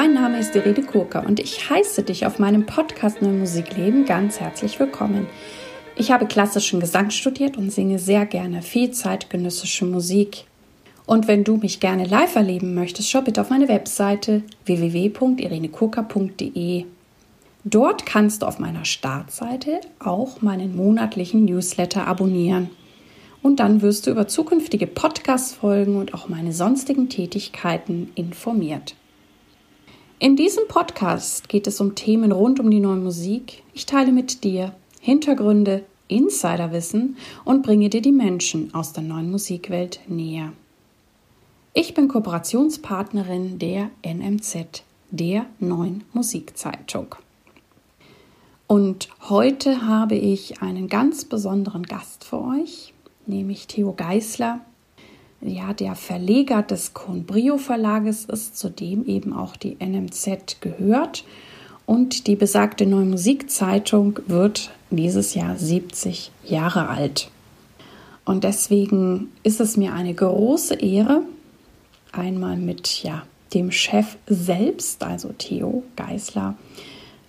Mein 0.00 0.14
Name 0.14 0.38
ist 0.38 0.54
Irene 0.54 0.84
Kurka 0.84 1.18
und 1.18 1.40
ich 1.40 1.70
heiße 1.70 2.04
dich 2.04 2.24
auf 2.24 2.38
meinem 2.38 2.66
Podcast 2.66 3.20
Neue 3.20 3.32
Musikleben 3.32 4.04
ganz 4.04 4.38
herzlich 4.38 4.78
willkommen. 4.78 5.26
Ich 5.96 6.12
habe 6.12 6.26
klassischen 6.26 6.78
Gesang 6.78 7.10
studiert 7.10 7.56
und 7.56 7.72
singe 7.72 7.98
sehr 7.98 8.24
gerne 8.24 8.62
viel 8.62 8.92
zeitgenössische 8.92 9.86
Musik. 9.86 10.44
Und 11.04 11.26
wenn 11.26 11.42
du 11.42 11.56
mich 11.56 11.80
gerne 11.80 12.04
live 12.04 12.36
erleben 12.36 12.76
möchtest, 12.76 13.10
schau 13.10 13.22
bitte 13.22 13.40
auf 13.40 13.50
meine 13.50 13.66
Webseite 13.66 14.44
www.irenekurka.de. 14.66 16.84
Dort 17.64 18.06
kannst 18.06 18.42
du 18.42 18.46
auf 18.46 18.60
meiner 18.60 18.84
Startseite 18.84 19.80
auch 19.98 20.42
meinen 20.42 20.76
monatlichen 20.76 21.44
Newsletter 21.44 22.06
abonnieren. 22.06 22.70
Und 23.42 23.58
dann 23.58 23.82
wirst 23.82 24.06
du 24.06 24.12
über 24.12 24.28
zukünftige 24.28 24.86
Podcast-Folgen 24.86 25.96
und 25.96 26.14
auch 26.14 26.28
meine 26.28 26.52
sonstigen 26.52 27.08
Tätigkeiten 27.08 28.12
informiert. 28.14 28.94
In 30.20 30.34
diesem 30.34 30.66
Podcast 30.66 31.48
geht 31.48 31.68
es 31.68 31.80
um 31.80 31.94
Themen 31.94 32.32
rund 32.32 32.58
um 32.58 32.68
die 32.72 32.80
neue 32.80 32.96
Musik. 32.96 33.62
Ich 33.72 33.86
teile 33.86 34.10
mit 34.10 34.42
dir 34.42 34.74
Hintergründe, 35.00 35.84
Insiderwissen 36.08 37.16
und 37.44 37.62
bringe 37.62 37.88
dir 37.88 38.02
die 38.02 38.10
Menschen 38.10 38.74
aus 38.74 38.92
der 38.92 39.04
neuen 39.04 39.30
Musikwelt 39.30 40.00
näher. 40.08 40.52
Ich 41.72 41.94
bin 41.94 42.08
Kooperationspartnerin 42.08 43.60
der 43.60 43.90
NMZ, 44.04 44.82
der 45.12 45.46
neuen 45.60 46.02
Musikzeitung. 46.12 47.14
Und 48.66 49.10
heute 49.28 49.86
habe 49.86 50.16
ich 50.16 50.60
einen 50.60 50.88
ganz 50.88 51.26
besonderen 51.26 51.84
Gast 51.84 52.24
für 52.24 52.42
euch, 52.42 52.92
nämlich 53.26 53.68
Theo 53.68 53.92
Geißler, 53.92 54.62
ja, 55.40 55.72
der 55.72 55.94
Verleger 55.94 56.62
des 56.62 56.94
Conbrio 56.94 57.58
Verlages 57.58 58.24
ist, 58.24 58.58
zu 58.58 58.70
dem 58.70 59.04
eben 59.06 59.32
auch 59.32 59.56
die 59.56 59.76
NMZ 59.80 60.60
gehört. 60.60 61.24
Und 61.86 62.26
die 62.26 62.36
besagte 62.36 62.86
Neue 62.86 63.06
Musikzeitung 63.06 64.20
wird 64.26 64.70
dieses 64.90 65.34
Jahr 65.34 65.56
70 65.56 66.30
Jahre 66.44 66.88
alt. 66.88 67.30
Und 68.24 68.44
deswegen 68.44 69.32
ist 69.42 69.60
es 69.60 69.76
mir 69.76 69.94
eine 69.94 70.12
große 70.12 70.74
Ehre, 70.74 71.22
einmal 72.12 72.56
mit 72.56 73.02
ja, 73.02 73.22
dem 73.54 73.70
Chef 73.72 74.16
selbst, 74.26 75.02
also 75.02 75.32
Theo 75.38 75.82
Geisler, 75.96 76.56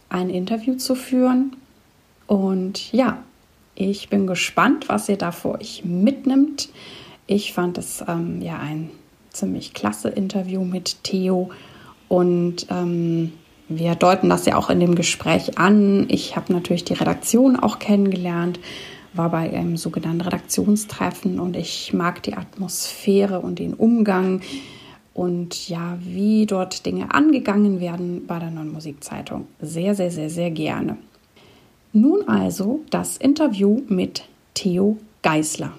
ein 0.10 0.30
Interview 0.30 0.76
zu 0.76 0.96
führen. 0.96 1.56
Und 2.28 2.92
ja, 2.92 3.24
ich 3.76 4.10
bin 4.10 4.28
gespannt, 4.28 4.90
was 4.90 5.08
ihr 5.08 5.18
da 5.18 5.32
für 5.32 5.52
euch 5.52 5.86
mitnimmt. 5.86 6.70
Ich 7.32 7.54
fand 7.54 7.78
es 7.78 8.04
ähm, 8.08 8.42
ja 8.42 8.58
ein 8.58 8.90
ziemlich 9.30 9.76
klasse 9.76 10.10
Interview 10.10 10.64
mit 10.64 11.04
Theo 11.04 11.52
und 12.08 12.66
ähm, 12.72 13.34
wir 13.68 13.94
deuten 13.94 14.30
das 14.30 14.48
ja 14.48 14.56
auch 14.56 14.72
in 14.72 14.80
dem 14.80 14.96
Gespräch 14.96 15.60
an. 15.60 16.08
Ich 16.10 16.36
habe 16.36 16.52
natürlich 16.52 16.86
die 16.86 16.96
Redaktion 16.96 17.56
auch 17.56 17.78
kennengelernt, 17.78 18.60
war 19.14 19.30
bei 19.30 19.54
einem 19.54 19.78
sogenannten 19.78 20.22
Redaktionstreffen 20.22 21.40
und 21.40 21.56
ich 21.56 21.94
mag 21.94 22.24
die 22.24 22.34
Atmosphäre 22.34 23.42
und 23.42 23.60
den 23.60 23.76
Umgang 23.76 24.42
und 25.14 25.70
ja, 25.70 26.00
wie 26.02 26.48
dort 26.48 26.88
Dinge 26.88 27.14
angegangen 27.14 27.80
werden 27.80 28.26
bei 28.26 28.40
der 28.40 28.50
Neuen 28.50 28.74
Musikzeitung. 28.74 29.46
Sehr, 29.62 29.94
sehr, 29.94 30.10
sehr, 30.10 30.32
sehr 30.32 30.50
gerne. 30.50 30.98
Nun 31.94 32.28
also 32.28 32.80
das 32.90 33.18
Interview 33.18 33.84
mit 33.88 34.24
Theo 34.56 34.98
Geißler. 35.22 35.74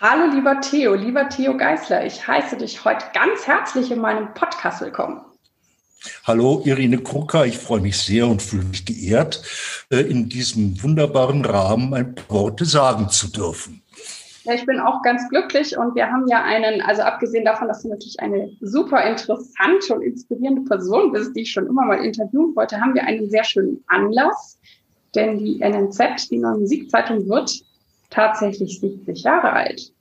Hallo 0.00 0.32
lieber 0.32 0.60
Theo, 0.60 0.94
lieber 0.94 1.28
Theo 1.28 1.56
Geißler, 1.56 2.06
ich 2.06 2.24
heiße 2.24 2.56
dich 2.56 2.84
heute 2.84 3.04
ganz 3.14 3.48
herzlich 3.48 3.90
in 3.90 3.98
meinem 3.98 4.32
Podcast 4.32 4.80
willkommen. 4.80 5.22
Hallo 6.22 6.62
Irene 6.64 6.98
Krucker, 6.98 7.46
ich 7.46 7.58
freue 7.58 7.80
mich 7.80 7.98
sehr 7.98 8.28
und 8.28 8.40
fühle 8.40 8.62
mich 8.62 8.84
geehrt, 8.84 9.42
äh, 9.90 10.02
in 10.02 10.28
diesem 10.28 10.80
wunderbaren 10.80 11.44
Rahmen 11.44 11.92
ein 11.94 12.14
paar 12.14 12.30
Worte 12.30 12.64
sagen 12.64 13.08
zu 13.08 13.26
dürfen. 13.26 13.82
Ja, 14.44 14.54
ich 14.54 14.64
bin 14.66 14.78
auch 14.78 15.02
ganz 15.02 15.28
glücklich 15.30 15.76
und 15.76 15.96
wir 15.96 16.06
haben 16.06 16.28
ja 16.28 16.44
einen, 16.44 16.80
also 16.80 17.02
abgesehen 17.02 17.44
davon, 17.44 17.66
dass 17.66 17.82
du 17.82 17.88
natürlich 17.88 18.20
eine 18.20 18.52
super 18.60 19.02
interessante 19.02 19.94
und 19.94 20.02
inspirierende 20.02 20.62
Person 20.62 21.10
bist, 21.10 21.34
die 21.34 21.40
ich 21.40 21.50
schon 21.50 21.66
immer 21.66 21.84
mal 21.84 22.04
interviewen 22.04 22.54
wollte, 22.54 22.80
haben 22.80 22.94
wir 22.94 23.02
einen 23.02 23.28
sehr 23.30 23.42
schönen 23.42 23.82
Anlass, 23.88 24.60
denn 25.16 25.38
die 25.38 25.58
NNZ, 25.58 26.30
die 26.30 26.38
neue 26.38 26.58
Musikzeitung, 26.58 27.28
wird 27.28 27.50
tatsächlich 28.10 28.80
70 28.80 29.22
Jahre 29.22 29.52
alt. 29.52 29.92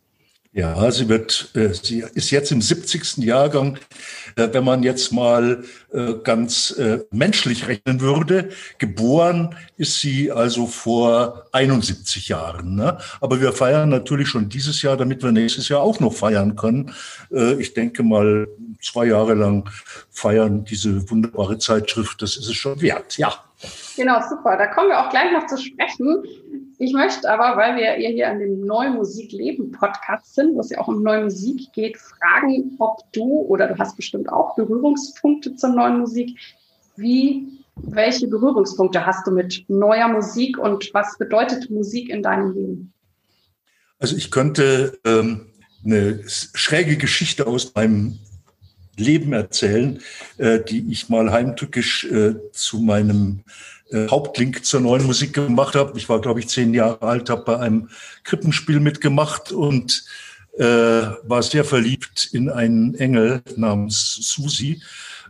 Ja, 0.54 0.90
sie 0.92 1.08
wird, 1.08 1.52
äh, 1.56 1.70
sie 1.74 2.04
ist 2.16 2.32
jetzt 2.32 2.52
im 2.52 2.62
70. 2.62 3.18
Jahrgang. 3.18 3.78
Äh, 4.36 4.50
wenn 4.54 4.64
man 4.64 4.82
jetzt 4.82 5.12
mal 5.14 5.64
äh, 5.92 6.14
ganz 6.24 6.76
menschlich 7.12 7.68
rechnen 7.68 8.02
würde, 8.02 8.50
geboren 8.78 9.56
ist 9.78 10.00
sie 10.00 10.32
also 10.32 10.66
vor 10.66 11.46
71 11.52 12.30
Jahren. 12.30 12.76
Ne? 12.76 12.98
Aber 13.22 13.40
wir 13.42 13.54
feiern 13.54 13.90
natürlich 13.90 14.30
schon 14.30 14.50
dieses 14.50 14.82
Jahr, 14.82 14.98
damit 14.98 15.24
wir 15.24 15.32
nächstes 15.32 15.70
Jahr 15.70 15.82
auch 15.82 16.00
noch 16.00 16.14
feiern 16.14 16.56
können. 16.56 16.94
Ich 17.60 17.74
denke 17.74 18.04
mal, 18.04 18.48
zwei 18.82 19.06
Jahre 19.06 19.34
lang 19.34 19.70
feiern 20.12 20.64
diese 20.64 21.10
wunderbare 21.10 21.58
Zeitschrift, 21.58 22.22
das 22.22 22.38
ist 22.38 22.48
es 22.48 22.56
schon 22.56 22.82
wert. 22.82 23.18
Ja. 23.18 23.34
Genau, 23.96 24.20
super. 24.28 24.58
Da 24.58 24.68
kommen 24.68 24.90
wir 24.90 25.00
auch 25.00 25.10
gleich 25.10 25.32
noch 25.32 25.48
zu 25.48 25.58
sprechen. 25.58 26.24
Ich 26.80 26.94
möchte 26.94 27.28
aber, 27.30 27.58
weil 27.58 27.76
wir 27.76 27.94
hier 28.08 28.30
an 28.30 28.40
dem 28.40 28.62
Neue 28.62 28.92
Musik 28.92 29.32
Leben 29.32 29.72
Podcast 29.72 30.36
sind, 30.36 30.54
wo 30.54 30.60
es 30.60 30.70
ja 30.70 30.80
auch 30.80 30.88
um 30.88 31.02
neue 31.02 31.24
Musik 31.24 31.74
geht, 31.74 31.98
fragen, 31.98 32.76
ob 32.78 33.02
du 33.14 33.24
oder 33.24 33.68
du 33.68 33.78
hast 33.80 33.96
bestimmt 33.96 34.30
auch 34.30 34.56
Berührungspunkte 34.56 35.56
zur 35.56 35.72
neuen 35.72 36.00
Musik. 36.00 36.38
Wie, 36.96 37.48
welche 37.78 38.28
Berührungspunkte 38.28 39.04
hast 39.06 39.26
du 39.26 39.32
mit 39.32 39.66
neuer 39.68 40.08
Musik 40.08 40.60
und 40.60 40.92
was 40.94 41.18
bedeutet 41.18 41.72
Musik 41.72 42.10
in 42.10 42.22
deinem 42.22 42.54
Leben? 42.54 42.94
Also 43.98 44.16
ich 44.16 44.30
könnte 44.30 45.00
ähm, 45.04 45.48
eine 45.84 46.22
schräge 46.28 46.98
Geschichte 46.98 47.48
aus 47.48 47.74
meinem 47.74 48.20
Leben 48.98 49.34
erzählen, 49.34 50.00
äh, 50.38 50.60
die 50.60 50.92
ich 50.92 51.10
mal 51.10 51.32
heimtückisch 51.32 52.06
äh, 52.06 52.36
zu 52.52 52.80
meinem 52.80 53.44
äh, 53.92 54.08
Hauptlink 54.10 54.66
zur 54.66 54.82
neuen 54.82 55.06
Musik 55.06 55.34
gemacht 55.34 55.76
habe. 55.76 55.98
Ich 55.98 56.10
war, 56.10 56.20
glaube 56.22 56.40
ich, 56.40 56.48
zehn 56.48 56.74
Jahre 56.74 57.02
alt, 57.02 57.30
habe 57.30 57.44
bei 57.44 57.60
einem 57.60 57.90
Krippenspiel 58.24 58.80
mitgemacht 58.80 59.52
und 59.52 60.04
äh, 60.58 60.64
war 60.64 61.44
sehr 61.44 61.64
verliebt 61.64 62.30
in 62.34 62.50
einen 62.50 62.96
Engel 62.96 63.42
namens 63.56 64.18
Susi. 64.22 64.82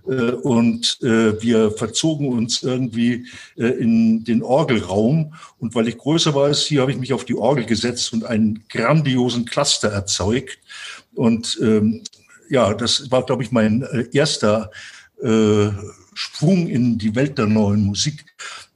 Äh, 0.07 0.31
und 0.31 0.99
äh, 1.01 1.41
wir 1.41 1.71
verzogen 1.71 2.29
uns 2.29 2.63
irgendwie 2.63 3.27
äh, 3.57 3.67
in 3.67 4.23
den 4.23 4.41
Orgelraum. 4.41 5.33
Und 5.59 5.75
weil 5.75 5.87
ich 5.87 5.97
größer 5.97 6.33
war 6.33 6.45
als 6.45 6.65
sie, 6.65 6.79
habe 6.79 6.91
ich 6.91 6.97
mich 6.97 7.13
auf 7.13 7.25
die 7.25 7.35
Orgel 7.35 7.65
gesetzt 7.65 8.13
und 8.13 8.25
einen 8.25 8.63
grandiosen 8.69 9.45
Cluster 9.45 9.89
erzeugt. 9.89 10.59
Und 11.13 11.59
ähm, 11.61 12.03
ja, 12.49 12.73
das 12.73 13.11
war, 13.11 13.25
glaube 13.25 13.43
ich, 13.43 13.51
mein 13.51 13.83
äh, 13.83 14.05
erster 14.13 14.71
äh, 15.21 15.69
Sprung 16.17 16.67
in 16.67 16.97
die 16.97 17.13
Welt 17.13 17.37
der 17.37 17.45
neuen 17.45 17.83
Musik. 17.83 18.25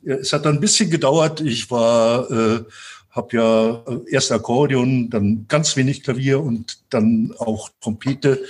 Es 0.04 0.32
hat 0.32 0.46
ein 0.46 0.60
bisschen 0.60 0.92
gedauert. 0.92 1.42
Ich 1.42 1.72
war, 1.72 2.30
äh, 2.30 2.64
habe 3.10 3.36
ja 3.36 3.84
erst 4.12 4.32
Akkordeon, 4.32 5.10
dann 5.10 5.46
ganz 5.48 5.76
wenig 5.76 6.04
Klavier 6.04 6.40
und 6.40 6.78
dann 6.92 7.34
auch 7.40 7.70
Trompete 7.82 8.44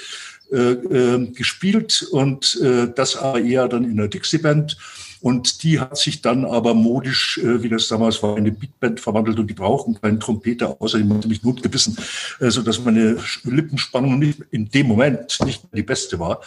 äh, 0.52 0.74
äh, 0.74 1.28
gespielt 1.28 2.06
und 2.12 2.60
äh, 2.62 2.92
das 2.94 3.16
aber 3.16 3.40
eher 3.40 3.70
dann 3.70 3.86
in 3.86 3.96
der 3.96 4.10
Dixie 4.10 4.40
Band. 4.40 4.78
Und 5.22 5.64
die 5.64 5.80
hat 5.80 5.98
sich 5.98 6.22
dann 6.22 6.46
aber 6.46 6.74
modisch, 6.74 7.38
äh, 7.38 7.62
wie 7.64 7.70
das 7.70 7.88
damals 7.88 8.22
war, 8.24 8.38
in 8.38 8.46
eine 8.46 8.52
Beatband 8.52 9.00
verwandelt 9.00 9.40
und 9.40 9.48
die 9.48 9.54
brauchten 9.54 10.00
keinen 10.00 10.20
Trompeter, 10.20 10.78
außerdem 10.80 11.14
hatte 11.14 11.28
mich 11.28 11.44
notgebissen, 11.44 11.96
äh, 12.40 12.50
so 12.50 12.62
dass 12.62 12.84
meine 12.84 13.18
Lippenspannung 13.44 14.20
nicht, 14.20 14.40
in 14.52 14.70
dem 14.70 14.88
Moment 14.88 15.38
nicht 15.46 15.64
die 15.74 15.84
beste 15.84 16.20
war. 16.20 16.42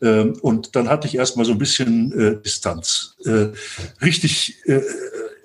Ähm, 0.00 0.36
und 0.42 0.76
dann 0.76 0.88
hatte 0.88 1.08
ich 1.08 1.16
erstmal 1.16 1.44
so 1.44 1.52
ein 1.52 1.58
bisschen 1.58 2.12
äh, 2.12 2.40
Distanz. 2.40 3.16
Äh, 3.24 3.48
richtig 4.02 4.56
äh, 4.66 4.80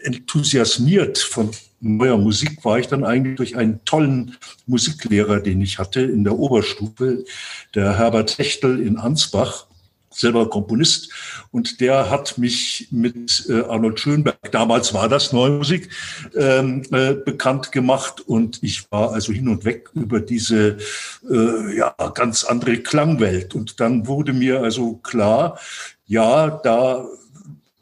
enthusiasmiert 0.04 1.18
von 1.18 1.50
neuer 1.82 2.18
Musik 2.18 2.64
war 2.64 2.80
ich 2.80 2.88
dann 2.88 3.04
eigentlich 3.04 3.38
durch 3.38 3.56
einen 3.56 3.84
tollen 3.86 4.38
Musiklehrer, 4.66 5.40
den 5.40 5.62
ich 5.62 5.80
hatte 5.80 6.02
in 6.02 6.24
der 6.24 6.38
Oberstufe, 6.38 7.26
der 7.74 7.98
Herbert 7.98 8.38
Hechtel 8.38 8.82
in 8.82 8.98
Ansbach 8.98 9.68
selber 10.16 10.50
Komponist 10.50 11.10
und 11.52 11.82
der 11.82 12.10
hat 12.10 12.38
mich 12.38 12.88
mit 12.92 13.46
äh, 13.50 13.62
Arnold 13.62 14.00
Schönberg, 14.00 14.52
damals 14.52 14.94
war 14.94 15.10
das 15.10 15.34
Neue 15.34 15.52
Musik, 15.52 15.90
ähm, 16.36 16.84
äh, 16.92 17.14
bekannt 17.14 17.72
gemacht 17.72 18.22
und 18.22 18.62
ich 18.64 18.90
war 18.92 19.12
also 19.12 19.34
hin 19.34 19.48
und 19.48 19.66
weg 19.66 19.90
über 19.94 20.20
diese 20.20 20.78
äh, 21.30 21.78
ja, 21.78 21.94
ganz 22.14 22.44
andere 22.44 22.78
Klangwelt. 22.78 23.56
Und 23.56 23.80
dann 23.80 24.08
wurde 24.08 24.34
mir 24.34 24.62
also 24.62 24.96
klar, 24.98 25.60
ja, 26.08 26.50
da 26.50 27.06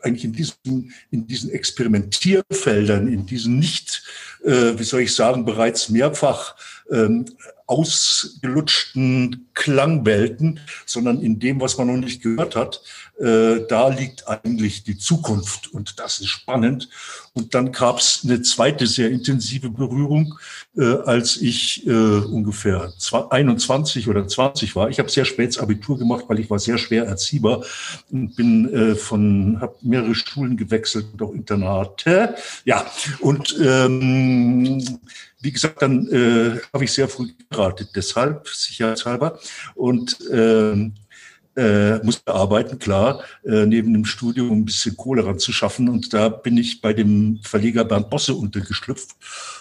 eigentlich 0.01 0.25
in 0.25 0.33
diesen, 0.33 0.93
in 1.11 1.27
diesen 1.27 1.49
Experimentierfeldern, 1.51 3.07
in 3.07 3.25
diesen 3.25 3.57
nicht, 3.57 4.03
äh, 4.43 4.77
wie 4.77 4.83
soll 4.83 5.01
ich 5.01 5.15
sagen, 5.15 5.45
bereits 5.45 5.89
mehrfach 5.89 6.55
ähm, 6.91 7.25
ausgelutschten 7.65 9.47
Klangwelten, 9.53 10.59
sondern 10.85 11.21
in 11.21 11.39
dem, 11.39 11.61
was 11.61 11.77
man 11.77 11.87
noch 11.87 11.97
nicht 11.97 12.21
gehört 12.21 12.55
hat. 12.55 12.81
Äh, 13.19 13.61
da 13.69 13.87
liegt 13.87 14.27
eigentlich 14.27 14.83
die 14.83 14.97
Zukunft 14.97 15.73
und 15.73 15.99
das 15.99 16.19
ist 16.19 16.27
spannend. 16.27 16.89
Und 17.33 17.53
dann 17.53 17.71
gab 17.71 17.99
es 17.99 18.21
eine 18.23 18.41
zweite 18.41 18.85
sehr 18.85 19.09
intensive 19.09 19.69
Berührung, 19.69 20.37
äh, 20.75 20.83
als 21.05 21.37
ich 21.37 21.87
äh, 21.87 21.91
ungefähr 21.91 22.91
21 23.29 24.07
oder 24.09 24.27
20 24.27 24.75
war. 24.75 24.89
Ich 24.89 24.99
habe 24.99 25.09
sehr 25.09 25.25
spät 25.25 25.57
Abitur 25.59 25.97
gemacht, 25.97 26.25
weil 26.27 26.39
ich 26.39 26.49
war 26.49 26.59
sehr 26.59 26.77
schwer 26.77 27.05
erziehbar 27.05 27.63
und 28.11 28.35
bin 28.35 28.73
äh, 28.73 28.95
von, 28.95 29.59
habe 29.61 29.75
mehrere 29.81 30.15
Schulen 30.15 30.57
gewechselt 30.57 31.07
und 31.13 31.21
auch 31.21 31.33
Internate. 31.33 32.35
Ja, 32.65 32.85
und 33.19 33.55
ähm, 33.61 34.99
wie 35.43 35.51
gesagt, 35.51 35.81
dann 35.81 36.07
äh, 36.07 36.59
habe 36.73 36.85
ich 36.85 36.91
sehr 36.93 37.09
früh 37.09 37.27
geratet, 37.49 37.89
deshalb, 37.95 38.47
sicherheitshalber. 38.47 39.39
Und 39.75 40.17
ähm, 40.31 40.93
äh, 41.55 41.99
musste 41.99 42.33
arbeiten, 42.33 42.79
klar, 42.79 43.23
äh, 43.45 43.65
neben 43.65 43.93
dem 43.93 44.05
Studium 44.05 44.49
um 44.49 44.59
ein 44.59 44.65
bisschen 44.65 44.97
Kohle 44.97 45.25
ranzuschaffen. 45.25 45.89
Und 45.89 46.13
da 46.13 46.29
bin 46.29 46.57
ich 46.57 46.81
bei 46.81 46.93
dem 46.93 47.39
Verleger 47.43 47.85
Bernd 47.85 48.09
Bosse 48.09 48.33
untergeschlüpft. 48.33 49.11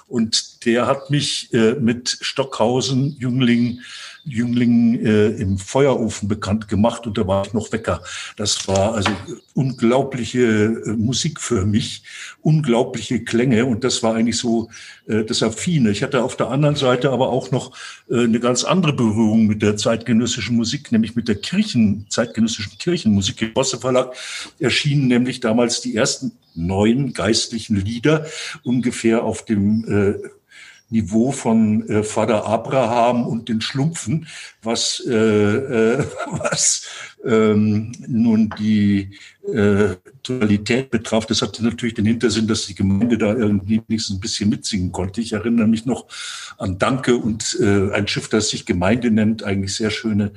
Und 0.07 0.65
der 0.65 0.87
hat 0.87 1.11
mich 1.11 1.53
äh, 1.53 1.75
mit 1.75 2.17
Stockhausen, 2.21 3.17
Jüngling, 3.19 3.81
Jüngling 4.25 5.05
äh, 5.05 5.29
im 5.29 5.59
Feuerofen 5.59 6.29
bekannt 6.29 6.69
gemacht 6.69 7.07
und 7.07 7.19
da 7.19 7.27
war 7.27 7.45
ich 7.47 7.53
noch 7.53 7.73
Wecker. 7.73 8.03
Das 8.37 8.69
war 8.69 8.95
also 8.95 9.11
unglaubliche 9.55 10.41
äh, 10.41 10.91
Musik 10.91 11.41
für 11.41 11.67
mich, 11.67 12.05
unglaubliche 12.41 13.25
Klänge 13.25 13.67
und 13.67 13.83
das 13.83 14.03
war 14.03 14.15
eigentlich 14.15 14.39
so 14.39 14.71
äh, 15.07 15.25
das 15.25 15.43
Affine. 15.43 15.91
Ich 15.91 16.03
hatte 16.03 16.23
auf 16.23 16.37
der 16.37 16.51
anderen 16.51 16.77
Seite 16.77 17.11
aber 17.11 17.31
auch 17.31 17.51
noch 17.51 17.77
äh, 18.09 18.25
eine 18.25 18.39
ganz 18.39 18.63
andere 18.63 18.93
Berührung 18.93 19.47
mit 19.47 19.61
der 19.61 19.77
zeitgenössischen 19.77 20.57
Musik, 20.57 20.93
nämlich 20.93 21.17
mit 21.17 21.27
der 21.27 21.37
Kirchen, 21.37 22.07
zeitgenössischen 22.09 22.79
Kirchenmusik. 22.79 23.43
Im 23.43 23.55
Bosse 23.55 23.79
Verlag 23.79 24.15
erschienen 24.61 25.09
nämlich 25.09 25.41
damals 25.41 25.81
die 25.81 25.97
ersten 25.97 26.33
neun 26.55 27.13
geistlichen 27.13 27.77
Lieder 27.77 28.27
ungefähr 28.63 29.25
auf 29.25 29.45
dem 29.45 29.85
äh, 29.89 30.29
Niveau 30.93 31.33
von 31.33 31.89
äh, 31.89 32.03
Vater 32.03 32.47
Abraham 32.47 33.27
und 33.27 33.49
den 33.49 33.63
Schlumpfen, 33.63 34.29
was, 34.63 35.03
äh, 35.09 35.15
äh, 35.15 36.05
was 36.31 36.87
ähm, 37.25 37.93
nun 38.07 38.53
die 38.59 39.19
äh, 39.53 39.97
Tonalität 40.23 40.91
betraf. 40.91 41.25
Das 41.25 41.41
hatte 41.41 41.65
natürlich 41.65 41.95
den 41.95 42.05
Hintersinn, 42.05 42.47
dass 42.47 42.67
die 42.67 42.75
Gemeinde 42.75 43.17
da 43.17 43.35
irgendwie 43.35 43.83
wenigstens 43.89 44.17
ein 44.17 44.21
bisschen 44.21 44.51
mitsingen 44.51 44.93
konnte. 44.93 45.23
Ich 45.23 45.33
erinnere 45.33 45.67
mich 45.67 45.87
noch 45.87 46.07
an 46.59 46.79
Danke 46.79 47.17
und 47.17 47.57
äh, 47.61 47.91
ein 47.93 48.07
Schiff, 48.07 48.29
das 48.29 48.51
sich 48.51 48.67
Gemeinde 48.67 49.11
nennt, 49.11 49.43
eigentlich 49.43 49.75
sehr 49.75 49.91
schöne 49.91 50.33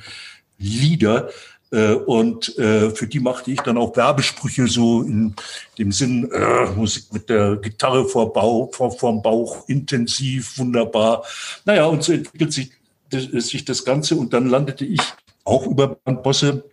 Lieder. 0.58 1.30
Äh, 1.76 1.96
und 1.96 2.58
äh, 2.58 2.90
für 2.92 3.06
die 3.06 3.20
machte 3.20 3.52
ich 3.52 3.60
dann 3.60 3.78
auch 3.78 3.96
Werbesprüche 3.98 4.68
so 4.68 5.02
in 5.02 5.36
dem 5.78 5.92
Sinn, 5.92 6.32
äh, 6.32 6.68
Musik 6.72 7.12
mit 7.12 7.30
der 7.30 7.58
Gitarre 7.58 8.06
vor 8.06 8.32
Bauch, 8.32 8.74
vor, 8.74 8.92
vorm 8.92 9.22
Bauch, 9.22 9.68
intensiv, 9.68 10.58
wunderbar. 10.58 11.26
Naja, 11.66 11.86
und 11.88 12.02
so 12.02 12.14
entwickelt 12.14 12.54
sich, 12.54 12.72
sich 13.12 13.66
das 13.66 13.84
Ganze 13.84 14.16
und 14.16 14.34
dann 14.34 14.48
landete 14.48 14.86
ich 14.86 15.02
auch 15.44 15.68
über 15.68 15.90
Bandbosse 15.90 16.64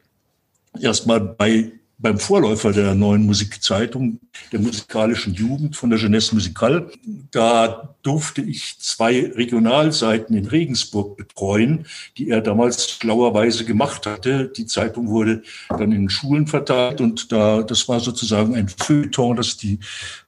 erstmal 0.80 1.20
bei 1.20 1.72
beim 2.02 2.18
Vorläufer 2.18 2.72
der 2.72 2.94
neuen 2.94 3.24
Musikzeitung, 3.24 4.18
der 4.50 4.60
musikalischen 4.60 5.34
Jugend 5.34 5.76
von 5.76 5.88
der 5.88 5.98
Jeunesse 5.98 6.34
Musicale. 6.34 6.90
Da 7.30 7.94
durfte 8.02 8.42
ich 8.42 8.76
zwei 8.80 9.30
Regionalseiten 9.34 10.36
in 10.36 10.46
Regensburg 10.46 11.16
betreuen, 11.16 11.86
die 12.18 12.28
er 12.28 12.40
damals 12.40 12.90
schlauerweise 12.90 13.64
gemacht 13.64 14.06
hatte. 14.06 14.48
Die 14.48 14.66
Zeitung 14.66 15.08
wurde 15.08 15.42
dann 15.68 15.92
in 15.92 16.10
Schulen 16.10 16.48
verteilt 16.48 17.00
und 17.00 17.30
da, 17.30 17.62
das 17.62 17.88
war 17.88 18.00
sozusagen 18.00 18.56
ein 18.56 18.68
Feuilleton, 18.68 19.36
das 19.36 19.56
die 19.56 19.78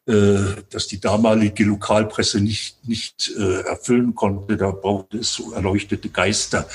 äh, 0.07 0.63
dass 0.69 0.87
die 0.87 1.01
damalige 1.01 1.65
Lokalpresse 1.65 2.39
nicht, 2.39 2.87
nicht 2.87 3.33
äh, 3.39 3.63
erfüllen 3.63 4.15
konnte. 4.15 4.59
Da 4.59 4.71
brauchte 4.71 5.17
es 5.17 5.33
so 5.33 5.53
erleuchtete 5.53 6.11
Geister 6.11 6.69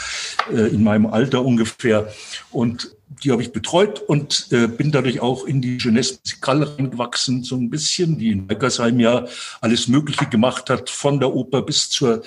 äh, 0.52 0.74
in 0.74 0.84
meinem 0.84 1.06
Alter 1.06 1.46
ungefähr. 1.46 2.12
Und 2.50 2.90
die 3.10 3.32
habe 3.32 3.42
ich 3.42 3.52
betreut 3.52 4.00
und 4.00 4.48
äh, 4.52 4.68
bin 4.68 4.92
dadurch 4.92 5.20
auch 5.20 5.46
in 5.46 5.62
die 5.62 5.78
Jeunesse 5.78 6.20
Musicale 6.24 6.78
reingewachsen, 6.78 7.44
so 7.44 7.56
ein 7.56 7.70
bisschen, 7.70 8.18
die 8.18 8.30
in 8.30 8.48
Beckersheim 8.48 9.00
ja 9.00 9.26
alles 9.62 9.88
Mögliche 9.88 10.28
gemacht 10.28 10.70
hat, 10.70 10.90
von 10.90 11.20
der 11.20 11.34
Oper 11.34 11.64
bis 11.64 11.90
zur 11.90 12.22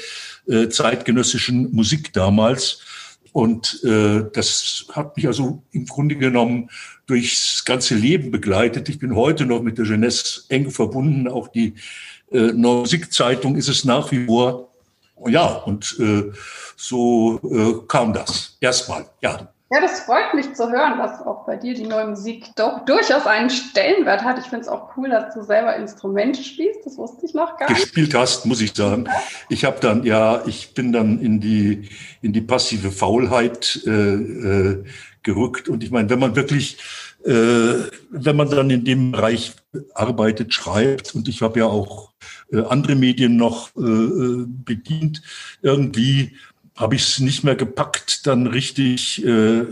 äh, 0.49 0.69
zeitgenössischen 0.69 1.73
Musik 1.73 2.13
damals. 2.13 2.81
Und 3.33 3.83
äh, 3.85 4.25
das 4.33 4.87
hat 4.93 5.17
mich 5.17 5.27
also 5.27 5.63
im 5.71 5.87
Grunde 5.87 6.17
genommen 6.17 6.69
durchs 7.07 7.65
ganze 7.65 7.95
Leben 7.95 8.31
begleitet. 8.31 8.89
Ich 8.89 8.99
bin 8.99 9.15
heute 9.15 9.47
noch 9.47 9.63
mit 9.63 9.79
der 9.79 9.87
Jeunesse 9.87 10.43
eng 10.49 10.71
verbunden. 10.71 11.29
Auch 11.29 11.49
die 11.49 11.75
äh, 12.31 12.53
Neue 12.53 12.81
Musikzeitung 12.81 13.57
ist 13.57 13.69
es 13.69 13.85
nach 13.85 14.11
wie 14.11 14.27
vor. 14.27 14.69
Ja, 15.29 15.47
und 15.47 15.97
äh, 16.01 16.33
so 16.77 17.41
äh, 17.45 17.87
kam 17.87 18.13
das 18.13 18.57
erstmal. 18.61 19.07
Ja. 19.23 19.52
Ja, 19.73 19.81
das 19.81 20.01
freut 20.01 20.35
mich 20.35 20.53
zu 20.53 20.71
hören, 20.71 20.99
dass 20.99 21.23
auch 21.23 21.47
bei 21.47 21.57
dir 21.57 21.73
die 21.73 21.87
neue 21.87 22.07
Musik 22.09 22.45
doch 22.57 22.85
durchaus 22.85 23.27
einen 23.27 23.49
Stellenwert 23.49 24.23
hat. 24.23 24.39
Ich 24.39 24.45
finde 24.45 24.61
es 24.61 24.69
auch 24.69 24.95
cool, 24.99 25.09
dass 25.09 25.33
du 25.33 25.43
selber 25.43 25.75
Instrumente 25.77 26.43
spielst. 26.43 26.85
Das 26.85 26.99
wusste 26.99 27.25
ich 27.25 27.33
noch 27.33 27.57
gar 27.57 27.71
nicht. 27.71 27.81
Gespielt 27.81 28.15
hast, 28.15 28.45
muss 28.45 28.61
ich 28.61 28.75
sagen. 28.75 29.09
Ich 29.49 29.65
habe 29.65 29.81
dann, 29.81 30.05
ja, 30.05 30.43
ich 30.45 30.75
bin 30.75 30.93
dann 30.93 31.19
in 31.21 31.41
die 31.41 31.89
in 32.21 32.35
die 32.35 32.43
passive 32.43 32.91
Faulheit 32.91 33.81
äh, 33.87 33.91
äh, 33.91 34.85
gerückt. 35.23 35.71
Und 35.71 35.83
ich 35.83 35.91
meine, 35.91 36.11
wenn 36.11 36.19
man 36.19 36.37
wirklich, 36.37 36.77
äh, 37.25 37.89
wenn 38.11 38.37
man 38.37 38.51
dann 38.51 38.69
in 38.69 38.85
dem 38.85 39.13
Bereich 39.13 39.55
arbeitet, 39.95 40.53
schreibt, 40.53 41.15
und 41.15 41.29
ich 41.29 41.41
habe 41.41 41.61
ja 41.61 41.65
auch 41.65 42.13
äh, 42.53 42.61
andere 42.61 42.95
Medien 42.95 43.37
noch 43.37 43.75
äh, 43.77 43.81
äh 43.81 44.45
bedient, 44.47 45.23
irgendwie 45.63 46.37
habe 46.77 46.95
ich 46.95 47.03
es 47.03 47.21
nicht 47.21 47.45
mehr 47.45 47.55
gepackt, 47.55 48.27
dann 48.27 48.47
richtig 48.47 49.25
äh, 49.25 49.65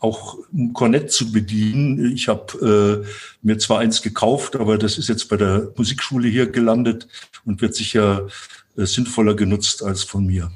auch 0.00 0.38
ein 0.52 0.72
Kornett 0.72 1.10
zu 1.10 1.32
bedienen. 1.32 2.12
Ich 2.12 2.28
habe 2.28 3.04
äh, 3.04 3.08
mir 3.42 3.58
zwar 3.58 3.80
eins 3.80 4.00
gekauft, 4.02 4.56
aber 4.56 4.78
das 4.78 4.96
ist 4.96 5.08
jetzt 5.08 5.28
bei 5.28 5.36
der 5.36 5.68
Musikschule 5.76 6.28
hier 6.28 6.50
gelandet 6.50 7.08
und 7.44 7.60
wird 7.60 7.74
sicher 7.74 8.28
äh, 8.76 8.84
sinnvoller 8.84 9.34
genutzt 9.34 9.82
als 9.82 10.04
von 10.04 10.26
mir. 10.26 10.50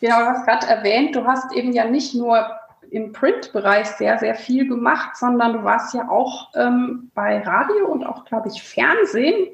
Genau, 0.00 0.20
du 0.20 0.26
hast 0.26 0.46
gerade 0.46 0.66
erwähnt, 0.66 1.16
du 1.16 1.24
hast 1.24 1.52
eben 1.52 1.72
ja 1.72 1.88
nicht 1.88 2.14
nur 2.14 2.46
im 2.90 3.12
Print-Bereich 3.12 3.88
sehr, 3.88 4.18
sehr 4.18 4.34
viel 4.34 4.68
gemacht, 4.68 5.16
sondern 5.16 5.54
du 5.54 5.64
warst 5.64 5.94
ja 5.94 6.08
auch 6.08 6.50
ähm, 6.54 7.10
bei 7.14 7.40
Radio 7.40 7.86
und 7.86 8.04
auch, 8.04 8.24
glaube 8.24 8.48
ich, 8.48 8.62
Fernsehen. 8.62 9.48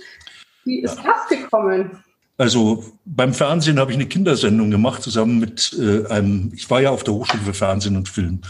Wie 0.64 0.80
ist 0.80 0.98
ja. 0.98 1.04
das 1.04 1.28
gekommen? 1.28 2.04
Also 2.42 2.82
beim 3.04 3.34
Fernsehen 3.34 3.78
habe 3.78 3.92
ich 3.92 3.96
eine 3.96 4.08
Kindersendung 4.08 4.72
gemacht, 4.72 5.00
zusammen 5.00 5.38
mit 5.38 5.76
äh, 5.78 6.08
einem, 6.08 6.50
ich 6.52 6.68
war 6.68 6.80
ja 6.80 6.90
auf 6.90 7.04
der 7.04 7.14
Hochschule 7.14 7.44
für 7.44 7.54
Fernsehen 7.54 7.94
und 7.94 8.08
Film. 8.08 8.40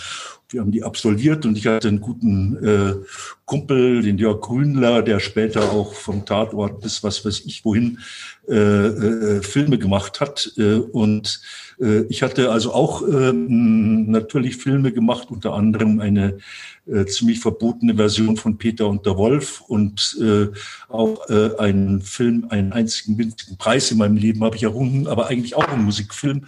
Wir 0.53 0.61
haben 0.61 0.71
die 0.71 0.85
absolviert 0.85 1.47
und 1.47 1.57
ich 1.57 1.67
hatte 1.67 1.89
einen 1.89 2.01
guten 2.01 2.57
äh, 2.65 2.95
Kumpel, 3.47 4.03
den 4.03 4.19
Jörg 4.19 4.41
Grünler, 4.41 5.03
der 5.03 5.19
später 5.19 5.73
auch 5.73 5.95
vom 5.95 6.27
Tatort 6.27 6.81
bis 6.81 7.03
was 7.03 7.25
weiß 7.25 7.43
ich 7.47 7.65
wohin 7.65 7.99
äh, 8.49 8.55
äh, 8.55 9.43
Filme 9.43 9.79
gemacht 9.79 10.21
hat. 10.21 10.53
Äh, 10.59 10.75
und 10.75 11.41
äh, 11.81 12.03
ich 12.09 12.23
hatte 12.23 12.51
also 12.51 12.75
auch 12.75 13.07
äh, 13.07 13.33
natürlich 13.33 14.57
Filme 14.57 14.93
gemacht, 14.93 15.29
unter 15.31 15.55
anderem 15.55 16.01
eine 16.01 16.39
äh, 16.87 17.07
ziemlich 17.07 17.39
verbotene 17.41 17.95
Version 17.95 18.37
von 18.37 18.59
Peter 18.59 18.89
und 18.89 19.07
der 19.07 19.17
Wolf 19.17 19.61
und 19.61 20.19
äh, 20.21 20.49
auch 20.89 21.29
äh, 21.31 21.57
einen 21.59 22.03
Film, 22.03 22.47
einen 22.51 22.73
einzigen 22.73 23.17
winzigen 23.19 23.57
Preis 23.57 23.91
in 23.91 23.99
meinem 23.99 24.17
Leben 24.17 24.43
habe 24.43 24.57
ich 24.57 24.65
errungen, 24.65 25.07
aber 25.07 25.29
eigentlich 25.29 25.55
auch 25.55 25.69
einen 25.69 25.85
Musikfilm, 25.85 26.47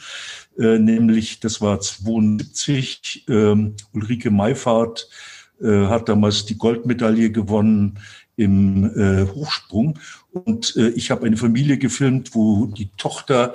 äh, 0.58 0.78
nämlich 0.78 1.40
das 1.40 1.60
war 1.60 1.80
72, 1.80 3.24
äh, 3.28 3.54
Ulrike 3.92 4.30
Meifahrt 4.30 5.08
äh, 5.60 5.86
hat 5.86 6.08
damals 6.08 6.46
die 6.46 6.58
Goldmedaille 6.58 7.30
gewonnen 7.30 7.98
im 8.36 8.84
äh, 8.96 9.26
Hochsprung. 9.32 9.98
Und 10.32 10.74
äh, 10.76 10.88
ich 10.90 11.10
habe 11.10 11.26
eine 11.26 11.36
Familie 11.36 11.78
gefilmt, 11.78 12.34
wo 12.34 12.66
die 12.66 12.90
Tochter 12.96 13.54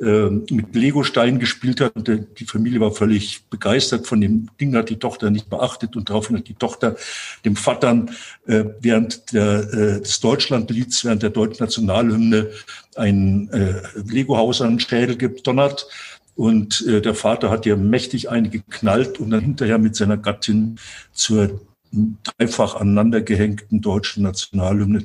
äh, 0.00 0.30
mit 0.30 0.74
Legostein 0.74 1.38
gespielt 1.38 1.80
hat. 1.80 1.96
Und 1.96 2.08
die 2.38 2.44
Familie 2.44 2.80
war 2.80 2.92
völlig 2.92 3.44
begeistert 3.50 4.06
von 4.06 4.20
dem 4.20 4.48
Ding, 4.60 4.74
hat 4.76 4.88
die 4.88 4.98
Tochter 4.98 5.30
nicht 5.30 5.50
beachtet. 5.50 5.96
Und 5.96 6.08
daraufhin 6.08 6.38
hat 6.38 6.48
die 6.48 6.54
Tochter 6.54 6.96
dem 7.44 7.56
Vatern 7.56 8.10
äh, 8.46 8.64
während 8.80 9.32
der, 9.32 9.72
äh, 9.72 10.00
des 10.00 10.20
Deutschlandlieds, 10.20 11.04
während 11.04 11.22
der 11.22 11.30
deutschen 11.30 11.64
Nationalhymne 11.64 12.50
ein 12.96 13.50
äh, 13.50 13.82
Lego-Haus 14.08 14.62
an 14.62 14.70
den 14.70 14.80
Schädel 14.80 15.16
gedonnert. 15.16 15.86
Und 16.34 16.86
äh, 16.86 17.00
der 17.00 17.14
Vater 17.14 17.50
hat 17.50 17.66
ja 17.66 17.76
mächtig 17.76 18.30
eine 18.30 18.48
geknallt 18.48 19.20
und 19.20 19.30
dann 19.30 19.40
hinterher 19.40 19.78
mit 19.78 19.96
seiner 19.96 20.16
Gattin 20.16 20.78
zur 21.12 21.60
dreifach 21.92 22.76
aneinandergehängten 22.76 23.80
deutschen 23.80 24.22
Nationalhymne 24.22 25.04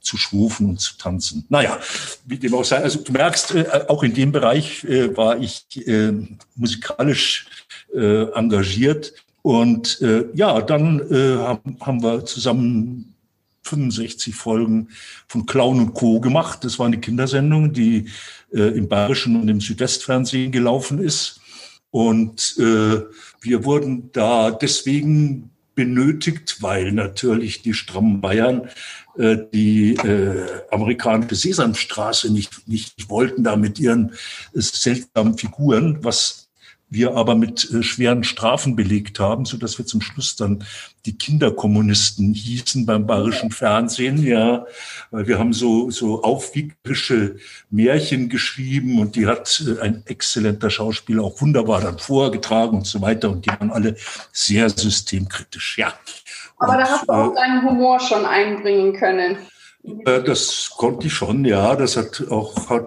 zu 0.00 0.16
schwufen 0.16 0.70
und 0.70 0.80
zu 0.80 0.96
tanzen. 0.96 1.44
Naja, 1.48 1.78
wie 2.26 2.38
dem 2.38 2.54
auch 2.54 2.64
sei. 2.64 2.76
Also 2.78 3.00
du 3.00 3.12
merkst, 3.12 3.54
äh, 3.54 3.84
auch 3.88 4.02
in 4.02 4.14
dem 4.14 4.32
Bereich 4.32 4.84
äh, 4.84 5.16
war 5.16 5.38
ich 5.38 5.66
äh, 5.86 6.12
musikalisch 6.54 7.46
äh, 7.94 8.30
engagiert. 8.32 9.14
Und 9.42 10.00
äh, 10.02 10.24
ja, 10.34 10.60
dann 10.60 11.00
äh, 11.10 11.36
haben, 11.36 11.76
haben 11.80 12.02
wir 12.02 12.24
zusammen 12.24 13.15
65 13.66 14.34
Folgen 14.34 14.88
von 15.28 15.46
Clown 15.46 15.80
und 15.80 15.94
Co. 15.94 16.20
gemacht. 16.20 16.64
Das 16.64 16.78
war 16.78 16.86
eine 16.86 17.00
Kindersendung, 17.00 17.72
die 17.72 18.08
äh, 18.52 18.76
im 18.76 18.88
Bayerischen 18.88 19.40
und 19.40 19.48
im 19.48 19.60
Südwestfernsehen 19.60 20.52
gelaufen 20.52 20.98
ist. 20.98 21.40
Und 21.90 22.56
äh, 22.58 23.02
wir 23.40 23.64
wurden 23.64 24.10
da 24.12 24.50
deswegen 24.50 25.50
benötigt, 25.74 26.62
weil 26.62 26.92
natürlich 26.92 27.62
die 27.62 27.74
strammen 27.74 28.20
Bayern 28.20 28.68
äh, 29.18 29.36
die 29.52 29.94
äh, 29.94 30.62
amerikanische 30.70 31.36
Sesamstraße 31.36 32.32
nicht, 32.32 32.66
nicht 32.68 33.08
wollten, 33.08 33.44
da 33.44 33.56
mit 33.56 33.78
ihren 33.78 34.10
äh, 34.54 34.60
seltsamen 34.60 35.38
Figuren, 35.38 35.98
was 36.02 36.45
wir 36.88 37.14
aber 37.14 37.34
mit 37.34 37.68
äh, 37.70 37.82
schweren 37.82 38.22
Strafen 38.22 38.76
belegt 38.76 39.18
haben, 39.18 39.44
so 39.44 39.56
dass 39.56 39.78
wir 39.78 39.86
zum 39.86 40.00
Schluss 40.00 40.36
dann 40.36 40.64
die 41.04 41.18
Kinderkommunisten 41.18 42.32
hießen 42.32 42.86
beim 42.86 43.06
bayerischen 43.06 43.50
Fernsehen, 43.50 44.22
ja, 44.24 44.66
weil 45.10 45.26
wir 45.26 45.38
haben 45.38 45.52
so 45.52 45.90
so 45.90 46.22
aufwiegerische 46.22 47.36
Märchen 47.70 48.28
geschrieben 48.28 49.00
und 49.00 49.16
die 49.16 49.26
hat 49.26 49.62
äh, 49.66 49.80
ein 49.80 50.02
exzellenter 50.06 50.70
Schauspieler 50.70 51.24
auch 51.24 51.40
wunderbar 51.40 51.80
dann 51.80 51.98
vorgetragen 51.98 52.78
und 52.78 52.86
so 52.86 53.00
weiter 53.00 53.30
und 53.30 53.46
die 53.46 53.50
waren 53.50 53.70
alle 53.70 53.96
sehr 54.32 54.70
systemkritisch, 54.70 55.78
ja. 55.78 55.92
Aber 56.58 56.72
und, 56.72 56.78
da 56.78 56.88
hast 56.88 57.08
du 57.08 57.12
auch 57.12 57.32
äh, 57.32 57.34
deinen 57.34 57.68
Humor 57.68 58.00
schon 58.00 58.24
einbringen 58.24 58.94
können. 58.94 59.38
Äh, 60.04 60.22
das 60.22 60.70
konnte 60.76 61.08
ich 61.08 61.14
schon, 61.14 61.44
ja, 61.44 61.74
das 61.74 61.96
hat 61.96 62.22
auch 62.30 62.70
hat 62.70 62.86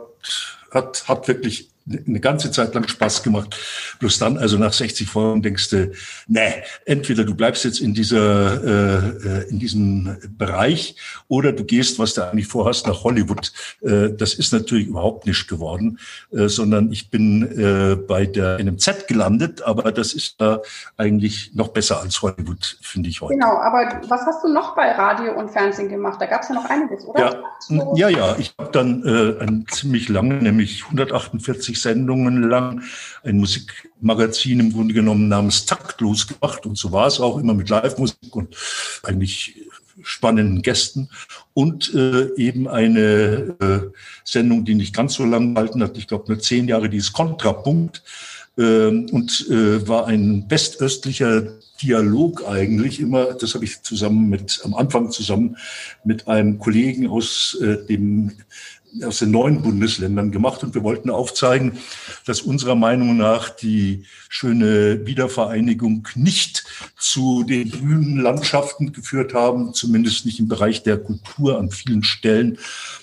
hat, 0.71 1.07
hat 1.07 1.27
wirklich 1.27 1.69
eine 2.07 2.19
ganze 2.19 2.51
Zeit 2.51 2.73
lang 2.73 2.87
Spaß 2.87 3.23
gemacht. 3.23 3.55
Bloß 3.99 4.19
dann, 4.19 4.37
also 4.37 4.57
nach 4.57 4.73
60 4.73 5.09
Folgen 5.09 5.41
denkst 5.41 5.69
du, 5.69 5.91
nee, 6.27 6.53
entweder 6.85 7.23
du 7.23 7.35
bleibst 7.35 7.65
jetzt 7.65 7.79
in 7.79 7.93
dieser, 7.93 8.63
äh, 8.63 8.97
äh, 9.27 9.49
in 9.49 9.59
diesem 9.59 10.17
Bereich 10.37 10.95
oder 11.27 11.51
du 11.51 11.63
gehst, 11.63 11.99
was 11.99 12.13
du 12.13 12.21
eigentlich 12.21 12.47
vorhast, 12.47 12.87
nach 12.87 13.03
Hollywood. 13.03 13.51
Äh, 13.81 14.09
das 14.11 14.33
ist 14.33 14.53
natürlich 14.53 14.87
überhaupt 14.87 15.25
nicht 15.25 15.47
geworden, 15.47 15.99
äh, 16.31 16.47
sondern 16.47 16.91
ich 16.91 17.09
bin 17.09 17.43
äh, 17.43 17.95
bei 17.95 18.25
der 18.25 18.59
NMZ 18.59 19.07
gelandet, 19.07 19.61
aber 19.61 19.91
das 19.91 20.13
ist 20.13 20.39
da 20.39 20.61
eigentlich 20.97 21.51
noch 21.53 21.69
besser 21.69 22.01
als 22.01 22.21
Hollywood, 22.21 22.77
finde 22.81 23.09
ich 23.09 23.21
heute. 23.21 23.33
Genau, 23.33 23.57
aber 23.57 24.01
was 24.07 24.21
hast 24.25 24.43
du 24.43 24.53
noch 24.53 24.75
bei 24.75 24.91
Radio 24.91 25.33
und 25.33 25.49
Fernsehen 25.49 25.89
gemacht? 25.89 26.21
Da 26.21 26.25
gab 26.25 26.43
es 26.43 26.49
ja 26.49 26.55
noch 26.55 26.65
einiges, 26.65 27.05
oder? 27.05 27.43
Ja, 27.69 28.09
ja, 28.09 28.09
ja. 28.09 28.35
ich 28.37 28.53
habe 28.57 28.71
dann 28.71 29.03
äh, 29.05 29.43
ein 29.43 29.65
ziemlich 29.69 30.09
lange, 30.09 30.35
nämlich 30.35 30.83
148 30.85 31.78
Sendungen 31.81 32.43
lang 32.43 32.83
ein 33.23 33.37
Musikmagazin 33.37 34.59
im 34.59 34.73
Grunde 34.73 34.93
genommen 34.93 35.27
namens 35.27 35.65
Taktlos 35.65 36.27
gemacht. 36.27 36.65
Und 36.65 36.77
so 36.77 36.91
war 36.91 37.07
es 37.07 37.19
auch 37.19 37.37
immer 37.37 37.53
mit 37.53 37.69
Live-Musik 37.69 38.35
und 38.35 38.55
eigentlich 39.03 39.55
spannenden 40.01 40.61
Gästen 40.61 41.09
und 41.53 41.93
äh, 41.93 42.33
eben 42.35 42.67
eine 42.67 43.55
äh, 43.59 43.79
Sendung, 44.23 44.63
die 44.63 44.75
nicht 44.75 44.95
ganz 44.95 45.15
so 45.15 45.25
lang 45.25 45.53
gehalten 45.53 45.83
hat, 45.83 45.97
ich 45.97 46.07
glaube 46.07 46.31
nur 46.31 46.39
zehn 46.39 46.69
Jahre, 46.69 46.89
die 46.89 46.97
ist 46.97 47.11
Kontrapunkt 47.11 48.01
äh, 48.57 48.87
und 48.87 49.49
war 49.49 50.07
ein 50.07 50.45
westöstlicher 50.47 51.59
Dialog 51.81 52.45
eigentlich 52.47 52.99
immer, 52.99 53.33
das 53.33 53.55
habe 53.55 53.65
ich 53.65 53.81
zusammen 53.81 54.29
mit, 54.29 54.61
am 54.63 54.73
Anfang 54.73 55.11
zusammen 55.11 55.57
mit 56.03 56.27
einem 56.27 56.59
Kollegen 56.59 57.07
aus 57.07 57.57
äh, 57.61 57.85
dem 57.85 58.33
aus 59.03 59.19
den 59.19 59.31
neuen 59.31 59.61
Bundesländern 59.61 60.31
gemacht 60.31 60.63
und 60.63 60.73
wir 60.75 60.83
wollten 60.83 61.09
aufzeigen, 61.09 61.77
dass 62.25 62.41
unserer 62.41 62.75
Meinung 62.75 63.17
nach 63.17 63.49
die 63.49 64.03
schöne 64.29 65.05
Wiedervereinigung 65.05 66.07
nicht 66.15 66.65
zu 66.97 67.43
den 67.43 67.69
grünen 67.69 68.17
Landschaften 68.17 68.91
geführt 68.91 69.33
haben, 69.33 69.73
zumindest 69.73 70.25
nicht 70.25 70.39
im 70.39 70.47
Bereich 70.47 70.83
der 70.83 70.97
Kultur 70.97 71.57
an 71.57 71.71
vielen 71.71 72.03
Stellen. 72.03 72.57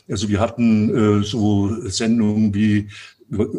Also 0.08 0.28
wir 0.28 0.40
hatten 0.40 1.20
äh, 1.20 1.24
so 1.24 1.88
Sendungen 1.88 2.54
wie 2.54 2.88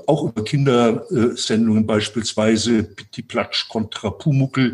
auch 0.06 0.30
über 0.30 0.44
Kindersendungen 0.46 1.86
beispielsweise 1.86 2.84
Pitti 2.84 3.22
Platsch 3.22 3.68
kontra 3.68 4.10
Pumuckel 4.12 4.74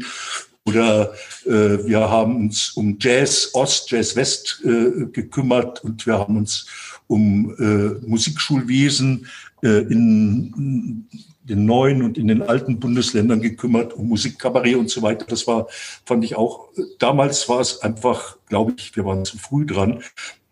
oder 0.66 1.14
äh, 1.46 1.86
wir 1.86 2.00
haben 2.00 2.38
uns 2.38 2.72
um 2.72 2.98
Jazz 3.00 3.50
Ost, 3.54 3.92
Jazz 3.92 4.16
West 4.16 4.62
äh, 4.64 5.06
gekümmert 5.12 5.84
und 5.84 6.06
wir 6.06 6.18
haben 6.18 6.38
uns 6.38 6.68
um 7.14 7.56
äh, 7.60 8.08
Musikschulwesen 8.08 9.28
äh, 9.62 9.82
in 9.82 11.08
den 11.44 11.66
neuen 11.66 12.02
und 12.02 12.18
in 12.18 12.28
den 12.28 12.42
alten 12.42 12.80
Bundesländern 12.80 13.42
gekümmert, 13.42 13.94
um 13.94 14.08
Musikkabarett 14.08 14.78
und 14.78 14.90
so 14.90 15.02
weiter. 15.02 15.26
Das 15.28 15.46
war, 15.46 15.68
fand 16.06 16.24
ich 16.24 16.36
auch, 16.36 16.70
damals 17.00 17.48
war 17.50 17.60
es 17.60 17.82
einfach, 17.82 18.38
glaube 18.48 18.74
ich, 18.78 18.96
wir 18.96 19.06
waren 19.06 19.26
zu 19.26 19.38
früh 19.38 19.66
dran, 19.66 20.02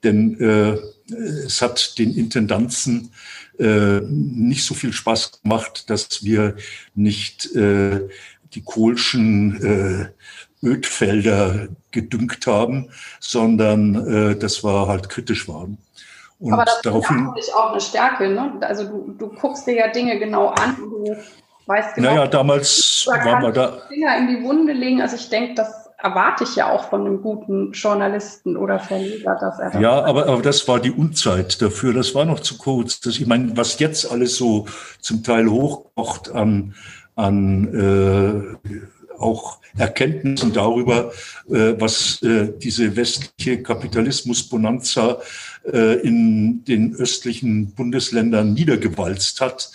denn 0.03 0.39
äh, 0.39 0.77
es 1.45 1.61
hat 1.61 1.97
den 1.97 2.13
Intendanzen 2.13 3.11
äh, 3.57 4.01
nicht 4.01 4.63
so 4.63 4.73
viel 4.73 4.93
Spaß 4.93 5.41
gemacht, 5.41 5.89
dass 5.89 6.23
wir 6.23 6.55
nicht 6.93 7.55
äh, 7.55 8.01
die 8.53 8.61
Kohlschen 8.61 9.63
äh, 9.63 10.65
Ödfelder 10.65 11.69
gedüngt 11.91 12.45
haben, 12.45 12.89
sondern 13.19 13.95
äh, 13.95 14.35
das 14.35 14.63
war 14.63 14.87
halt 14.87 15.09
kritisch 15.09 15.47
waren. 15.47 15.77
Und 16.41 16.53
Aber 16.53 16.65
das 16.65 16.81
daraufhin, 16.81 17.31
ist 17.37 17.53
auch 17.53 17.71
eine 17.71 17.81
Stärke, 17.81 18.27
ne? 18.27 18.53
Also 18.61 18.85
du, 18.85 19.13
du 19.17 19.29
guckst 19.29 19.67
dir 19.67 19.75
ja 19.75 19.87
Dinge 19.89 20.17
genau 20.17 20.47
an, 20.47 20.75
du 20.77 21.15
weißt 21.67 21.95
genau. 21.95 22.09
Naja, 22.09 22.27
damals 22.27 23.07
waren 23.07 23.43
wir 23.43 23.51
da. 23.51 23.77
Finger 23.87 24.17
in 24.17 24.27
die 24.27 24.43
Wunde 24.43 24.73
legen. 24.73 25.01
Also 25.01 25.17
ich 25.17 25.29
denke, 25.29 25.53
das 25.53 25.89
erwarte 25.99 26.43
ich 26.43 26.55
ja 26.55 26.71
auch 26.71 26.89
von 26.89 27.01
einem 27.01 27.21
guten 27.21 27.73
Journalisten 27.73 28.57
oder 28.57 28.79
Verleger, 28.79 29.37
dass 29.39 29.59
er 29.59 29.69
das 29.69 29.81
Ja, 29.81 30.03
aber, 30.03 30.27
aber 30.27 30.41
das 30.41 30.67
war 30.67 30.79
die 30.79 30.91
Unzeit 30.91 31.61
dafür. 31.61 31.93
Das 31.93 32.15
war 32.15 32.25
noch 32.25 32.39
zu 32.39 32.57
kurz. 32.57 32.99
Das, 33.01 33.19
ich 33.19 33.27
meine, 33.27 33.55
was 33.55 33.77
jetzt 33.77 34.11
alles 34.11 34.35
so 34.35 34.65
zum 34.99 35.23
Teil 35.23 35.47
hochkocht 35.47 36.31
an, 36.31 36.73
an 37.15 38.57
äh, 38.65 38.69
auch 39.21 39.59
Erkenntnissen 39.77 40.53
darüber, 40.53 41.11
äh, 41.49 41.73
was 41.79 42.21
äh, 42.21 42.51
diese 42.57 42.95
westliche 42.95 43.63
Kapitalismus-Bonanza 43.63 45.21
äh, 45.71 45.99
in 46.01 46.63
den 46.65 46.95
östlichen 46.95 47.71
Bundesländern 47.73 48.53
niedergewalzt 48.53 49.41
hat 49.41 49.71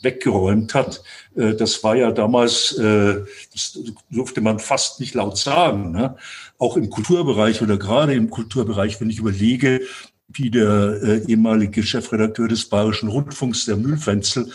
weggeräumt 0.00 0.74
hat. 0.74 1.02
Das 1.34 1.82
war 1.82 1.96
ja 1.96 2.12
damals, 2.12 2.76
das 2.76 3.80
durfte 4.12 4.40
man 4.40 4.60
fast 4.60 5.00
nicht 5.00 5.14
laut 5.14 5.36
sagen. 5.36 5.90
Ne? 5.90 6.14
Auch 6.56 6.76
im 6.76 6.88
Kulturbereich 6.88 7.62
oder 7.62 7.78
gerade 7.78 8.14
im 8.14 8.30
Kulturbereich, 8.30 9.00
wenn 9.00 9.10
ich 9.10 9.18
überlege, 9.18 9.80
wie 10.30 10.50
der 10.50 11.00
äh, 11.02 11.24
ehemalige 11.26 11.82
Chefredakteur 11.82 12.48
des 12.48 12.68
Bayerischen 12.68 13.08
Rundfunks, 13.08 13.64
der 13.64 13.76
Mühlfenzel, 13.76 14.50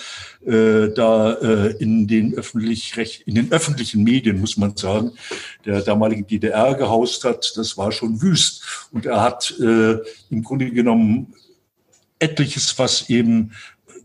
äh, 0.46 0.90
da 0.94 1.34
äh, 1.34 1.76
in 1.78 2.08
den 2.08 2.36
öffentlich 2.36 3.24
in 3.26 3.36
den 3.36 3.52
öffentlichen 3.52 4.04
Medien 4.04 4.40
muss 4.40 4.56
man 4.56 4.78
sagen, 4.78 5.14
der 5.66 5.82
damaligen 5.82 6.28
DDR 6.28 6.76
gehaust 6.76 7.24
hat, 7.24 7.54
das 7.56 7.76
war 7.78 7.92
schon 7.92 8.22
wüst. 8.22 8.88
Und 8.92 9.08
er 9.08 9.22
hat 9.22 9.54
äh, 9.60 9.98
im 10.30 10.44
Grunde 10.44 10.70
genommen 10.70 11.34
etliches, 12.20 12.78
was 12.78 13.10
eben 13.10 13.52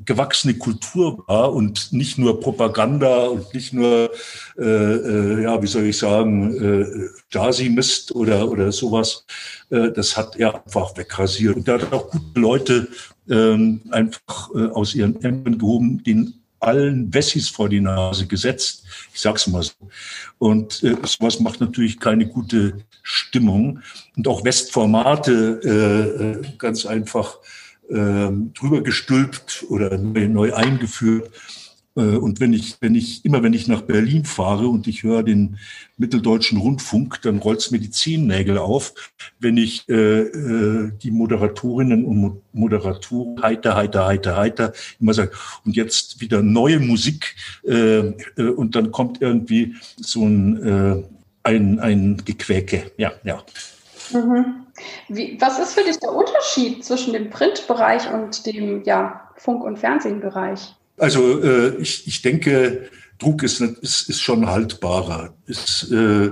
gewachsene 0.05 0.55
Kultur 0.55 1.25
war 1.27 1.53
und 1.53 1.93
nicht 1.93 2.19
nur 2.19 2.41
Propaganda 2.41 3.27
und 3.27 3.53
nicht 3.55 3.73
nur, 3.73 4.11
äh, 4.59 4.63
äh, 4.63 5.43
ja, 5.43 5.63
wie 5.63 5.67
soll 5.67 5.85
ich 5.85 5.99
sagen, 5.99 6.55
äh, 6.57 7.09
Stasi-Mist 7.29 8.15
oder, 8.15 8.51
oder 8.51 8.73
sowas. 8.73 9.25
Äh, 9.71 9.91
das 9.93 10.17
hat 10.17 10.37
er 10.37 10.65
einfach 10.65 10.97
wegrasiert. 10.97 11.57
Und 11.57 11.69
da 11.69 11.75
hat 11.75 11.93
auch 11.93 12.11
gute 12.11 12.41
Leute 12.41 12.89
ähm, 13.29 13.81
einfach 13.91 14.51
äh, 14.55 14.67
aus 14.69 14.95
ihren 14.95 15.23
Ämtern 15.23 15.59
gehoben, 15.59 16.03
den 16.03 16.35
allen 16.61 17.13
Wessis 17.15 17.49
vor 17.49 17.69
die 17.69 17.81
Nase 17.81 18.27
gesetzt. 18.27 18.85
Ich 19.13 19.21
sag's 19.21 19.47
mal 19.47 19.63
so. 19.63 19.75
Und 20.39 20.83
äh, 20.83 20.97
sowas 21.05 21.41
macht 21.41 21.61
natürlich 21.61 22.01
keine 22.01 22.27
gute 22.27 22.79
Stimmung. 23.03 23.81
Und 24.17 24.29
auch 24.29 24.45
Westformate 24.45 25.61
äh, 25.65 26.25
äh 26.25 26.57
ganz 26.59 26.87
einfach 26.87 27.39
ähm, 27.91 28.53
drüber 28.55 28.83
gestülpt 28.83 29.65
oder 29.69 29.97
neu, 29.99 30.29
neu 30.29 30.55
eingeführt. 30.55 31.31
Äh, 31.97 32.17
und 32.17 32.41
wenn 32.41 32.53
ich, 32.53 32.77
wenn 32.81 32.95
ich, 32.95 33.25
immer 33.25 33.43
wenn 33.43 33.53
ich 33.53 33.69
nach 33.69 33.83
Berlin 33.83 34.25
fahre 34.25 34.69
und 34.69 34.87
ich 34.87 35.03
höre 35.03 35.23
den 35.23 35.59
Mitteldeutschen 35.97 36.59
Rundfunk, 36.59 37.21
dann 37.23 37.39
rollt's 37.39 37.71
mir 37.71 37.81
die 37.81 37.91
Zehennägel 37.91 38.59
auf, 38.59 38.95
wenn 39.41 39.57
ich 39.57 39.89
äh, 39.89 40.21
äh, 40.21 40.93
die 41.03 41.11
Moderatorinnen 41.11 42.05
und 42.05 42.41
Moderatoren 42.53 43.43
heiter, 43.43 43.75
heiter, 43.75 44.07
heiter, 44.07 44.37
heiter 44.37 44.73
immer 45.01 45.15
sage, 45.15 45.33
und 45.65 45.77
jetzt 45.77 46.21
wieder 46.21 46.43
neue 46.43 46.79
Musik 46.79 47.35
äh, 47.67 47.99
äh, 47.99 48.49
und 48.57 48.77
dann 48.77 48.93
kommt 48.93 49.21
irgendwie 49.21 49.75
so 49.97 50.25
ein 50.25 50.63
äh, 50.63 51.03
ein, 51.49 51.81
ein 51.81 52.23
Gequäke. 52.25 52.93
Ja, 52.97 53.13
ja. 53.25 53.43
Mhm. 54.13 54.67
Wie, 55.09 55.37
was 55.41 55.59
ist 55.59 55.75
für 55.75 55.85
dich 55.85 55.99
der 55.99 56.13
Unterschied 56.13 56.85
zwischen 56.85 57.13
dem 57.13 57.31
Printbereich 57.31 58.13
und 58.13 58.47
dem 58.47 58.83
ja, 58.85 59.29
Funk- 59.37 59.65
und 59.65 59.79
Fernsehbereich? 59.79 60.75
Also 60.99 61.43
äh, 61.43 61.77
ich, 61.77 62.07
ich 62.07 62.23
denke, 62.23 62.89
Druck 63.19 63.43
ist, 63.43 63.61
ist, 63.61 64.09
ist 64.09 64.21
schon 64.21 64.47
haltbarer. 64.47 65.35
Ist 65.47 65.91
äh, 65.91 66.31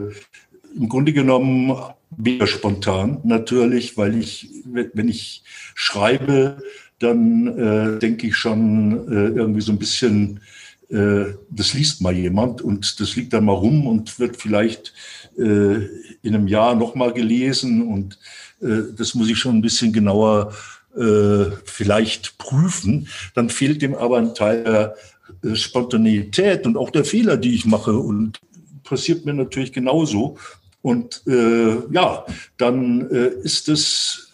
im 0.76 0.88
Grunde 0.88 1.12
genommen 1.12 1.76
weniger 2.10 2.46
spontan 2.46 3.20
natürlich, 3.24 3.96
weil 3.96 4.16
ich, 4.16 4.48
wenn 4.64 5.08
ich 5.08 5.42
schreibe, 5.74 6.58
dann 6.98 7.46
äh, 7.46 7.98
denke 7.98 8.28
ich 8.28 8.36
schon 8.36 9.08
äh, 9.08 9.36
irgendwie 9.36 9.60
so 9.60 9.72
ein 9.72 9.78
bisschen, 9.78 10.40
das 10.88 11.74
liest 11.74 12.00
mal 12.00 12.16
jemand 12.16 12.62
und 12.62 13.00
das 13.00 13.16
liegt 13.16 13.32
dann 13.32 13.46
mal 13.46 13.54
rum 13.54 13.88
und 13.88 14.20
wird 14.20 14.36
vielleicht 14.36 14.92
äh, 15.36 15.84
in 16.22 16.34
einem 16.34 16.48
Jahr 16.48 16.74
nochmal 16.74 17.12
gelesen 17.12 17.82
und 17.82 18.18
äh, 18.60 18.94
das 18.96 19.14
muss 19.14 19.28
ich 19.28 19.38
schon 19.38 19.56
ein 19.56 19.62
bisschen 19.62 19.92
genauer 19.92 20.52
äh, 20.96 21.50
vielleicht 21.64 22.38
prüfen. 22.38 23.08
Dann 23.34 23.50
fehlt 23.50 23.82
dem 23.82 23.94
aber 23.94 24.18
ein 24.18 24.34
Teil 24.34 24.64
der 24.64 24.96
äh, 25.44 25.54
Spontaneität 25.54 26.66
und 26.66 26.76
auch 26.76 26.90
der 26.90 27.04
Fehler, 27.04 27.36
die 27.36 27.54
ich 27.54 27.66
mache 27.66 27.96
und 27.96 28.40
passiert 28.84 29.26
mir 29.26 29.34
natürlich 29.34 29.72
genauso. 29.72 30.38
Und 30.82 31.22
äh, 31.26 31.76
ja, 31.90 32.24
dann 32.56 33.10
äh, 33.10 33.28
ist 33.42 33.68
es, 33.68 34.32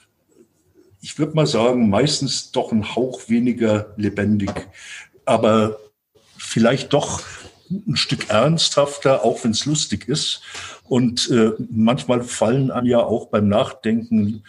ich 1.01 1.19
würde 1.19 1.35
mal 1.35 1.47
sagen, 1.47 1.89
meistens 1.89 2.53
doch 2.53 2.73
ein 2.73 2.95
Hauch 2.95 3.29
weniger 3.29 3.95
lebendig, 3.97 4.69
aber 5.25 5.79
vielleicht 6.53 6.93
doch 6.93 7.23
ein 7.71 7.97
Stück 7.97 8.29
ernsthafter, 8.29 9.25
auch 9.25 9.43
wenn 9.45 9.53
es 9.53 9.65
lustig 9.65 10.09
ist. 10.09 10.43
Und 10.85 11.31
äh, 11.31 11.53
manchmal 11.71 12.23
fallen 12.23 12.71
einem 12.71 12.87
ja 12.87 12.99
auch 12.99 13.29
beim 13.29 13.49
Nachdenken 13.49 14.43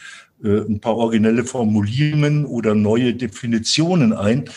äh, 0.43 0.59
ein 0.59 0.81
paar 0.81 0.97
originelle 0.97 1.45
Formulierungen 1.45 2.45
oder 2.45 2.75
neue 2.75 3.13
Definitionen 3.13 4.11
ein, 4.11 4.49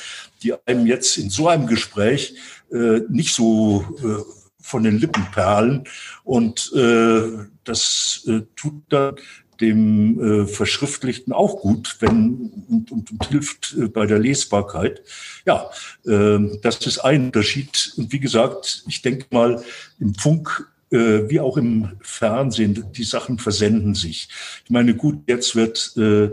die 0.42 0.54
einem 0.66 0.86
jetzt 0.86 1.16
in 1.16 1.30
so 1.30 1.48
einem 1.48 1.68
Gespräch 1.68 2.34
äh, 2.72 3.00
nicht 3.08 3.34
so 3.34 3.84
äh, 4.02 4.22
von 4.60 4.82
den 4.82 4.98
Lippen 4.98 5.26
perlen. 5.30 5.84
Und 6.24 6.72
äh, 6.74 7.46
das 7.62 8.24
äh, 8.26 8.40
tut 8.56 8.82
dann 8.88 9.14
dem 9.60 10.20
äh, 10.20 10.46
Verschriftlichten 10.46 11.32
auch 11.32 11.60
gut, 11.60 11.96
wenn 12.00 12.50
und, 12.68 12.92
und, 12.92 13.10
und 13.10 13.26
hilft 13.28 13.74
äh, 13.78 13.88
bei 13.88 14.06
der 14.06 14.18
Lesbarkeit. 14.18 15.02
Ja, 15.46 15.70
äh, 16.06 16.38
das 16.62 16.86
ist 16.86 16.98
ein 16.98 17.26
Unterschied. 17.26 17.92
Und 17.96 18.12
wie 18.12 18.20
gesagt, 18.20 18.84
ich 18.88 19.02
denke 19.02 19.26
mal, 19.30 19.62
im 19.98 20.14
Funk 20.14 20.68
äh, 20.90 21.28
wie 21.28 21.40
auch 21.40 21.56
im 21.56 21.96
Fernsehen, 22.00 22.84
die 22.92 23.04
Sachen 23.04 23.38
versenden 23.38 23.94
sich. 23.94 24.28
Ich 24.64 24.70
meine, 24.70 24.94
gut, 24.94 25.24
jetzt 25.26 25.56
wird 25.56 25.96
äh, 25.96 26.30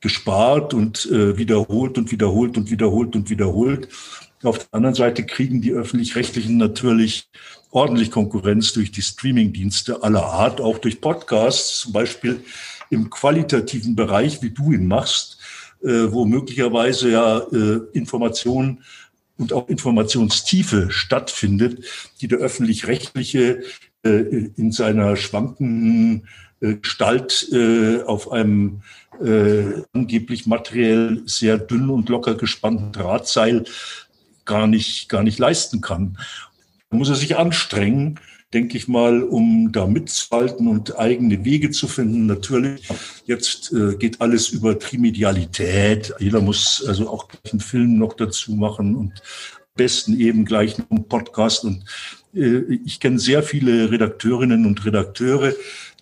gespart 0.00 0.74
und 0.74 1.06
äh, 1.10 1.36
wiederholt 1.36 1.98
und 1.98 2.10
wiederholt 2.10 2.56
und 2.56 2.70
wiederholt 2.70 3.16
und 3.16 3.30
wiederholt. 3.30 3.88
Auf 4.42 4.58
der 4.58 4.68
anderen 4.72 4.94
Seite 4.94 5.24
kriegen 5.24 5.60
die 5.60 5.72
öffentlich-rechtlichen 5.72 6.56
natürlich 6.56 7.28
ordentlich 7.70 8.10
Konkurrenz 8.10 8.72
durch 8.72 8.90
die 8.90 9.02
Streamingdienste 9.02 10.02
aller 10.02 10.24
Art, 10.24 10.60
auch 10.60 10.78
durch 10.78 11.00
Podcasts, 11.00 11.80
zum 11.80 11.92
Beispiel 11.92 12.40
im 12.90 13.10
qualitativen 13.10 13.94
Bereich, 13.94 14.42
wie 14.42 14.50
du 14.50 14.72
ihn 14.72 14.86
machst, 14.86 15.38
äh, 15.82 16.10
wo 16.10 16.24
möglicherweise 16.24 17.10
ja 17.10 17.38
äh, 17.38 17.80
Informationen 17.92 18.82
und 19.38 19.52
auch 19.52 19.68
Informationstiefe 19.68 20.90
stattfindet, 20.90 21.84
die 22.20 22.28
der 22.28 22.38
öffentlich-rechtliche 22.38 23.62
äh, 24.02 24.08
in 24.56 24.72
seiner 24.72 25.16
schwankenden 25.16 26.28
äh, 26.60 26.74
Gestalt 26.74 27.48
äh, 27.52 28.02
auf 28.02 28.32
einem 28.32 28.82
äh, 29.24 29.82
angeblich 29.92 30.46
materiell 30.46 31.22
sehr 31.26 31.58
dünn 31.58 31.90
und 31.90 32.08
locker 32.08 32.34
gespannten 32.34 32.92
Drahtseil 32.92 33.64
gar 34.44 34.66
nicht, 34.66 35.08
gar 35.08 35.22
nicht 35.22 35.38
leisten 35.38 35.80
kann. 35.80 36.18
Muss 36.90 37.08
er 37.08 37.14
sich 37.14 37.36
anstrengen, 37.36 38.18
denke 38.52 38.76
ich 38.76 38.88
mal, 38.88 39.22
um 39.22 39.70
da 39.70 39.86
mitzuhalten 39.86 40.66
und 40.66 40.98
eigene 40.98 41.44
Wege 41.44 41.70
zu 41.70 41.86
finden. 41.86 42.26
Natürlich, 42.26 42.88
jetzt 43.26 43.72
äh, 43.72 43.94
geht 43.96 44.20
alles 44.20 44.48
über 44.48 44.78
Trimedialität. 44.78 46.12
Jeder 46.18 46.40
muss 46.40 46.84
also 46.86 47.08
auch 47.08 47.28
gleich 47.28 47.52
einen 47.52 47.60
Film 47.60 47.98
noch 47.98 48.14
dazu 48.14 48.52
machen 48.52 48.96
und 48.96 49.12
am 49.12 49.76
besten 49.76 50.18
eben 50.18 50.44
gleich 50.44 50.76
einen 50.90 51.06
Podcast. 51.06 51.64
Und 51.64 51.84
äh, 52.34 52.62
ich 52.84 52.98
kenne 52.98 53.20
sehr 53.20 53.44
viele 53.44 53.92
Redakteurinnen 53.92 54.66
und 54.66 54.84
Redakteure, 54.84 55.54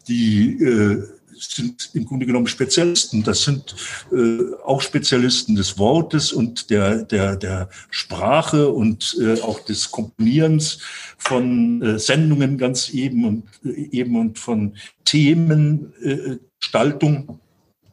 die 0.08 0.62
äh, 0.62 1.02
sind 1.40 1.90
im 1.94 2.04
Grunde 2.04 2.26
genommen 2.26 2.46
Spezialisten. 2.46 3.22
Das 3.22 3.42
sind 3.42 3.74
äh, 4.12 4.54
auch 4.64 4.80
Spezialisten 4.80 5.56
des 5.56 5.78
Wortes 5.78 6.32
und 6.32 6.70
der, 6.70 7.04
der, 7.04 7.36
der 7.36 7.68
Sprache 7.90 8.68
und 8.68 9.16
äh, 9.20 9.40
auch 9.40 9.64
des 9.64 9.90
Komponierens 9.90 10.78
von 11.16 11.82
äh, 11.82 11.98
Sendungen 11.98 12.58
ganz 12.58 12.90
eben 12.90 13.24
und 13.24 13.44
äh, 13.64 13.88
eben 13.90 14.16
und 14.16 14.38
von 14.38 14.76
Themengestaltung 15.04 17.28
äh, 17.28 17.32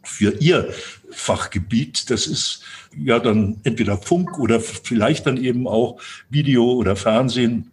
für 0.03 0.31
ihr 0.39 0.71
Fachgebiet. 1.11 2.09
Das 2.09 2.27
ist 2.27 2.61
ja 2.97 3.19
dann 3.19 3.59
entweder 3.63 3.97
Funk 3.97 4.39
oder 4.39 4.59
vielleicht 4.59 5.25
dann 5.25 5.37
eben 5.37 5.67
auch 5.67 5.99
Video 6.29 6.73
oder 6.73 6.95
Fernsehen. 6.95 7.71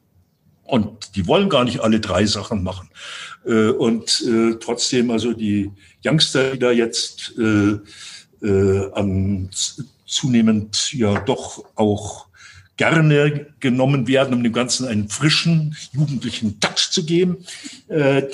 Und 0.64 1.16
die 1.16 1.26
wollen 1.26 1.48
gar 1.48 1.64
nicht 1.64 1.80
alle 1.80 2.00
drei 2.00 2.24
Sachen 2.24 2.62
machen. 2.62 2.88
Äh, 3.44 3.70
und 3.70 4.24
äh, 4.26 4.54
trotzdem, 4.60 5.10
also 5.10 5.32
die 5.32 5.70
Youngster, 6.04 6.52
die 6.52 6.58
da 6.58 6.70
jetzt 6.70 7.34
äh, 7.38 7.78
an 8.94 9.48
zunehmend 10.04 10.92
ja 10.92 11.20
doch 11.20 11.64
auch 11.76 12.26
gerne 12.76 13.46
genommen 13.60 14.08
werden, 14.08 14.34
um 14.34 14.42
dem 14.42 14.52
Ganzen 14.52 14.88
einen 14.88 15.08
frischen, 15.08 15.76
jugendlichen 15.92 16.58
Touch 16.58 16.90
zu 16.90 17.06
geben, 17.06 17.36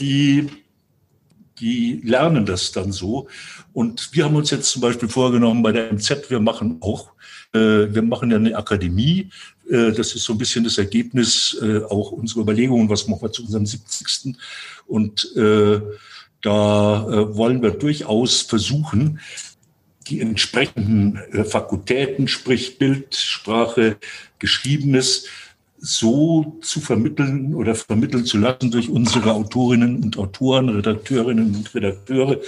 die, 0.01 0.47
die 1.61 2.01
lernen 2.03 2.47
das 2.47 2.73
dann 2.73 2.90
so. 2.90 3.29
Und 3.75 4.09
wir 4.12 4.25
haben 4.25 4.37
uns 4.37 4.51
jetzt 4.51 4.71
zum 4.71 4.81
Beispiel 4.81 5.11
vorgenommen 5.11 5.62
bei 5.62 5.73
der 5.73 5.92
MZ, 5.92 6.31
wir 6.31 6.40
machen 6.40 6.79
auch, 6.81 7.11
wir 7.53 8.03
machen 8.03 8.31
ja 8.31 8.38
eine 8.38 8.57
Akademie 8.57 9.29
äh, 9.31 9.58
das 9.71 10.15
ist 10.15 10.25
so 10.25 10.33
ein 10.33 10.39
bisschen 10.39 10.65
das 10.65 10.79
Ergebnis 10.79 11.57
äh, 11.61 11.83
auch 11.85 12.13
unserer 12.13 12.43
Überlegungen, 12.43 12.89
was 12.89 13.07
machen 13.07 13.23
wir 13.23 13.33
zu 13.33 13.43
unserem 13.43 13.67
70. 13.67 14.35
Und 14.87 15.31
äh, 15.37 15.81
da 16.43 17.07
äh, 17.07 17.37
wollen 17.37 17.63
wir 17.63 17.73
durchaus 17.73 18.43
versuchen, 18.43 19.21
die 20.07 20.21
entsprechenden 20.21 21.17
äh, 21.33 21.45
Fakultäten, 21.45 22.29
sprich 22.29 22.79
Bild, 22.79 23.15
Sprache, 23.15 23.97
Geschriebenes, 24.39 25.27
so 25.81 26.59
zu 26.61 26.81
vermitteln 26.81 27.55
oder 27.55 27.75
vermitteln 27.75 28.25
zu 28.25 28.39
lassen 28.39 28.71
durch 28.71 28.89
unsere 28.89 29.33
Autorinnen 29.33 30.03
und 30.03 30.19
Autoren, 30.19 30.69
Redakteurinnen 30.69 31.55
und 31.55 31.75
Redakteure, 31.75 32.41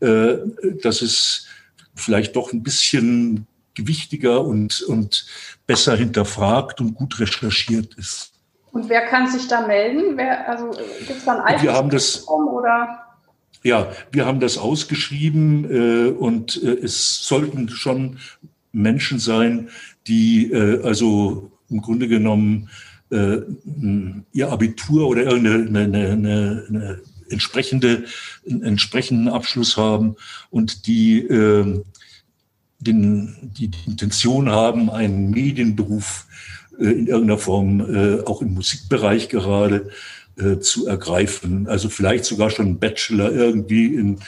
äh, 0.00 0.36
dass 0.82 1.02
es 1.02 1.46
vielleicht 1.94 2.36
doch 2.36 2.52
ein 2.52 2.62
bisschen 2.62 3.46
gewichtiger 3.80 4.44
und, 4.44 4.82
und 4.82 5.26
besser 5.66 5.96
hinterfragt 5.96 6.80
und 6.80 6.94
gut 6.94 7.18
recherchiert 7.20 7.94
ist. 7.94 8.32
Und 8.72 8.88
wer 8.88 9.06
kann 9.06 9.28
sich 9.28 9.48
da 9.48 9.66
melden? 9.66 10.16
Wer, 10.16 10.48
also 10.48 10.70
gibt 10.70 11.18
es 11.18 11.24
da 11.24 11.42
ein 11.42 11.62
wir 11.62 11.72
haben 11.72 11.90
das, 11.90 12.26
oder? 12.28 13.00
Ja, 13.62 13.92
wir 14.12 14.26
haben 14.26 14.40
das 14.40 14.58
ausgeschrieben 14.58 15.64
äh, 15.70 16.10
und 16.10 16.62
äh, 16.62 16.78
es 16.82 17.26
sollten 17.26 17.68
schon 17.68 18.18
Menschen 18.72 19.18
sein, 19.18 19.68
die 20.06 20.52
äh, 20.52 20.82
also 20.84 21.50
im 21.68 21.82
Grunde 21.82 22.08
genommen 22.08 22.70
äh, 23.10 23.38
ihr 24.32 24.50
Abitur 24.50 25.08
oder 25.08 25.24
irgendeine 25.24 25.80
eine, 25.80 26.10
eine, 26.12 26.66
eine 26.68 27.00
entsprechende, 27.28 28.04
einen 28.48 28.62
entsprechenden 28.62 29.28
Abschluss 29.28 29.76
haben 29.76 30.16
und 30.50 30.86
die 30.86 31.20
äh, 31.20 31.82
den, 32.80 33.36
die, 33.42 33.70
Intention 33.86 34.50
haben, 34.50 34.90
einen 34.90 35.30
Medienberuf 35.30 36.26
äh, 36.78 36.84
in 36.84 37.06
irgendeiner 37.06 37.38
Form, 37.38 37.80
äh, 37.80 38.20
auch 38.22 38.42
im 38.42 38.54
Musikbereich 38.54 39.28
gerade, 39.28 39.90
äh, 40.36 40.58
zu 40.60 40.86
ergreifen. 40.86 41.68
Also 41.68 41.88
vielleicht 41.88 42.24
sogar 42.24 42.50
schon 42.50 42.78
Bachelor 42.78 43.30
irgendwie 43.32 43.94
in 43.94 44.20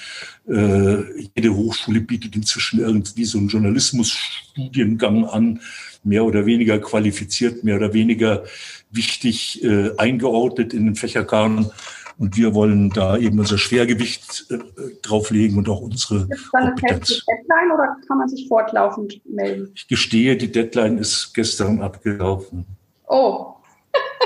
äh, 0.46 1.02
jede 1.34 1.54
Hochschule 1.54 2.00
bietet 2.00 2.36
inzwischen 2.36 2.80
irgendwie 2.80 3.24
so 3.24 3.38
einen 3.38 3.48
Journalismusstudiengang 3.48 5.24
an, 5.24 5.60
mehr 6.04 6.24
oder 6.24 6.44
weniger 6.44 6.78
qualifiziert, 6.80 7.64
mehr 7.64 7.76
oder 7.76 7.94
weniger 7.94 8.44
wichtig 8.90 9.62
äh, 9.64 9.96
eingeordnet 9.96 10.74
in 10.74 10.84
den 10.84 10.96
Fächerkanon. 10.96 11.70
Und 12.18 12.37
wir 12.37 12.55
wollen 12.55 12.90
da 12.90 13.16
eben 13.16 13.38
unser 13.38 13.59
Schwergewicht 13.59 14.46
äh, 14.51 14.59
drauflegen 15.03 15.59
und 15.59 15.68
auch 15.68 15.81
unsere 15.81 16.27
Gibt 16.27 16.35
es 16.35 16.51
da 16.53 16.59
eine 16.59 16.75
feste 16.77 17.14
Deadline 17.14 17.72
oder 17.72 17.96
kann 18.07 18.18
man 18.18 18.29
sich 18.29 18.46
fortlaufend 18.48 19.20
melden? 19.27 19.72
Ich 19.75 19.88
gestehe, 19.88 20.37
die 20.37 20.51
Deadline 20.51 20.98
ist 20.98 21.33
gestern 21.35 21.83
abgelaufen. 21.83 22.66
Oh, 23.09 23.55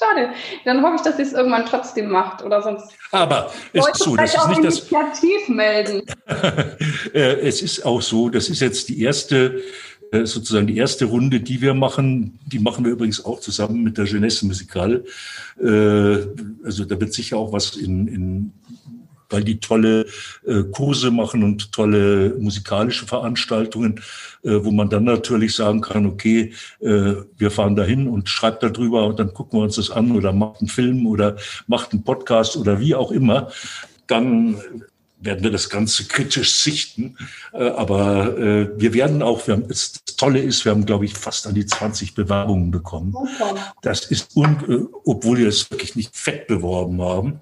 Schade. 0.00 0.30
Dann 0.64 0.82
hoffe 0.82 0.96
ich, 0.96 1.02
dass 1.02 1.16
sie 1.16 1.22
es 1.22 1.32
irgendwann 1.32 1.66
trotzdem 1.66 2.10
macht 2.10 2.42
oder 2.42 2.62
sonst. 2.62 2.92
Aber 3.12 3.50
es 3.72 3.86
ist 3.86 3.98
so, 3.98 4.16
das 4.16 4.34
ist 4.34 4.48
nicht 4.48 4.64
das. 4.64 5.48
Melden. 5.48 6.02
Äh, 7.12 7.40
es 7.40 7.60
ist 7.60 7.84
auch 7.84 8.00
so, 8.00 8.28
das 8.28 8.48
ist 8.48 8.60
jetzt 8.60 8.88
die 8.88 9.02
erste, 9.02 9.62
sozusagen 10.12 10.66
die 10.66 10.76
erste 10.76 11.04
Runde, 11.04 11.40
die 11.40 11.60
wir 11.60 11.74
machen. 11.74 12.38
Die 12.46 12.58
machen 12.58 12.84
wir 12.84 12.92
übrigens 12.92 13.24
auch 13.24 13.40
zusammen 13.40 13.82
mit 13.84 13.96
der 13.96 14.06
Jeunesse 14.06 14.46
Musicale. 14.46 15.04
Äh, 15.60 16.26
also 16.64 16.84
da 16.84 17.00
wird 17.00 17.12
sicher 17.12 17.36
auch 17.36 17.52
was 17.52 17.76
in, 17.76 18.08
in 18.08 18.52
weil 19.30 19.44
die 19.44 19.60
tolle 19.60 20.06
äh, 20.44 20.64
Kurse 20.72 21.10
machen 21.10 21.42
und 21.42 21.72
tolle 21.72 22.34
musikalische 22.38 23.06
Veranstaltungen, 23.06 24.00
äh, 24.42 24.58
wo 24.62 24.72
man 24.72 24.90
dann 24.90 25.04
natürlich 25.04 25.54
sagen 25.54 25.80
kann, 25.80 26.04
okay, 26.06 26.52
äh, 26.80 27.14
wir 27.38 27.50
fahren 27.50 27.76
dahin 27.76 28.08
und 28.08 28.28
schreibt 28.28 28.62
darüber 28.62 29.06
und 29.06 29.18
dann 29.18 29.32
gucken 29.32 29.60
wir 29.60 29.64
uns 29.64 29.76
das 29.76 29.90
an 29.90 30.10
oder 30.12 30.32
macht 30.32 30.60
einen 30.60 30.68
Film 30.68 31.06
oder 31.06 31.36
macht 31.68 31.92
einen 31.92 32.02
Podcast 32.02 32.56
oder 32.56 32.80
wie 32.80 32.94
auch 32.94 33.12
immer. 33.12 33.50
Dann 34.08 34.56
werden 35.20 35.44
wir 35.44 35.50
das 35.50 35.68
Ganze 35.68 36.04
kritisch 36.04 36.54
sichten. 36.56 37.16
Äh, 37.52 37.68
aber 37.68 38.38
äh, 38.38 38.80
wir 38.80 38.94
werden 38.94 39.22
auch, 39.22 39.46
wir 39.46 39.54
haben, 39.54 39.68
das 39.68 39.92
Tolle 40.16 40.40
ist, 40.40 40.64
wir 40.64 40.72
haben, 40.72 40.86
glaube 40.86 41.04
ich, 41.04 41.14
fast 41.14 41.46
an 41.46 41.54
die 41.54 41.66
20 41.66 42.14
Bewerbungen 42.14 42.70
bekommen. 42.70 43.14
Das 43.82 44.06
ist, 44.06 44.36
un, 44.36 44.56
äh, 44.68 44.86
obwohl 45.04 45.38
wir 45.38 45.48
es 45.48 45.70
wirklich 45.70 45.96
nicht 45.96 46.16
fett 46.16 46.46
beworben 46.46 47.00
haben. 47.02 47.40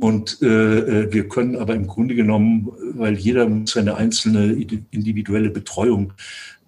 Und 0.00 0.38
wir 0.40 1.28
können 1.28 1.56
aber 1.56 1.74
im 1.74 1.86
Grunde 1.86 2.14
genommen, 2.14 2.70
weil 2.94 3.14
jeder 3.14 3.48
seine 3.66 3.96
einzelne 3.96 4.52
individuelle 4.90 5.50
Betreuung 5.50 6.12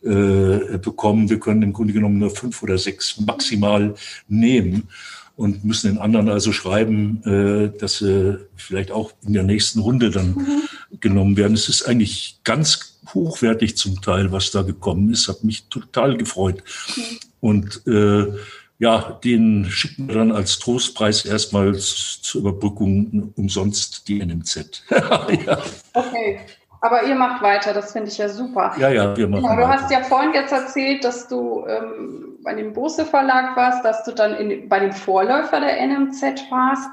bekommen, 0.03 1.29
wir 1.29 1.41
können 1.41 1.63
im 1.63 1.73
Grunde 1.73 1.93
genommen 1.93 2.19
nur 2.19 2.31
fünf 2.31 2.63
oder 2.63 2.79
sechs 2.79 3.21
maximal 3.21 3.95
nehmen 4.29 4.89
und 5.37 5.65
müssen 5.65 5.89
den 5.89 5.99
anderen 5.99 6.29
also 6.29 6.53
schreiben, 6.53 7.23
äh, 7.25 7.79
dass 7.79 7.99
sie 7.99 8.39
vielleicht 8.57 8.91
auch 8.91 9.13
in 9.27 9.35
der 9.35 9.43
nächsten 9.43 9.81
Runde 9.81 10.11
dann 10.11 10.31
mhm. 10.31 10.99
genommen 11.01 11.37
werden. 11.37 11.55
Es 11.55 11.69
ist 11.69 11.83
eigentlich 11.83 12.41
ganz 12.43 12.99
hochwertig 13.15 13.77
zum 13.77 14.01
Teil, 14.01 14.33
was 14.33 14.51
da 14.51 14.63
gekommen 14.63 15.13
ist. 15.13 15.29
Hat 15.29 15.45
mich 15.45 15.65
total 15.69 16.17
gefreut. 16.17 16.63
Mhm. 16.97 17.03
Und 17.41 17.87
äh, 17.87 18.33
ja, 18.79 19.19
den 19.25 19.67
schicken 19.71 20.09
wir 20.09 20.17
dann 20.17 20.33
als 20.33 20.59
Trostpreis 20.59 21.25
erstmal 21.25 21.75
zur 21.77 22.41
Überbrückung 22.41 23.33
umsonst 23.37 24.09
die 24.09 24.25
NMZ. 24.25 24.85
ja. 24.91 25.63
Okay. 25.95 26.41
Aber 26.87 27.03
ihr 27.03 27.17
macht 27.17 27.43
weiter, 27.43 27.73
das 27.73 27.91
finde 27.91 28.11
ich 28.11 28.19
ja 28.19 28.29
super. 28.29 28.73
Ja, 28.79 28.91
ja, 28.91 29.17
wir 29.17 29.27
machen 29.27 29.43
ja, 29.43 29.57
Du 29.57 29.63
weiter. 29.63 29.69
hast 29.83 29.91
ja 29.91 30.03
vorhin 30.03 30.33
jetzt 30.35 30.53
erzählt, 30.53 31.03
dass 31.03 31.27
du 31.27 31.67
ähm, 31.67 32.39
bei 32.45 32.55
dem 32.55 32.73
Bose 32.73 33.05
Verlag 33.05 33.57
warst, 33.57 33.85
dass 33.85 34.05
du 34.05 34.13
dann 34.13 34.37
in, 34.37 34.69
bei 34.69 34.79
dem 34.79 34.93
Vorläufer 34.93 35.59
der 35.59 35.85
NMZ 35.85 36.23
warst. 36.49 36.91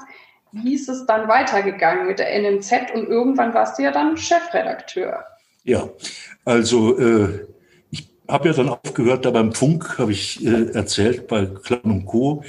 Wie 0.50 0.74
ist 0.74 0.88
es 0.88 1.06
dann 1.06 1.28
weitergegangen 1.28 2.08
mit 2.08 2.18
der 2.18 2.36
NMZ 2.40 2.92
und 2.92 3.06
irgendwann 3.06 3.54
warst 3.54 3.78
du 3.78 3.84
ja 3.84 3.92
dann 3.92 4.16
Chefredakteur? 4.16 5.24
Ja, 5.62 5.88
also 6.44 6.98
äh, 6.98 7.46
ich 7.92 8.10
habe 8.26 8.48
ja 8.48 8.54
dann 8.54 8.70
aufgehört, 8.70 9.24
da 9.24 9.30
beim 9.30 9.52
Funk, 9.52 9.96
habe 9.98 10.10
ich 10.10 10.44
äh, 10.44 10.72
erzählt, 10.72 11.28
bei 11.28 11.46
Clown 11.46 11.82
und 11.84 12.06
Co. 12.06 12.42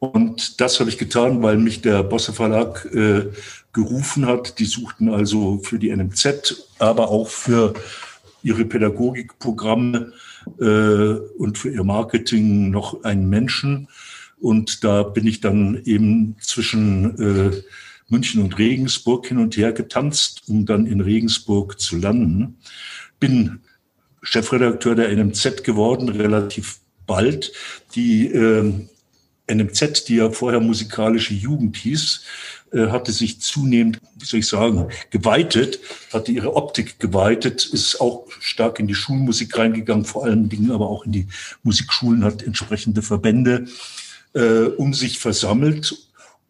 Und 0.00 0.60
das 0.60 0.80
habe 0.80 0.90
ich 0.90 0.98
getan, 0.98 1.40
weil 1.44 1.58
mich 1.58 1.80
der 1.80 2.02
Bosse 2.02 2.32
Verlag 2.32 2.84
äh, 2.92 3.30
gerufen 3.72 4.26
hat. 4.26 4.58
Die 4.58 4.64
suchten 4.64 5.08
also 5.08 5.58
für 5.62 5.78
die 5.78 5.94
NMZ, 5.94 6.68
aber 6.78 7.08
auch 7.10 7.28
für 7.28 7.74
ihre 8.42 8.64
Pädagogikprogramme 8.64 10.12
äh, 10.60 10.64
und 11.38 11.58
für 11.58 11.70
ihr 11.70 11.84
Marketing 11.84 12.70
noch 12.70 13.04
einen 13.04 13.28
Menschen. 13.28 13.88
Und 14.40 14.84
da 14.84 15.02
bin 15.02 15.26
ich 15.26 15.40
dann 15.40 15.82
eben 15.84 16.36
zwischen 16.40 17.18
äh, 17.18 17.62
München 18.08 18.42
und 18.42 18.58
Regensburg 18.58 19.26
hin 19.26 19.38
und 19.38 19.56
her 19.56 19.72
getanzt, 19.72 20.42
um 20.46 20.64
dann 20.64 20.86
in 20.86 21.00
Regensburg 21.00 21.80
zu 21.80 21.96
landen. 21.96 22.56
Bin 23.20 23.60
Chefredakteur 24.22 24.94
der 24.94 25.14
NMZ 25.14 25.64
geworden, 25.64 26.08
relativ 26.08 26.80
bald. 27.06 27.52
Die 27.94 28.26
äh, 28.28 28.72
NMZ, 29.50 30.08
die 30.08 30.16
ja 30.16 30.30
vorher 30.30 30.60
musikalische 30.60 31.34
Jugend 31.34 31.76
hieß, 31.76 32.24
äh, 32.72 32.88
hatte 32.88 33.12
sich 33.12 33.40
zunehmend, 33.40 34.00
wie 34.16 34.24
soll 34.26 34.40
ich 34.40 34.48
sagen, 34.48 34.88
geweitet, 35.10 35.80
hatte 36.12 36.32
ihre 36.32 36.54
Optik 36.54 36.98
geweitet, 36.98 37.64
ist 37.64 38.00
auch 38.00 38.26
stark 38.40 38.78
in 38.78 38.86
die 38.86 38.94
Schulmusik 38.94 39.56
reingegangen, 39.56 40.04
vor 40.04 40.24
allen 40.24 40.48
Dingen 40.48 40.70
aber 40.70 40.88
auch 40.88 41.06
in 41.06 41.12
die 41.12 41.26
Musikschulen, 41.62 42.24
hat 42.24 42.42
entsprechende 42.42 43.02
Verbände 43.02 43.66
äh, 44.34 44.64
um 44.64 44.92
sich 44.92 45.18
versammelt, 45.18 45.96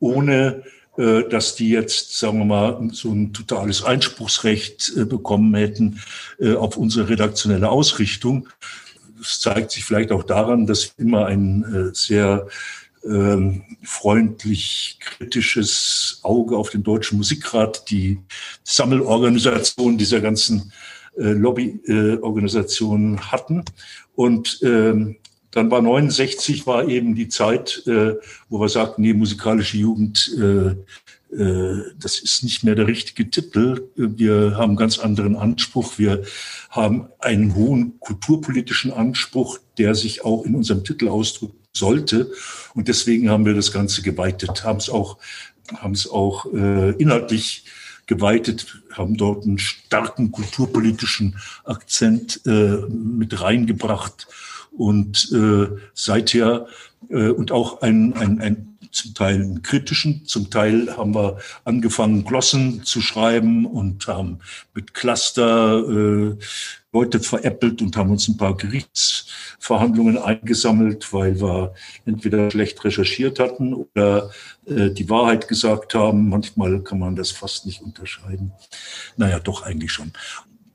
ohne 0.01 0.65
äh, 0.97 1.23
dass 1.29 1.55
die 1.55 1.71
jetzt, 1.71 2.19
sagen 2.19 2.39
wir 2.39 2.45
mal, 2.45 2.91
so 2.93 3.13
ein 3.13 3.33
totales 3.33 3.85
Einspruchsrecht 3.85 4.93
äh, 4.97 5.05
bekommen 5.05 5.55
hätten 5.55 6.01
äh, 6.41 6.55
auf 6.55 6.77
unsere 6.77 7.09
redaktionelle 7.09 7.71
Ausrichtung. 7.71 8.49
Das 9.19 9.41
zeigt 9.41 9.71
sich 9.71 9.85
vielleicht 9.85 10.11
auch 10.11 10.25
daran, 10.25 10.67
dass 10.67 10.95
immer 10.99 11.27
ein 11.27 11.63
äh, 11.63 11.95
sehr 11.95 12.49
ähm, 13.09 13.63
freundlich 13.83 14.99
kritisches 15.01 16.21
Auge 16.23 16.57
auf 16.57 16.71
den 16.71 16.83
Deutschen 16.83 17.19
Musikrat, 17.19 17.91
die 17.91 18.19
Sammelorganisation 18.65 19.99
dieser 19.99 20.21
ganzen 20.21 20.73
äh, 21.17 21.33
Lobbyorganisationen 21.33 23.17
äh, 23.17 23.21
hatten. 23.21 23.65
Und 24.15 24.61
ähm, 24.63 25.17
dann 25.51 25.71
war 25.71 25.81
69 25.81 26.67
war 26.67 26.87
eben 26.87 27.15
die 27.15 27.29
Zeit, 27.29 27.83
äh, 27.87 28.15
wo 28.49 28.61
wir 28.61 28.69
sagten, 28.69 29.03
nee, 29.03 29.15
musikalische 29.15 29.79
Jugend, 29.79 30.31
äh, 30.39 30.75
äh, 31.35 31.83
das 31.99 32.19
ist 32.19 32.43
nicht 32.43 32.65
mehr 32.65 32.75
der 32.75 32.87
richtige 32.87 33.31
Titel. 33.31 33.89
Wir 33.97 34.57
haben 34.57 34.77
ganz 34.77 34.99
anderen 34.99 35.37
Anspruch. 35.37 35.99
Wir 35.99 36.23
haben 36.71 37.09
einen 37.19 37.55
hohen 37.55 37.99
kulturpolitischen 38.01 38.93
Anspruch, 38.93 39.59
der 39.79 39.95
sich 39.95 40.25
auch 40.25 40.45
in 40.45 40.55
unserem 40.55 40.85
Titel 40.85 41.09
ausdrückt 41.09 41.58
sollte. 41.79 42.31
Und 42.75 42.89
deswegen 42.89 43.31
haben 43.31 43.47
wir 43.47 43.55
das 43.55 43.73
Ganze 43.73 44.03
geweitet, 44.03 44.65
haben 44.65 44.79
es 44.79 44.91
auch, 44.91 45.19
haben 45.77 45.95
auch 46.11 46.47
äh, 46.53 46.91
inhaltlich 46.93 47.65
geweitet, 48.07 48.83
haben 48.93 49.17
dort 49.17 49.45
einen 49.45 49.59
starken 49.59 50.33
kulturpolitischen 50.33 51.39
Akzent 51.65 52.41
äh, 52.47 52.79
mit 52.89 53.41
reingebracht 53.41 54.27
und 54.73 55.31
äh, 55.33 55.69
seither 55.95 56.67
äh, 57.11 57.29
und 57.29 57.53
auch 57.53 57.83
ein, 57.83 58.15
ein, 58.15 58.41
ein 58.41 58.68
zum 58.93 59.15
Teil 59.15 59.35
einen 59.37 59.63
kritischen, 59.63 60.25
zum 60.27 60.51
Teil 60.51 60.97
haben 60.97 61.15
wir 61.15 61.39
angefangen, 61.65 62.25
Glossen 62.25 62.85
zu 62.85 63.01
schreiben 63.01 63.67
und 63.67 64.07
haben 64.07 64.39
mit 64.75 64.95
Cluster 64.95 65.79
äh, 65.89 66.37
Leute 66.93 67.21
veräppelt 67.21 67.83
und 67.83 67.97
haben 67.97 68.11
uns 68.11 68.29
ein 68.29 68.39
paar 68.39 68.57
Gerichtsverhandlungen 68.57 70.17
eingesammelt, 70.17 71.13
weil 71.13 71.41
wir 71.41 71.75
entweder 72.07 72.51
schlecht 72.51 72.83
recherchiert 72.83 73.39
hatten 73.39 73.75
oder 73.75 74.31
äh, 74.67 74.91
die 74.91 75.11
Wahrheit 75.11 75.49
gesagt 75.49 75.95
haben. 75.95 76.31
Manchmal 76.31 76.81
kann 76.83 76.99
man 76.99 77.15
das 77.15 77.31
fast 77.31 77.67
nicht 77.67 77.83
unterscheiden. 77.83 78.53
Naja, 79.17 79.39
doch 79.39 79.63
eigentlich 79.63 79.93
schon. 79.93 80.13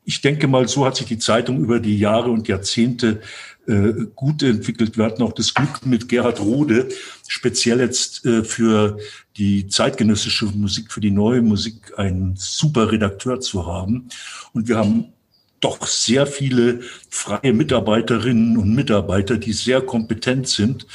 Ich 0.05 0.21
denke 0.21 0.47
mal, 0.47 0.67
so 0.67 0.85
hat 0.85 0.97
sich 0.97 1.07
die 1.07 1.17
Zeitung 1.17 1.59
über 1.59 1.79
die 1.79 1.97
Jahre 1.97 2.29
und 2.29 2.47
Jahrzehnte 2.47 3.21
äh, 3.67 3.93
gut 4.15 4.43
entwickelt. 4.43 4.97
Wir 4.97 5.05
hatten 5.05 5.23
auch 5.23 5.33
das 5.33 5.53
Glück 5.53 5.85
mit 5.85 6.09
Gerhard 6.09 6.39
Rode, 6.39 6.89
speziell 7.27 7.79
jetzt 7.79 8.25
äh, 8.25 8.43
für 8.43 8.97
die 9.37 9.67
zeitgenössische 9.67 10.45
Musik, 10.45 10.91
für 10.91 11.01
die 11.01 11.11
neue 11.11 11.41
Musik, 11.41 11.93
einen 11.97 12.35
super 12.35 12.91
Redakteur 12.91 13.39
zu 13.39 13.65
haben. 13.65 14.09
Und 14.53 14.67
wir 14.67 14.77
haben 14.77 15.13
doch 15.59 15.87
sehr 15.87 16.27
viele 16.27 16.81
freie 17.09 17.53
Mitarbeiterinnen 17.53 18.57
und 18.57 18.75
Mitarbeiter, 18.75 19.37
die 19.37 19.53
sehr 19.53 19.81
kompetent 19.81 20.47
sind 20.47 20.85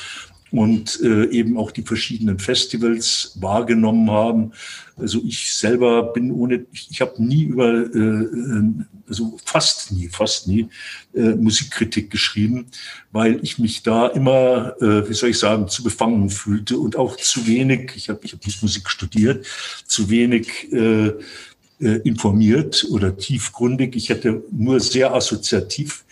und 0.51 1.01
äh, 1.03 1.27
eben 1.31 1.57
auch 1.57 1.71
die 1.71 1.83
verschiedenen 1.83 2.39
Festivals 2.39 3.37
wahrgenommen 3.41 4.11
haben. 4.11 4.53
Also 4.97 5.21
ich 5.25 5.53
selber 5.55 6.13
bin 6.13 6.33
ohne, 6.33 6.67
ich, 6.73 6.89
ich 6.91 7.01
habe 7.01 7.23
nie 7.23 7.45
über, 7.45 7.71
äh, 7.71 7.99
äh, 7.99 8.65
also 9.09 9.39
fast 9.45 9.93
nie, 9.93 10.09
fast 10.09 10.49
nie 10.49 10.69
äh, 11.15 11.35
Musikkritik 11.35 12.11
geschrieben, 12.11 12.67
weil 13.13 13.39
ich 13.43 13.59
mich 13.59 13.83
da 13.83 14.09
immer, 14.09 14.75
äh, 14.81 15.09
wie 15.09 15.15
soll 15.15 15.31
ich 15.31 15.39
sagen, 15.39 15.69
zu 15.69 15.83
befangen 15.83 16.31
fühlte 16.31 16.79
und 16.79 16.97
auch 16.97 17.17
zu 17.17 17.47
wenig, 17.47 17.93
ich 17.95 18.09
habe 18.09 18.21
ich 18.23 18.33
hab 18.33 18.45
nicht 18.45 18.63
Musik 18.63 18.89
studiert, 18.89 19.47
zu 19.87 20.11
wenig 20.11 20.73
äh, 20.73 21.13
äh, 21.81 22.01
informiert 22.03 22.87
oder 22.91 23.17
tiefgründig. 23.17 23.95
Ich 23.95 24.09
hätte 24.09 24.43
nur 24.51 24.81
sehr 24.81 25.15
assoziativ 25.15 26.05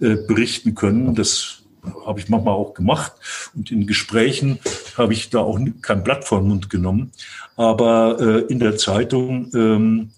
äh, 0.00 0.14
berichten 0.14 0.76
können. 0.76 1.16
Das 1.16 1.57
habe 2.06 2.20
ich 2.20 2.28
manchmal 2.28 2.54
auch 2.54 2.74
gemacht. 2.74 3.12
Und 3.54 3.70
in 3.70 3.86
Gesprächen 3.86 4.58
habe 4.96 5.12
ich 5.12 5.30
da 5.30 5.40
auch 5.40 5.58
kein 5.82 6.04
Blatt 6.04 6.24
vor 6.24 6.40
den 6.40 6.48
Mund 6.48 6.70
genommen. 6.70 7.12
Aber 7.56 8.18
äh, 8.20 8.52
in 8.52 8.58
der 8.58 8.76
Zeitung 8.76 9.50
ähm, 9.54 10.10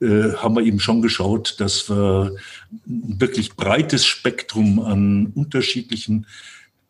äh, 0.00 0.34
haben 0.36 0.56
wir 0.56 0.62
eben 0.62 0.80
schon 0.80 1.02
geschaut, 1.02 1.56
dass 1.58 1.88
wir 1.88 2.34
ein 2.86 3.20
wirklich 3.20 3.56
breites 3.56 4.04
Spektrum 4.04 4.80
an 4.80 5.32
unterschiedlichen 5.34 6.26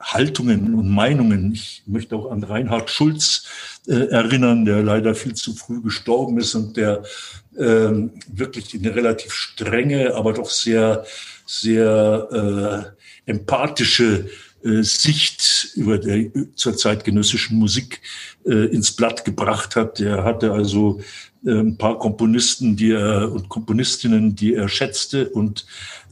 Haltungen 0.01 0.75
und 0.75 0.91
Meinungen. 0.91 1.53
Ich 1.53 1.83
möchte 1.87 2.17
auch 2.17 2.31
an 2.31 2.43
Reinhard 2.43 2.91
Schulz 2.91 3.47
äh, 3.87 4.09
erinnern, 4.09 4.65
der 4.65 4.83
leider 4.83 5.15
viel 5.15 5.35
zu 5.35 5.55
früh 5.55 5.81
gestorben 5.81 6.39
ist 6.39 6.55
und 6.55 6.77
der 6.77 7.03
ähm, 7.59 8.11
wirklich 8.29 8.75
eine 8.75 8.95
relativ 8.95 9.33
strenge, 9.33 10.15
aber 10.15 10.33
doch 10.33 10.51
sehr, 10.51 11.05
sehr 11.47 12.93
äh, 12.95 12.96
empathische 13.27 14.29
äh, 14.65 14.83
Sicht 14.83 15.73
über 15.75 15.99
der 15.99 16.31
zur 16.55 16.77
zeitgenössischen 16.77 17.59
Musik 17.59 18.01
äh, 18.47 18.67
ins 18.67 18.93
Blatt 18.93 19.25
gebracht 19.25 19.77
hat. 19.77 19.99
Der 19.99 20.25
hatte 20.25 20.53
also 20.53 21.01
äh, 21.45 21.51
ein 21.51 21.77
paar 21.77 21.99
Komponisten, 21.99 22.77
die 22.77 22.93
er 22.93 23.31
und 23.31 23.49
Komponistinnen, 23.49 24.35
die 24.35 24.55
er 24.55 24.69
schätzte 24.69 25.29
und 25.29 25.67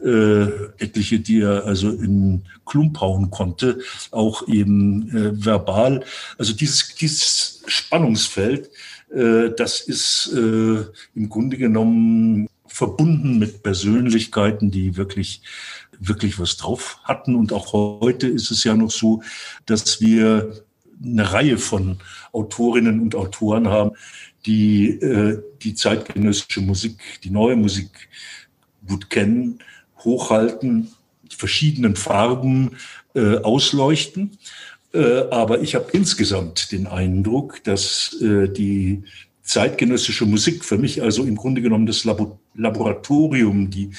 äh, 0.04 0.44
etliche, 0.78 1.20
die 1.20 1.40
er 1.40 1.64
also 1.64 1.90
in 1.90 2.42
Klump 2.66 3.00
hauen 3.00 3.30
konnte, 3.30 3.80
auch 4.10 4.46
eben 4.48 5.08
äh, 5.10 5.44
verbal. 5.44 6.04
Also 6.38 6.52
dieses, 6.52 6.94
dieses 6.94 7.62
Spannungsfeld, 7.66 8.70
äh, 9.14 9.50
das 9.56 9.80
ist 9.80 10.32
äh, 10.34 10.84
im 11.14 11.28
Grunde 11.28 11.56
genommen 11.56 12.48
verbunden 12.66 13.38
mit 13.38 13.62
Persönlichkeiten, 13.62 14.70
die 14.70 14.96
wirklich 14.96 15.42
wirklich 16.00 16.38
was 16.38 16.56
drauf 16.56 16.98
hatten. 17.04 17.34
Und 17.34 17.52
auch 17.52 17.72
heute 17.72 18.26
ist 18.28 18.50
es 18.50 18.64
ja 18.64 18.74
noch 18.74 18.90
so, 18.90 19.22
dass 19.66 20.00
wir 20.00 20.64
eine 21.02 21.32
Reihe 21.32 21.58
von 21.58 21.98
Autorinnen 22.32 23.00
und 23.00 23.14
Autoren 23.14 23.68
haben, 23.68 23.92
die 24.46 24.90
äh, 24.90 25.42
die 25.62 25.74
zeitgenössische 25.74 26.60
Musik, 26.60 26.98
die 27.22 27.30
neue 27.30 27.56
Musik 27.56 28.08
gut 28.86 29.10
kennen, 29.10 29.60
hochhalten, 29.98 30.88
verschiedenen 31.30 31.96
Farben 31.96 32.76
äh, 33.14 33.38
ausleuchten. 33.38 34.38
Äh, 34.92 35.28
aber 35.30 35.60
ich 35.60 35.74
habe 35.74 35.90
insgesamt 35.92 36.70
den 36.72 36.86
Eindruck, 36.86 37.62
dass 37.64 38.16
äh, 38.20 38.48
die 38.48 39.02
zeitgenössische 39.42 40.26
Musik 40.26 40.64
für 40.64 40.78
mich 40.78 41.02
also 41.02 41.24
im 41.24 41.36
Grunde 41.36 41.60
genommen 41.60 41.86
das 41.86 42.04
Labo 42.04 42.38
Laboratorium, 42.54 43.70
die 43.70 43.90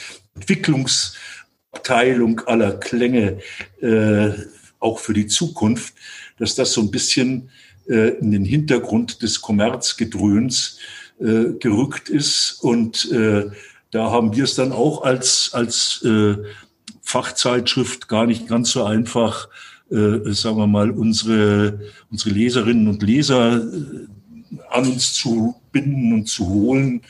Entwicklungsabteilung 1.76 2.42
aller 2.42 2.74
Klänge, 2.74 3.40
äh, 3.82 4.32
auch 4.80 5.00
für 5.00 5.14
die 5.14 5.28
Zukunft, 5.28 5.94
dass 6.40 6.56
das 6.56 6.74
so 6.74 6.82
ein 6.82 6.92
bisschen 6.92 7.50
äh, 7.88 8.18
in 8.20 8.32
den 8.32 8.46
Hintergrund 8.46 9.22
des 9.22 9.42
Kommerzgedröhns 9.42 10.80
äh, 11.20 11.54
gerückt 11.60 12.10
ist. 12.10 12.60
Und 12.62 13.12
äh, 13.12 13.46
da 13.92 14.12
haben 14.12 14.36
wir 14.36 14.44
es 14.44 14.56
dann 14.56 14.72
auch 14.72 15.04
als, 15.04 15.52
als 15.54 16.04
äh, 16.04 16.36
Fachzeitschrift 17.02 18.08
gar 18.08 18.26
nicht 18.26 18.48
ganz 18.48 18.72
so 18.72 18.84
einfach, 18.84 19.48
äh, 19.90 20.32
sagen 20.32 20.58
wir 20.58 20.68
mal, 20.68 20.92
unsere, 20.92 21.80
unsere 22.12 22.32
Leserinnen 22.32 22.88
und 22.88 23.04
Leser 23.04 23.58
äh, 23.58 24.08
an 24.70 24.88
uns 24.88 25.14
zu 25.14 25.56
binden 25.72 26.14
und 26.14 26.28
zu 26.28 26.48
holen. 26.48 27.02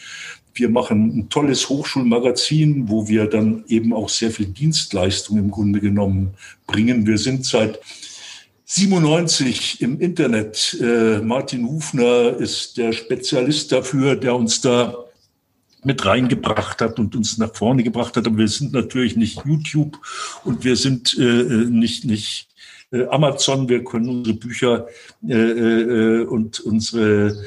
Wir 0.56 0.70
machen 0.70 1.18
ein 1.18 1.30
tolles 1.30 1.68
Hochschulmagazin, 1.68 2.88
wo 2.88 3.08
wir 3.08 3.28
dann 3.28 3.66
eben 3.68 3.94
auch 3.94 4.08
sehr 4.08 4.32
viel 4.32 4.48
Dienstleistung 4.48 5.38
im 5.38 5.52
Grunde 5.52 5.82
genommen 5.82 6.34
bringen. 6.66 7.06
Wir 7.06 7.18
sind 7.18 7.46
seit 7.46 7.80
97 8.64 9.82
im 9.82 10.00
Internet. 10.00 10.78
Äh, 10.82 11.20
Martin 11.20 11.68
Hufner 11.68 12.38
ist 12.38 12.78
der 12.78 12.94
Spezialist 12.94 13.72
dafür, 13.74 14.16
der 14.16 14.36
uns 14.36 14.62
da 14.62 14.96
mit 15.84 16.04
reingebracht 16.06 16.82
hat 16.82 17.00
und 17.00 17.16
uns 17.16 17.38
nach 17.38 17.54
vorne 17.54 17.84
gebracht 17.84 18.16
hat. 18.16 18.26
Aber 18.26 18.38
wir 18.38 18.48
sind 18.48 18.72
natürlich 18.72 19.18
nicht 19.18 19.42
YouTube 19.46 20.00
und 20.46 20.64
wir 20.64 20.78
sind 20.78 21.16
äh, 21.20 21.22
nicht, 21.22 22.06
nicht 22.06 22.48
äh, 22.92 23.06
Amazon. 23.08 23.70
Wir 23.70 23.84
können 23.84 24.10
unsere 24.10 24.36
Bücher 24.36 24.88
äh, 25.28 25.34
äh, 25.34 26.24
und 26.26 26.60
unsere 26.62 27.38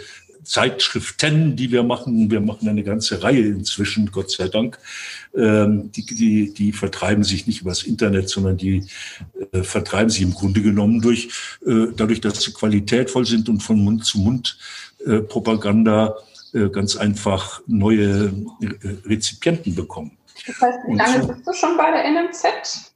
Zeitschriften, 0.49 1.57
die 1.57 1.71
wir 1.71 1.83
machen, 1.83 2.31
wir 2.31 2.41
machen 2.41 2.69
eine 2.69 2.83
ganze 2.83 3.23
Reihe 3.23 3.47
inzwischen, 3.47 4.11
Gott 4.11 4.31
sei 4.31 4.49
Dank, 4.49 4.79
ähm, 5.37 5.93
die, 5.93 6.07
die, 6.07 6.55
die 6.55 6.73
vertreiben 6.73 7.23
sich 7.23 7.47
nicht 7.47 7.61
übers 7.61 7.83
Internet, 7.83 8.31
sondern 8.31 8.57
die 8.57 8.87
äh, 9.53 9.63
vertreiben 9.63 10.09
sich 10.09 10.23
im 10.23 10.33
Grunde 10.33 10.63
genommen 10.63 11.03
durch, 11.03 11.29
äh, 11.67 11.89
dadurch, 11.95 12.23
dass 12.23 12.41
sie 12.41 12.53
qualitätvoll 12.53 13.27
sind 13.27 13.51
und 13.51 13.63
von 13.63 13.85
Mund 13.85 14.07
zu 14.07 14.19
Mund 14.19 14.59
äh, 15.05 15.19
Propaganda 15.19 16.17
äh, 16.55 16.71
ganz 16.71 16.97
einfach 16.97 17.61
neue 17.67 18.33
äh, 18.63 18.89
Rezipienten 19.05 19.75
bekommen. 19.75 20.17
Das 20.47 20.61
heißt, 20.63 20.79
wie 20.89 20.97
lange 20.97 21.21
so, 21.21 21.29
bist 21.29 21.47
du 21.47 21.53
schon 21.53 21.77
bei 21.77 21.91
der 21.91 22.11
NMZ? 22.11 22.91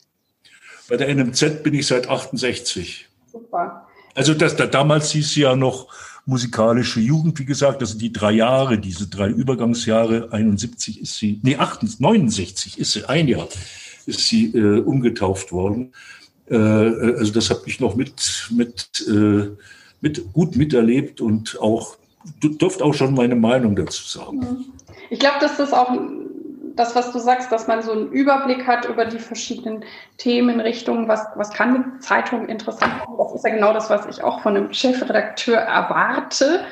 Bei 0.88 0.97
der 0.97 1.15
NMZ 1.15 1.62
bin 1.62 1.75
ich 1.75 1.87
seit 1.87 2.09
68. 2.09 3.09
Super. 3.31 3.87
Also 4.15 4.33
das, 4.33 4.57
da, 4.57 4.67
damals 4.67 5.11
hieß 5.11 5.33
sie 5.35 5.43
ja 5.43 5.55
noch 5.55 5.88
musikalische 6.25 7.01
Jugend, 7.01 7.39
wie 7.39 7.45
gesagt, 7.45 7.83
das 7.83 7.91
sind 7.91 8.03
die 8.03 8.13
drei 8.13 8.33
Jahre, 8.33 8.79
diese 8.79 9.09
drei 9.09 9.29
Übergangsjahre, 9.29 10.33
71 10.33 11.01
ist 11.01 11.17
sie, 11.19 11.41
nee, 11.43 11.57
68, 11.57 12.01
69 12.01 12.79
ist 12.79 12.93
sie, 12.93 13.05
ein 13.05 13.29
Jahr 13.29 13.49
ist 14.07 14.21
sie 14.21 14.47
äh, 14.55 14.81
umgetauft 14.81 15.53
worden. 15.53 15.93
Äh, 16.49 16.57
also 16.57 17.33
das 17.33 17.51
habe 17.51 17.63
ich 17.67 17.81
noch 17.81 17.97
mit, 17.97 18.49
mit, 18.51 19.05
äh, 19.09 19.51
mit 20.01 20.33
gut 20.33 20.57
miterlebt 20.57 21.21
und 21.21 21.61
auch 21.61 21.97
du 22.41 22.51
dürft 22.51 22.83
auch 22.83 22.95
schon 22.95 23.15
meine 23.15 23.37
Meinung 23.37 23.75
dazu 23.75 24.05
sagen. 24.07 24.67
Ich 25.11 25.19
glaube, 25.19 25.37
dass 25.41 25.57
das 25.57 25.73
auch 25.73 25.91
das, 26.77 26.95
was 26.95 27.13
du 27.13 27.19
sagst, 27.19 27.53
dass 27.53 27.67
man 27.67 27.83
so 27.83 27.93
einen 27.93 28.11
Überblick 28.11 28.67
hat 28.67 28.87
über 28.87 29.05
die 29.05 29.19
verschiedenen 29.19 29.85
Themenrichtungen, 30.19 31.09
was, 31.09 31.27
was 31.37 31.51
kann 31.51 31.75
eine 31.75 31.99
Zeitung 32.01 32.49
interessant 32.49 32.99
machen. 32.99 33.15
Das 33.19 33.35
ist 33.35 33.45
ja 33.45 33.55
genau 33.55 33.73
das, 33.73 33.91
was 33.91 34.07
ich 34.07 34.23
auch 34.23 34.41
von 34.41 34.57
einem 34.57 34.73
Chefredakteur 34.73 35.59
erwarte. 35.59 36.65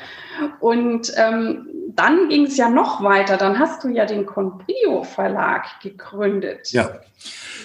Und 0.59 1.11
ähm, 1.17 1.67
dann 1.95 2.29
ging 2.29 2.45
es 2.45 2.57
ja 2.57 2.69
noch 2.69 3.03
weiter. 3.03 3.37
Dann 3.37 3.59
hast 3.59 3.83
du 3.83 3.89
ja 3.89 4.05
den 4.05 4.25
Comprio 4.25 5.03
Verlag 5.03 5.65
gegründet. 5.81 6.71
Ja, 6.71 6.99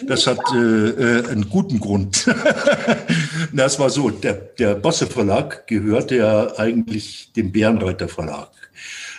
das 0.04 0.26
hat 0.26 0.40
äh, 0.52 0.58
äh, 0.58 1.28
einen 1.28 1.48
guten 1.48 1.80
Grund. 1.80 2.26
das 3.52 3.78
war 3.78 3.90
so, 3.90 4.10
der, 4.10 4.34
der 4.34 4.74
Bosse 4.74 5.06
Verlag 5.06 5.66
gehörte 5.66 6.16
ja 6.16 6.58
eigentlich 6.58 7.32
dem 7.34 7.52
Bärenreiter 7.52 8.08
Verlag. 8.08 8.50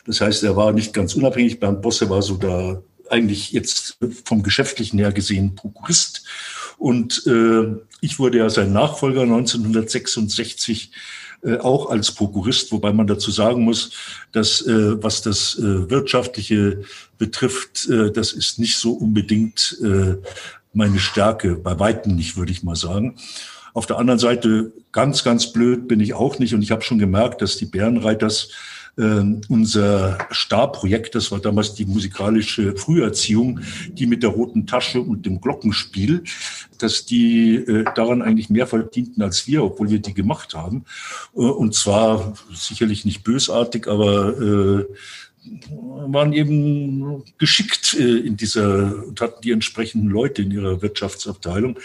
Das 0.05 0.21
heißt, 0.21 0.43
er 0.43 0.55
war 0.55 0.71
nicht 0.71 0.93
ganz 0.93 1.15
unabhängig. 1.15 1.59
Bernd 1.59 1.81
Bosse 1.81 2.09
war 2.09 2.21
so 2.21 2.35
da 2.35 2.81
eigentlich 3.11 3.51
jetzt 3.51 3.97
vom 4.25 4.43
Geschäftlichen 4.43 4.99
her 4.99 5.11
gesehen 5.11 5.55
Prokurist. 5.55 6.25
Und 6.77 7.25
äh, 7.25 7.75
ich 8.01 8.19
wurde 8.19 8.39
ja 8.39 8.49
sein 8.49 8.71
Nachfolger 8.71 9.21
1966 9.23 10.91
äh, 11.43 11.57
auch 11.57 11.89
als 11.89 12.11
Prokurist, 12.11 12.71
wobei 12.71 12.93
man 12.93 13.07
dazu 13.07 13.31
sagen 13.31 13.63
muss, 13.63 13.91
dass 14.31 14.61
äh, 14.61 15.01
was 15.03 15.21
das 15.21 15.57
äh, 15.57 15.89
wirtschaftliche 15.89 16.83
betrifft, 17.17 17.87
äh, 17.89 18.11
das 18.11 18.33
ist 18.33 18.59
nicht 18.59 18.77
so 18.77 18.93
unbedingt 18.93 19.77
äh, 19.83 20.15
meine 20.73 20.99
Stärke, 20.99 21.55
bei 21.55 21.79
weitem 21.79 22.15
nicht, 22.15 22.37
würde 22.37 22.51
ich 22.51 22.63
mal 22.63 22.75
sagen. 22.75 23.15
Auf 23.73 23.85
der 23.85 23.97
anderen 23.97 24.19
Seite, 24.19 24.71
ganz, 24.91 25.23
ganz 25.23 25.53
blöd 25.53 25.87
bin 25.87 25.99
ich 25.99 26.15
auch 26.15 26.39
nicht. 26.39 26.55
Und 26.55 26.63
ich 26.63 26.71
habe 26.71 26.81
schon 26.81 26.97
gemerkt, 26.97 27.41
dass 27.43 27.57
die 27.57 27.65
Bärenreiters 27.65 28.49
unser 28.97 30.17
Starprojekt, 30.31 31.13
das 31.13 31.31
war 31.31 31.39
damals 31.39 31.75
die 31.75 31.85
musikalische 31.85 32.75
Früherziehung, 32.75 33.59
die 33.91 34.07
mit 34.07 34.23
der 34.23 34.31
roten 34.31 34.65
Tasche 34.65 35.01
und 35.01 35.25
dem 35.27 35.39
Glockenspiel, 35.39 36.23
dass 36.79 37.05
die 37.05 37.55
äh, 37.55 37.85
daran 37.95 38.21
eigentlich 38.21 38.49
mehr 38.49 38.67
verdienten 38.67 39.21
als 39.21 39.47
wir, 39.47 39.63
obwohl 39.63 39.89
wir 39.89 39.99
die 39.99 40.13
gemacht 40.13 40.55
haben. 40.55 40.85
Äh, 41.35 41.39
und 41.39 41.75
zwar 41.75 42.33
sicherlich 42.53 43.05
nicht 43.05 43.23
bösartig, 43.23 43.87
aber 43.87 44.39
äh, 44.39 44.85
waren 45.69 46.33
eben 46.33 47.23
geschickt 47.37 47.95
äh, 47.99 48.17
in 48.19 48.37
dieser 48.37 49.05
und 49.05 49.19
hatten 49.21 49.41
die 49.41 49.51
entsprechenden 49.51 50.09
Leute 50.09 50.41
in 50.41 50.51
ihrer 50.51 50.81
Wirtschaftsabteilung. 50.81 51.77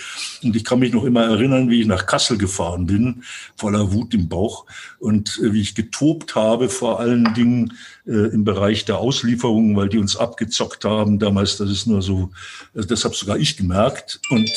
Und 0.43 0.57
ich 0.57 0.65
kann 0.65 0.79
mich 0.79 0.93
noch 0.93 1.05
immer 1.05 1.25
erinnern, 1.25 1.71
wie 1.71 1.81
ich 1.81 1.87
nach 1.87 2.07
Kassel 2.07 2.39
gefahren 2.39 2.87
bin, 2.87 3.25
voller 3.57 3.93
Wut 3.93 4.15
im 4.15 4.29
Bauch 4.29 4.67
und 4.99 5.41
äh, 5.43 5.53
wie 5.53 5.61
ich 5.61 5.75
getobt 5.75 6.35
habe, 6.35 6.69
vor 6.69 7.01
allen 7.01 7.35
Dingen 7.35 7.75
äh, 8.07 8.33
im 8.33 8.45
Bereich 8.45 8.85
der 8.85 8.99
Auslieferung, 8.99 9.77
weil 9.77 9.89
die 9.89 9.99
uns 9.99 10.17
abgezockt 10.17 10.85
haben 10.85 11.19
damals. 11.19 11.57
Das 11.57 11.71
ist 11.71 11.87
nur 11.87 12.03
so, 12.03 12.31
das 12.75 13.05
habe 13.05 13.15
sogar 13.15 13.39
ich 13.39 13.57
gemerkt. 13.57 14.21
Und 14.31 14.51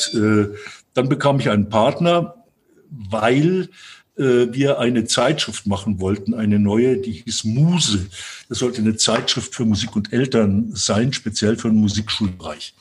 dann 0.94 1.08
bekam 1.08 1.40
ich 1.40 1.50
einen 1.50 1.68
Partner, 1.68 2.34
weil 2.90 3.68
wir 4.16 4.78
eine 4.78 5.04
Zeitschrift 5.04 5.66
machen 5.66 6.00
wollten, 6.00 6.32
eine 6.34 6.58
neue, 6.58 6.96
die 6.96 7.12
hieß 7.12 7.44
Muse. 7.44 8.06
Das 8.48 8.58
sollte 8.58 8.80
eine 8.80 8.96
Zeitschrift 8.96 9.54
für 9.54 9.64
Musik 9.64 9.94
und 9.94 10.12
Eltern 10.12 10.70
sein, 10.72 11.12
speziell 11.12 11.56
für 11.56 11.68
den 11.68 11.80
Musikschulbereich. 11.80 12.74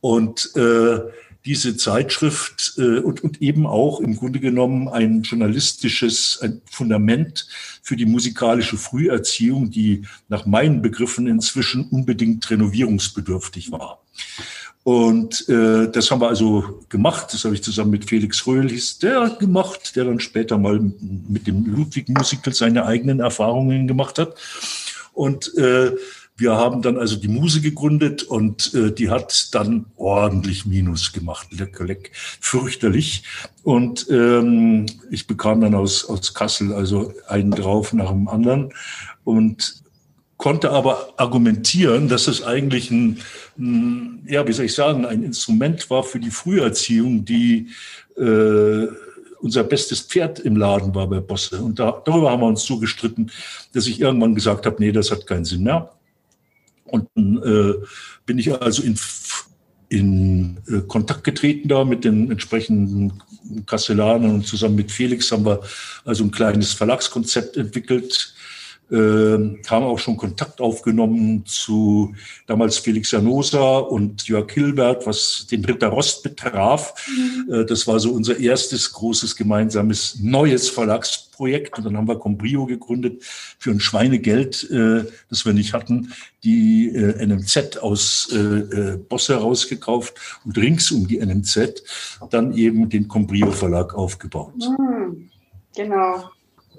Und 0.00 0.54
äh, 0.56 1.00
diese 1.44 1.76
Zeitschrift 1.76 2.74
äh, 2.76 2.98
und, 2.98 3.24
und 3.24 3.40
eben 3.40 3.66
auch 3.66 4.00
im 4.00 4.16
Grunde 4.16 4.40
genommen 4.40 4.88
ein 4.88 5.22
journalistisches 5.22 6.38
ein 6.42 6.60
Fundament 6.70 7.48
für 7.82 7.96
die 7.96 8.06
musikalische 8.06 8.76
Früherziehung, 8.76 9.70
die 9.70 10.02
nach 10.28 10.44
meinen 10.46 10.82
Begriffen 10.82 11.26
inzwischen 11.26 11.88
unbedingt 11.88 12.50
renovierungsbedürftig 12.50 13.72
war. 13.72 14.02
Und 14.88 15.46
äh, 15.50 15.90
das 15.92 16.10
haben 16.10 16.22
wir 16.22 16.28
also 16.28 16.80
gemacht. 16.88 17.26
Das 17.34 17.44
habe 17.44 17.54
ich 17.54 17.62
zusammen 17.62 17.90
mit 17.90 18.06
Felix 18.06 18.46
Röhl 18.46 18.70
hieß 18.70 19.00
der 19.00 19.36
gemacht, 19.38 19.94
der 19.96 20.06
dann 20.06 20.18
später 20.18 20.56
mal 20.56 20.80
mit 21.28 21.46
dem 21.46 21.66
Ludwig 21.66 22.08
Musical 22.08 22.54
seine 22.54 22.86
eigenen 22.86 23.20
Erfahrungen 23.20 23.86
gemacht 23.86 24.18
hat. 24.18 24.34
Und 25.12 25.54
äh, 25.58 25.92
wir 26.38 26.52
haben 26.52 26.80
dann 26.80 26.96
also 26.96 27.16
die 27.16 27.28
Muse 27.28 27.60
gegründet 27.60 28.22
und 28.22 28.72
äh, 28.72 28.90
die 28.90 29.10
hat 29.10 29.54
dann 29.54 29.84
ordentlich 29.96 30.64
Minus 30.64 31.12
gemacht. 31.12 31.48
Leck, 31.50 31.78
leck, 31.80 32.12
fürchterlich. 32.40 33.24
Und 33.64 34.06
ähm, 34.08 34.86
ich 35.10 35.26
bekam 35.26 35.60
dann 35.60 35.74
aus, 35.74 36.06
aus 36.06 36.32
Kassel 36.32 36.72
also 36.72 37.12
einen 37.26 37.50
drauf 37.50 37.92
nach 37.92 38.08
dem 38.08 38.26
anderen 38.26 38.72
und 39.24 39.82
konnte 40.38 40.70
aber 40.70 41.12
argumentieren, 41.16 42.08
dass 42.08 42.28
es 42.28 42.42
eigentlich 42.42 42.90
ein, 42.90 43.18
ein, 43.58 44.24
ja, 44.26 44.46
wie 44.46 44.52
soll 44.52 44.66
ich 44.66 44.74
sagen, 44.74 45.04
ein 45.04 45.24
Instrument 45.24 45.90
war 45.90 46.04
für 46.04 46.20
die 46.20 46.30
Früherziehung, 46.30 47.24
die 47.24 47.68
äh, 48.16 48.86
unser 49.40 49.64
bestes 49.64 50.00
Pferd 50.00 50.38
im 50.40 50.56
Laden 50.56 50.94
war 50.94 51.08
bei 51.08 51.20
Bosse. 51.20 51.60
Und 51.60 51.78
da, 51.78 52.02
darüber 52.04 52.30
haben 52.30 52.40
wir 52.40 52.46
uns 52.46 52.64
so 52.64 52.78
gestritten, 52.78 53.30
dass 53.72 53.86
ich 53.86 54.00
irgendwann 54.00 54.34
gesagt 54.34 54.64
habe, 54.64 54.76
nee, 54.78 54.92
das 54.92 55.10
hat 55.10 55.26
keinen 55.26 55.44
Sinn 55.44 55.64
mehr. 55.64 55.92
Und 56.84 57.08
äh, 57.16 57.74
bin 58.24 58.38
ich 58.38 58.52
also 58.60 58.82
in, 58.82 58.98
in 59.88 60.58
äh, 60.68 60.80
Kontakt 60.86 61.24
getreten 61.24 61.68
da 61.68 61.84
mit 61.84 62.04
den 62.04 62.30
entsprechenden 62.30 63.12
Kasselanern 63.66 64.30
und 64.30 64.46
zusammen 64.46 64.76
mit 64.76 64.90
Felix 64.90 65.30
haben 65.32 65.44
wir 65.46 65.60
also 66.04 66.24
ein 66.24 66.30
kleines 66.30 66.72
Verlagskonzept 66.72 67.56
entwickelt, 67.56 68.34
äh, 68.90 68.96
haben 69.66 69.84
auch 69.84 69.98
schon 69.98 70.16
Kontakt 70.16 70.60
aufgenommen 70.60 71.44
zu 71.46 72.14
damals 72.46 72.78
Felix 72.78 73.10
Janosa 73.10 73.78
und 73.78 74.26
Jörg 74.26 74.50
Hilbert, 74.50 75.06
was 75.06 75.46
den 75.50 75.64
Ritter 75.64 75.88
Rost 75.88 76.22
betraf. 76.22 76.94
Mhm. 77.08 77.52
Äh, 77.52 77.64
das 77.66 77.86
war 77.86 78.00
so 78.00 78.12
unser 78.12 78.38
erstes 78.38 78.92
großes 78.92 79.36
gemeinsames 79.36 80.18
neues 80.20 80.70
Verlagsprojekt. 80.70 81.76
Und 81.78 81.84
dann 81.84 81.96
haben 81.96 82.08
wir 82.08 82.18
Combrio 82.18 82.66
gegründet 82.66 83.22
für 83.58 83.70
ein 83.70 83.80
Schweinegeld, 83.80 84.68
äh, 84.70 85.04
das 85.28 85.44
wir 85.44 85.52
nicht 85.52 85.74
hatten, 85.74 86.12
die 86.42 86.88
äh, 86.88 87.26
NMZ 87.26 87.78
aus 87.78 88.30
äh, 88.32 88.36
äh, 88.38 88.96
Bosse 88.96 89.34
rausgekauft 89.34 90.14
und 90.44 90.56
rings 90.56 90.90
um 90.90 91.06
die 91.06 91.18
NMZ 91.18 91.82
dann 92.30 92.54
eben 92.54 92.88
den 92.88 93.08
Combrio 93.08 93.50
Verlag 93.50 93.94
aufgebaut. 93.94 94.54
Mhm. 94.56 95.30
Genau. 95.76 96.30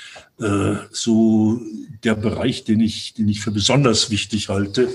so 0.91 1.60
der 2.04 2.15
Bereich, 2.15 2.63
den 2.63 2.80
ich, 2.80 3.13
den 3.13 3.28
ich 3.28 3.41
für 3.41 3.52
besonders 3.52 4.10
wichtig 4.10 4.47
halte 4.50 4.88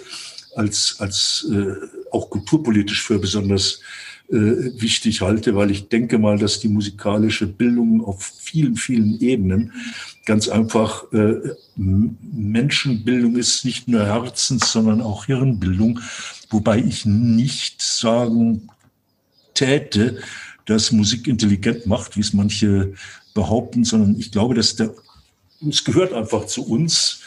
als, 0.56 0.96
als 0.98 1.46
äh, 1.52 1.74
auch 2.10 2.30
kulturpolitisch 2.30 3.02
für 3.02 3.18
besonders 3.18 3.80
äh, 4.28 4.34
wichtig 4.34 5.20
halte, 5.20 5.54
weil 5.54 5.70
ich 5.70 5.88
denke 5.88 6.18
mal, 6.18 6.38
dass 6.38 6.58
die 6.58 6.68
musikalische 6.68 7.46
Bildung 7.46 8.04
auf 8.04 8.24
vielen, 8.40 8.74
vielen 8.74 9.20
Ebenen 9.20 9.72
ganz 10.24 10.48
einfach 10.48 11.04
äh, 11.12 11.34
Menschenbildung 11.76 13.36
ist, 13.36 13.64
nicht 13.64 13.86
nur 13.86 14.04
Herzens, 14.04 14.72
sondern 14.72 15.00
auch 15.00 15.26
Hirnbildung, 15.26 16.00
wobei 16.50 16.78
ich 16.78 17.06
nicht 17.06 17.80
sagen 17.80 18.68
täte, 19.54 20.18
dass 20.64 20.90
Musik 20.90 21.28
intelligent 21.28 21.86
macht, 21.86 22.16
wie 22.16 22.20
es 22.20 22.32
manche 22.32 22.94
behaupten, 23.34 23.84
sondern 23.84 24.18
ich 24.18 24.32
glaube, 24.32 24.54
dass 24.54 24.74
der, 24.74 24.92
es 25.68 25.84
gehört 25.84 26.12
einfach 26.12 26.46
zu 26.46 26.66
uns, 26.66 27.20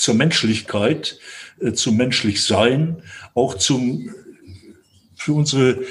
zur 0.00 0.14
Menschlichkeit, 0.14 1.18
äh, 1.60 1.72
zum 1.72 1.96
Menschlichsein, 1.96 3.02
auch 3.34 3.54
zum 3.54 4.10
für 5.14 5.34
unsere, 5.34 5.82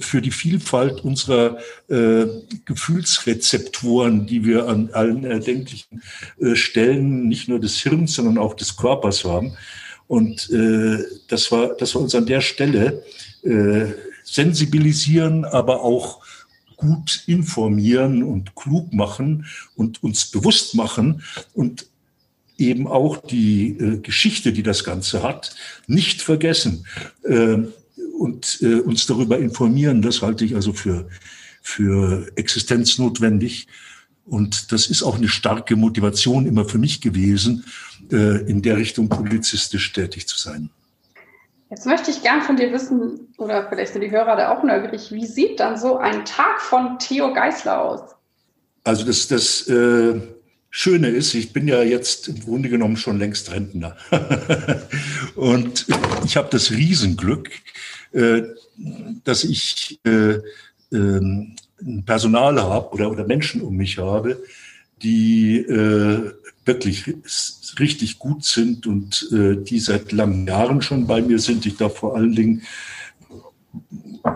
für 0.00 0.20
die 0.20 0.32
Vielfalt 0.32 1.04
unserer 1.04 1.58
äh, 1.88 2.26
Gefühlsrezeptoren, 2.64 4.26
die 4.26 4.44
wir 4.44 4.66
an 4.66 4.90
allen 4.92 5.22
erdenklichen 5.22 6.02
äh, 6.40 6.56
Stellen, 6.56 7.28
nicht 7.28 7.46
nur 7.48 7.60
des 7.60 7.78
Hirns, 7.78 8.14
sondern 8.14 8.38
auch 8.38 8.54
des 8.54 8.76
Körpers 8.76 9.24
haben. 9.24 9.56
Und 10.08 10.50
äh, 10.50 10.98
das 11.28 11.52
war, 11.52 11.76
das 11.76 11.94
war 11.94 12.02
uns 12.02 12.16
an 12.16 12.26
der 12.26 12.40
Stelle 12.40 13.04
äh, 13.44 13.86
sensibilisieren, 14.24 15.44
aber 15.44 15.82
auch 15.82 16.24
gut 16.76 17.22
informieren 17.28 18.24
und 18.24 18.56
klug 18.56 18.92
machen 18.92 19.46
und 19.76 20.02
uns 20.02 20.26
bewusst 20.26 20.74
machen 20.74 21.22
und 21.54 21.86
eben 22.58 22.86
auch 22.86 23.18
die 23.18 23.76
äh, 23.78 23.98
Geschichte, 23.98 24.52
die 24.52 24.62
das 24.62 24.84
Ganze 24.84 25.22
hat, 25.22 25.54
nicht 25.86 26.22
vergessen 26.22 26.86
äh, 27.24 27.58
und 28.18 28.58
äh, 28.62 28.80
uns 28.80 29.06
darüber 29.06 29.38
informieren. 29.38 30.02
Das 30.02 30.22
halte 30.22 30.44
ich 30.44 30.54
also 30.54 30.72
für, 30.72 31.08
für 31.62 32.26
existenznotwendig. 32.36 33.68
Und 34.24 34.72
das 34.72 34.86
ist 34.86 35.02
auch 35.02 35.16
eine 35.16 35.28
starke 35.28 35.76
Motivation 35.76 36.46
immer 36.46 36.64
für 36.64 36.78
mich 36.78 37.00
gewesen, 37.00 37.64
äh, 38.10 38.48
in 38.48 38.62
der 38.62 38.76
Richtung 38.76 39.08
publizistisch 39.08 39.92
tätig 39.92 40.26
zu 40.26 40.38
sein. 40.38 40.70
Jetzt 41.70 41.86
möchte 41.86 42.10
ich 42.10 42.22
gern 42.22 42.42
von 42.42 42.56
dir 42.56 42.72
wissen, 42.72 43.32
oder 43.38 43.68
vielleicht 43.68 43.92
sind 43.92 44.02
die 44.02 44.10
Hörer 44.10 44.36
da 44.36 44.56
auch 44.56 44.62
neugierig, 44.62 45.10
wie 45.10 45.26
sieht 45.26 45.58
dann 45.58 45.76
so 45.76 45.98
ein 45.98 46.24
Tag 46.24 46.60
von 46.60 46.98
Theo 46.98 47.32
Geisler 47.32 47.80
aus? 47.80 48.00
Also 48.84 49.04
das, 49.04 49.26
das 49.26 49.66
äh, 49.66 50.20
Schöne 50.78 51.08
ist, 51.08 51.32
ich 51.32 51.54
bin 51.54 51.66
ja 51.68 51.82
jetzt 51.82 52.28
im 52.28 52.38
Grunde 52.38 52.68
genommen 52.68 52.98
schon 52.98 53.18
längst 53.18 53.50
Rentner. 53.50 53.96
und 55.34 55.86
ich 56.26 56.36
habe 56.36 56.48
das 56.50 56.70
Riesenglück, 56.70 57.50
äh, 58.12 58.42
dass 59.24 59.44
ich 59.44 59.98
äh, 60.04 60.34
ähm, 60.92 61.56
Personal 62.04 62.60
habe 62.60 62.90
oder, 62.90 63.10
oder 63.10 63.26
Menschen 63.26 63.62
um 63.62 63.74
mich 63.74 63.96
habe, 63.96 64.44
die 65.02 65.60
äh, 65.60 66.32
wirklich 66.66 67.10
richtig 67.78 68.18
gut 68.18 68.44
sind 68.44 68.86
und 68.86 69.30
äh, 69.32 69.56
die 69.56 69.80
seit 69.80 70.12
langen 70.12 70.46
Jahren 70.46 70.82
schon 70.82 71.06
bei 71.06 71.22
mir 71.22 71.38
sind. 71.38 71.64
Ich 71.64 71.78
darf 71.78 71.96
vor 71.96 72.16
allen 72.16 72.34
Dingen 72.34 72.62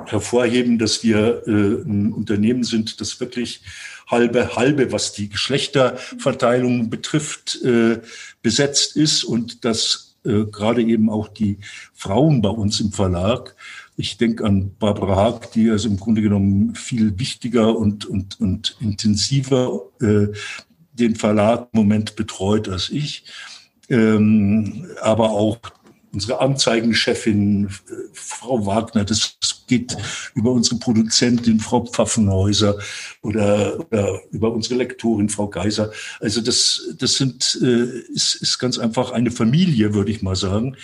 hervorheben, 0.06 0.78
dass 0.78 1.04
wir 1.04 1.42
äh, 1.46 1.50
ein 1.50 2.14
Unternehmen 2.14 2.64
sind, 2.64 2.98
das 3.02 3.20
wirklich 3.20 3.60
halbe 4.10 4.56
halbe, 4.56 4.92
was 4.92 5.12
die 5.12 5.28
Geschlechterverteilung 5.28 6.90
betrifft, 6.90 7.60
äh, 7.62 8.00
besetzt 8.42 8.96
ist 8.96 9.24
und 9.24 9.64
dass 9.64 10.16
äh, 10.24 10.44
gerade 10.44 10.82
eben 10.82 11.08
auch 11.10 11.28
die 11.28 11.58
Frauen 11.94 12.42
bei 12.42 12.50
uns 12.50 12.80
im 12.80 12.92
Verlag 12.92 13.54
ich 14.00 14.16
denke 14.16 14.44
an 14.44 14.74
Barbara 14.78 15.16
Haag, 15.16 15.52
die 15.52 15.70
also 15.70 15.88
im 15.88 15.98
Grunde 15.98 16.22
genommen 16.22 16.74
viel 16.74 17.18
wichtiger 17.18 17.76
und, 17.76 18.06
und, 18.06 18.40
und 18.40 18.76
intensiver 18.80 19.82
äh, 20.00 20.28
den 20.94 21.16
Verlag 21.16 21.68
im 21.72 21.80
Moment 21.80 22.16
betreut 22.16 22.68
als 22.68 22.88
ich. 22.88 23.24
Ähm, 23.90 24.86
aber 25.02 25.30
auch 25.30 25.58
unsere 26.12 26.40
Anzeigenchefin, 26.40 27.66
äh, 27.66 27.70
Frau 28.12 28.66
Wagner, 28.66 29.04
das 29.04 29.36
geht 29.66 29.96
über 30.34 30.50
unsere 30.50 30.76
Produzentin, 30.76 31.60
Frau 31.60 31.84
Pfaffenhäuser 31.84 32.78
oder, 33.22 33.78
oder 33.78 34.20
über 34.30 34.52
unsere 34.52 34.76
Lektorin, 34.76 35.28
Frau 35.28 35.48
Geiser. 35.48 35.92
Also 36.20 36.40
das, 36.40 36.94
das 36.98 37.14
sind, 37.14 37.58
äh, 37.62 38.00
ist, 38.12 38.34
ist 38.36 38.58
ganz 38.58 38.78
einfach 38.78 39.12
eine 39.12 39.30
Familie, 39.30 39.94
würde 39.94 40.10
ich 40.10 40.22
mal 40.22 40.36
sagen, 40.36 40.76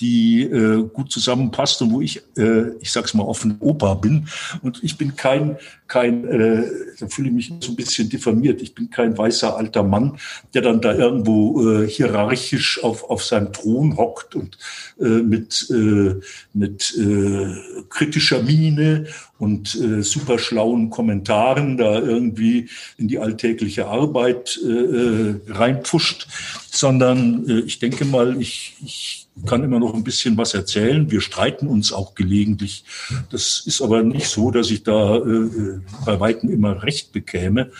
die 0.00 0.42
äh, 0.42 0.88
gut 0.88 1.10
zusammenpasst 1.10 1.82
und 1.82 1.92
wo 1.92 2.00
ich, 2.00 2.22
äh, 2.36 2.70
ich 2.80 2.92
sag's 2.92 3.14
mal 3.14 3.24
offen, 3.24 3.56
Opa 3.60 3.94
bin. 3.94 4.28
Und 4.62 4.82
ich 4.84 4.96
bin 4.96 5.16
kein, 5.16 5.56
kein, 5.88 6.24
äh, 6.26 6.64
da 6.98 7.08
fühle 7.08 7.28
ich 7.28 7.34
mich 7.34 7.52
so 7.60 7.72
ein 7.72 7.76
bisschen 7.76 8.08
diffamiert. 8.08 8.60
Ich 8.60 8.74
bin 8.74 8.90
kein 8.90 9.16
weißer 9.16 9.56
alter 9.56 9.82
Mann, 9.82 10.18
der 10.54 10.62
dann 10.62 10.80
da 10.80 10.94
irgendwo 10.94 11.68
äh, 11.68 11.88
hierarchisch 11.88 12.84
auf, 12.84 13.08
auf 13.08 13.24
seinem 13.24 13.52
Thron 13.52 13.96
hockt 13.96 14.34
und 14.34 14.58
äh, 15.00 15.04
mit, 15.04 15.68
äh, 15.70 16.14
mit 16.52 16.94
äh, 16.98 17.54
kritischer 17.88 18.42
Miene 18.42 19.06
und 19.38 19.74
äh, 19.76 20.02
super 20.02 20.38
schlauen 20.38 20.90
Kommentaren 20.90 21.78
da 21.78 21.98
irgendwie 21.98 22.68
in 22.98 23.08
die 23.08 23.18
alltägliche 23.18 23.86
Arbeit 23.86 24.60
äh, 24.62 24.68
äh 24.68 25.40
reinpfuscht, 25.48 26.28
sondern 26.70 27.48
äh, 27.48 27.60
ich 27.60 27.78
denke 27.78 28.04
mal, 28.04 28.40
ich, 28.40 28.76
ich 28.84 29.28
kann 29.46 29.62
immer 29.62 29.78
noch 29.78 29.94
ein 29.94 30.04
bisschen 30.04 30.36
was 30.36 30.54
erzählen. 30.54 31.10
Wir 31.10 31.20
streiten 31.20 31.66
uns 31.68 31.92
auch 31.92 32.14
gelegentlich. 32.14 32.84
Das 33.30 33.62
ist 33.66 33.80
aber 33.80 34.02
nicht 34.02 34.28
so, 34.28 34.50
dass 34.50 34.70
ich 34.70 34.82
da 34.82 35.16
äh, 35.16 35.77
bei 36.04 36.18
Weitem 36.20 36.50
immer 36.50 36.82
Recht 36.82 37.12
bekäme. 37.12 37.70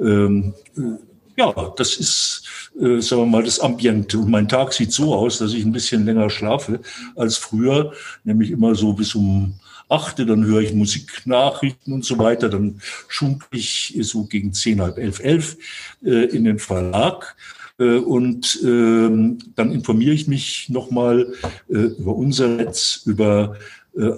Ähm, 0.00 0.54
äh, 0.76 0.80
ja, 1.36 1.72
das 1.76 1.96
ist, 1.96 2.42
äh, 2.78 3.00
sagen 3.00 3.22
wir 3.22 3.26
mal, 3.26 3.42
das 3.42 3.60
Ambiente. 3.60 4.18
Und 4.18 4.30
mein 4.30 4.48
Tag 4.48 4.72
sieht 4.72 4.92
so 4.92 5.14
aus, 5.14 5.38
dass 5.38 5.54
ich 5.54 5.64
ein 5.64 5.72
bisschen 5.72 6.04
länger 6.04 6.28
schlafe 6.28 6.80
als 7.16 7.36
früher, 7.36 7.92
nämlich 8.24 8.50
immer 8.50 8.74
so 8.74 8.92
bis 8.92 9.14
um 9.14 9.54
achte, 9.88 10.24
dann 10.24 10.44
höre 10.44 10.60
ich 10.60 10.72
Musiknachrichten 10.72 11.92
und 11.92 12.04
so 12.04 12.18
weiter, 12.18 12.48
dann 12.48 12.80
schunk 13.08 13.46
ich 13.50 13.98
so 14.02 14.24
gegen 14.24 14.52
zehn, 14.52 14.80
halb 14.80 14.98
elf, 14.98 15.20
elf 15.20 15.56
äh, 16.04 16.26
in 16.26 16.44
den 16.44 16.58
Verlag 16.58 17.36
äh, 17.78 17.96
und 17.96 18.60
ähm, 18.62 19.38
dann 19.56 19.72
informiere 19.72 20.14
ich 20.14 20.28
mich 20.28 20.68
nochmal 20.68 21.32
äh, 21.68 21.74
über 21.74 22.14
unser 22.14 22.48
Netz, 22.48 23.02
über 23.04 23.56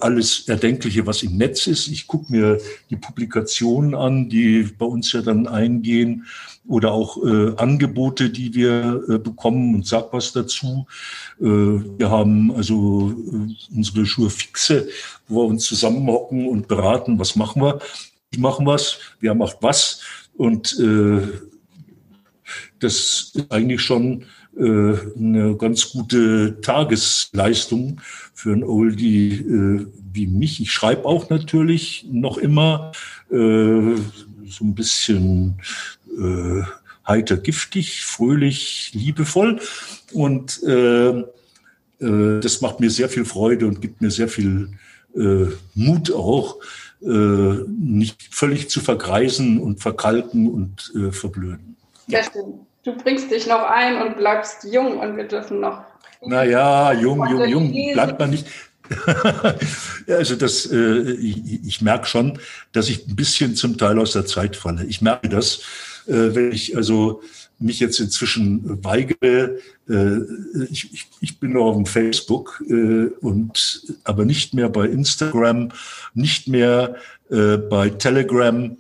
alles 0.01 0.49
Erdenkliche, 0.49 1.07
was 1.07 1.23
im 1.23 1.37
Netz 1.37 1.67
ist. 1.67 1.89
Ich 1.89 2.07
gucke 2.07 2.31
mir 2.31 2.59
die 2.91 2.97
Publikationen 2.97 3.95
an, 3.95 4.29
die 4.29 4.65
bei 4.79 4.85
uns 4.85 5.13
ja 5.13 5.23
dann 5.23 5.47
eingehen 5.47 6.27
oder 6.67 6.93
auch 6.93 7.23
äh, 7.25 7.55
Angebote, 7.57 8.31
die 8.31 8.55
wir 8.55 9.03
äh, 9.09 9.19
bekommen 9.19 9.75
und 9.75 9.87
sag 9.87 10.13
was 10.13 10.33
dazu. 10.33 10.87
Äh, 11.41 11.45
wir 11.45 12.11
haben 12.11 12.55
also 12.55 13.11
äh, 13.11 13.75
unsere 13.77 14.07
Schuhe 14.07 14.31
fixe, 14.31 14.89
wo 15.27 15.43
wir 15.43 15.49
uns 15.49 15.65
zusammenhocken 15.65 16.47
und 16.47 16.69
beraten, 16.69 17.19
was 17.19 17.37
machen 17.37 17.63
wir. 17.63 17.81
Die 18.33 18.41
machen 18.41 18.65
was, 18.65 18.99
wer 19.21 19.35
macht 19.35 19.59
was 19.61 20.01
und 20.35 20.79
äh, 20.79 21.21
das 22.79 23.33
ist 23.35 23.47
eigentlich 23.51 23.81
schon 23.81 24.23
äh, 24.23 24.25
eine 24.57 25.57
ganz 25.57 25.93
gute 25.93 26.61
Tagesleistung 26.61 28.01
für 28.35 28.53
ein 28.53 28.65
Oldie 28.65 29.35
äh, 29.35 29.87
wie 30.13 30.27
mich. 30.27 30.61
Ich 30.61 30.73
schreibe 30.73 31.07
auch 31.07 31.31
natürlich 31.31 32.07
noch 32.11 32.37
immer 32.37 32.93
äh, 33.31 33.35
so 33.35 34.65
ein 34.65 34.75
bisschen 34.75 35.59
äh, 36.19 36.63
heiter 37.07 37.37
giftig, 37.37 38.05
fröhlich, 38.05 38.91
liebevoll. 38.95 39.61
Und 40.13 40.63
äh, 40.65 41.09
äh, 41.11 41.25
das 42.41 42.61
macht 42.61 42.81
mir 42.81 42.91
sehr 42.91 43.09
viel 43.09 43.25
Freude 43.25 43.67
und 43.67 43.81
gibt 43.81 44.03
mir 44.03 44.11
sehr 44.11 44.29
viel 44.29 44.73
äh, 45.17 45.47
Mut 45.75 46.13
auch, 46.13 46.59
äh, 47.01 47.07
nicht 47.07 48.29
völlig 48.31 48.69
zu 48.69 48.81
vergreisen 48.81 49.59
und 49.59 49.81
verkalken 49.81 50.49
und 50.49 50.93
äh, 50.95 51.11
verblöden. 51.11 51.77
Ja, 52.07 52.23
stimmt 52.23 52.67
du 52.85 52.97
bringst 52.97 53.31
dich 53.31 53.47
noch 53.47 53.63
ein 53.63 54.01
und 54.01 54.17
bleibst 54.17 54.65
jung 54.65 54.99
und 54.99 55.17
wir 55.17 55.25
dürfen 55.25 55.61
noch. 55.61 55.83
Naja, 56.25 56.93
jung, 56.93 57.27
jung, 57.29 57.49
jung, 57.49 57.93
bleibt 57.93 58.19
man 58.19 58.31
nicht. 58.31 58.47
also 60.09 60.37
das, 60.37 60.71
äh, 60.71 61.13
ich, 61.13 61.67
ich 61.67 61.83
merke 61.83 62.07
schon, 62.07 62.39
dass 62.73 62.89
ich 62.89 63.07
ein 63.09 63.17
bisschen 63.17 63.57
zum 63.57 63.79
Teil 63.79 63.99
aus 63.99 64.13
der 64.13 64.27
Zeit 64.27 64.57
falle. 64.57 64.85
Ich 64.85 65.01
merke 65.01 65.29
das, 65.29 65.63
äh, 66.07 66.35
wenn 66.35 66.53
ich 66.53 66.77
also 66.77 67.23
mich 67.59 67.81
jetzt 67.81 68.01
inzwischen 68.01 68.85
weigere. 68.85 69.59
Äh, 69.89 70.19
ich, 70.71 70.93
ich, 70.93 71.07
ich 71.21 71.41
bin 71.41 71.53
noch 71.53 71.67
auf 71.67 71.77
dem 71.77 71.87
Facebook 71.87 72.63
äh, 72.69 73.07
und 73.21 73.95
aber 74.05 74.25
nicht 74.25 74.55
mehr 74.55 74.69
bei 74.69 74.87
Instagram, 74.87 75.71
nicht 76.15 76.49
mehr 76.49 76.97
äh, 77.31 77.57
bei 77.57 77.91
Telegram 77.91 78.77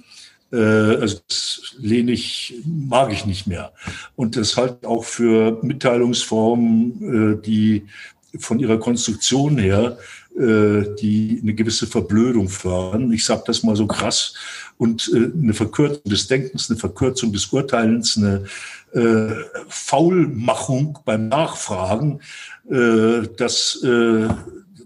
also 0.56 1.18
das 1.28 1.74
lehne 1.78 2.12
ich, 2.12 2.54
mag 2.64 3.12
ich 3.12 3.24
nicht 3.26 3.46
mehr. 3.46 3.72
Und 4.16 4.36
das 4.36 4.56
halt 4.56 4.84
auch 4.84 5.04
für 5.04 5.58
Mitteilungsformen, 5.62 7.38
äh, 7.38 7.42
die 7.42 7.86
von 8.38 8.58
ihrer 8.58 8.78
Konstruktion 8.78 9.58
her, 9.58 9.98
äh, 10.36 10.94
die 11.00 11.40
eine 11.42 11.54
gewisse 11.54 11.86
Verblödung 11.86 12.48
fördern. 12.48 13.12
Ich 13.12 13.24
sage 13.24 13.42
das 13.46 13.62
mal 13.62 13.76
so 13.76 13.86
krass. 13.86 14.34
Und 14.78 15.10
äh, 15.14 15.30
eine 15.36 15.54
Verkürzung 15.54 16.02
des 16.04 16.26
Denkens, 16.26 16.70
eine 16.70 16.78
Verkürzung 16.78 17.32
des 17.32 17.46
Urteilens, 17.46 18.16
eine 18.16 18.44
äh, 18.92 19.34
Faulmachung 19.68 20.98
beim 21.04 21.28
Nachfragen, 21.28 22.20
äh, 22.70 23.28
das 23.36 23.82
äh, 23.84 24.28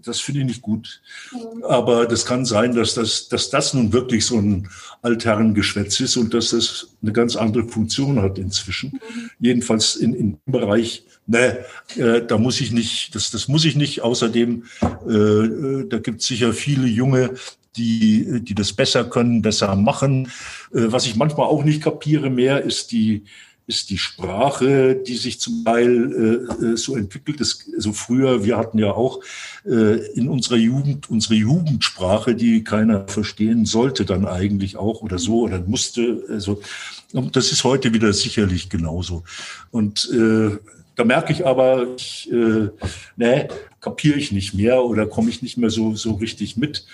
das 0.07 0.19
finde 0.19 0.41
ich 0.41 0.47
nicht 0.47 0.61
gut. 0.61 1.01
Mhm. 1.31 1.63
Aber 1.63 2.05
das 2.05 2.25
kann 2.25 2.45
sein, 2.45 2.75
dass 2.75 2.93
das, 2.93 3.27
dass 3.29 3.49
das 3.49 3.73
nun 3.73 3.93
wirklich 3.93 4.25
so 4.25 4.37
ein 4.37 4.69
Altherrengeschwätz 5.01 5.99
ist 5.99 6.17
und 6.17 6.33
dass 6.33 6.51
das 6.51 6.95
eine 7.01 7.13
ganz 7.13 7.35
andere 7.35 7.67
Funktion 7.67 8.21
hat 8.21 8.37
inzwischen. 8.37 8.93
Mhm. 8.93 9.29
Jedenfalls 9.39 9.95
in, 9.95 10.13
in 10.13 10.39
dem 10.45 10.51
Bereich, 10.51 11.03
ne, 11.25 11.65
äh, 11.95 12.21
da 12.25 12.37
muss 12.37 12.61
ich 12.61 12.71
nicht, 12.71 13.15
das, 13.15 13.31
das 13.31 13.47
muss 13.47 13.65
ich 13.65 13.75
nicht. 13.75 14.01
Außerdem, 14.01 14.63
äh, 15.07 15.13
äh 15.13 15.87
da 15.87 15.99
gibt 15.99 16.21
es 16.21 16.27
sicher 16.27 16.53
viele 16.53 16.87
junge, 16.87 17.35
die, 17.75 18.41
die 18.41 18.55
das 18.55 18.73
besser 18.73 19.03
können, 19.05 19.41
besser 19.41 19.75
machen. 19.75 20.31
Äh, 20.73 20.91
was 20.91 21.05
ich 21.05 21.15
manchmal 21.15 21.47
auch 21.47 21.63
nicht 21.63 21.83
kapiere 21.83 22.29
mehr, 22.29 22.63
ist 22.63 22.91
die, 22.91 23.23
ist 23.67 23.89
die 23.89 23.97
Sprache, 23.97 24.95
die 24.95 25.17
sich 25.17 25.41
zum 25.41 25.65
Teil 25.65 26.47
äh, 26.61 26.65
äh 26.65 26.77
so 26.77 26.95
entwickelt. 26.95 27.41
Das, 27.41 27.65
also 27.75 27.91
früher, 27.91 28.45
wir 28.45 28.57
hatten 28.57 28.79
ja 28.79 28.91
auch 28.91 29.21
äh, 29.65 29.97
in 30.13 30.29
unserer 30.29 30.55
Jugend 30.55 31.09
unsere 31.09 31.35
Jugendsprache, 31.35 32.33
die 32.33 32.63
keiner 32.63 33.07
verstehen 33.09 33.65
sollte 33.65 34.05
dann 34.05 34.25
eigentlich 34.25 34.77
auch 34.77 35.01
oder 35.01 35.19
so 35.19 35.41
oder 35.41 35.59
musste. 35.59 36.23
Also 36.29 36.61
das 37.11 37.51
ist 37.51 37.65
heute 37.65 37.93
wieder 37.93 38.13
sicherlich 38.13 38.69
genauso. 38.69 39.23
Und 39.69 40.09
äh, 40.11 40.57
da 40.95 41.03
merke 41.03 41.31
ich 41.31 41.45
aber, 41.45 41.87
ich, 41.95 42.31
äh, 42.31 42.69
ne, 43.17 43.47
kapiere 43.81 44.17
ich 44.17 44.31
nicht 44.31 44.55
mehr 44.55 44.83
oder 44.83 45.05
komme 45.05 45.29
ich 45.29 45.43
nicht 45.43 45.57
mehr 45.57 45.69
so, 45.69 45.93
so 45.93 46.13
richtig 46.13 46.57
mit. 46.57 46.85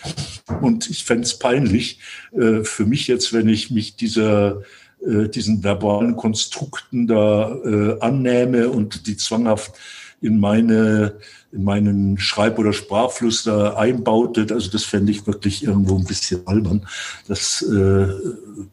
Und 0.62 0.90
ich 0.90 1.06
fände 1.06 1.24
es 1.24 1.40
peinlich 1.40 2.00
äh, 2.34 2.64
für 2.64 2.86
mich 2.86 3.08
jetzt, 3.08 3.32
wenn 3.32 3.48
ich 3.48 3.72
mich 3.72 3.96
dieser 3.96 4.62
äh, 5.06 5.30
diesen 5.30 5.64
verbalen 5.64 6.16
Konstrukten 6.16 7.08
da 7.08 7.56
äh, 7.64 8.00
annähme 8.00 8.70
und 8.70 9.08
die 9.08 9.18
zwanghaft 9.18 9.74
in 10.22 10.40
meine 10.40 11.16
in 11.54 11.64
meinen 11.64 12.18
Schreib- 12.18 12.58
oder 12.58 12.74
Sprachfluss 12.74 13.44
da 13.44 13.76
einbautet. 13.76 14.52
Also 14.52 14.72
das 14.72 14.84
fände 14.84 15.12
ich 15.12 15.28
wirklich 15.28 15.64
irgendwo 15.64 15.98
ein 15.98 16.06
bisschen 16.06 16.46
albern. 16.48 16.88
Das 17.28 17.62
äh, 17.62 18.08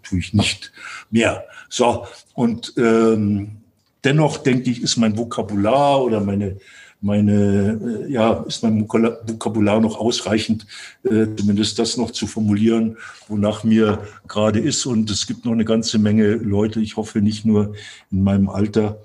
tue 0.02 0.18
ich 0.18 0.32
nicht 0.32 0.72
mehr. 1.10 1.44
So, 1.68 2.06
und 2.34 2.72
ähm, 2.78 3.58
dennoch 4.02 4.38
denke 4.38 4.70
ich, 4.70 4.82
ist 4.82 4.96
mein 4.96 5.16
Vokabular 5.16 6.02
oder 6.02 6.20
meine 6.20 6.56
meine, 7.00 7.78
äh, 8.06 8.12
ja, 8.12 8.44
ist 8.46 8.62
mein 8.62 8.80
Vokabular 8.82 9.80
noch 9.80 9.98
ausreichend, 9.98 10.66
äh, 11.04 11.26
zumindest 11.36 11.78
das 11.78 11.96
noch 11.96 12.10
zu 12.10 12.26
formulieren, 12.26 12.98
wonach 13.28 13.64
mir 13.64 14.00
gerade 14.28 14.60
ist. 14.60 14.86
Und 14.86 15.10
es 15.10 15.26
gibt 15.26 15.44
noch 15.44 15.52
eine 15.52 15.64
ganze 15.64 15.98
Menge 15.98 16.34
Leute, 16.34 16.80
ich 16.80 16.96
hoffe 16.96 17.20
nicht 17.20 17.44
nur 17.44 17.74
in 18.10 18.22
meinem 18.22 18.48
Alter, 18.48 18.98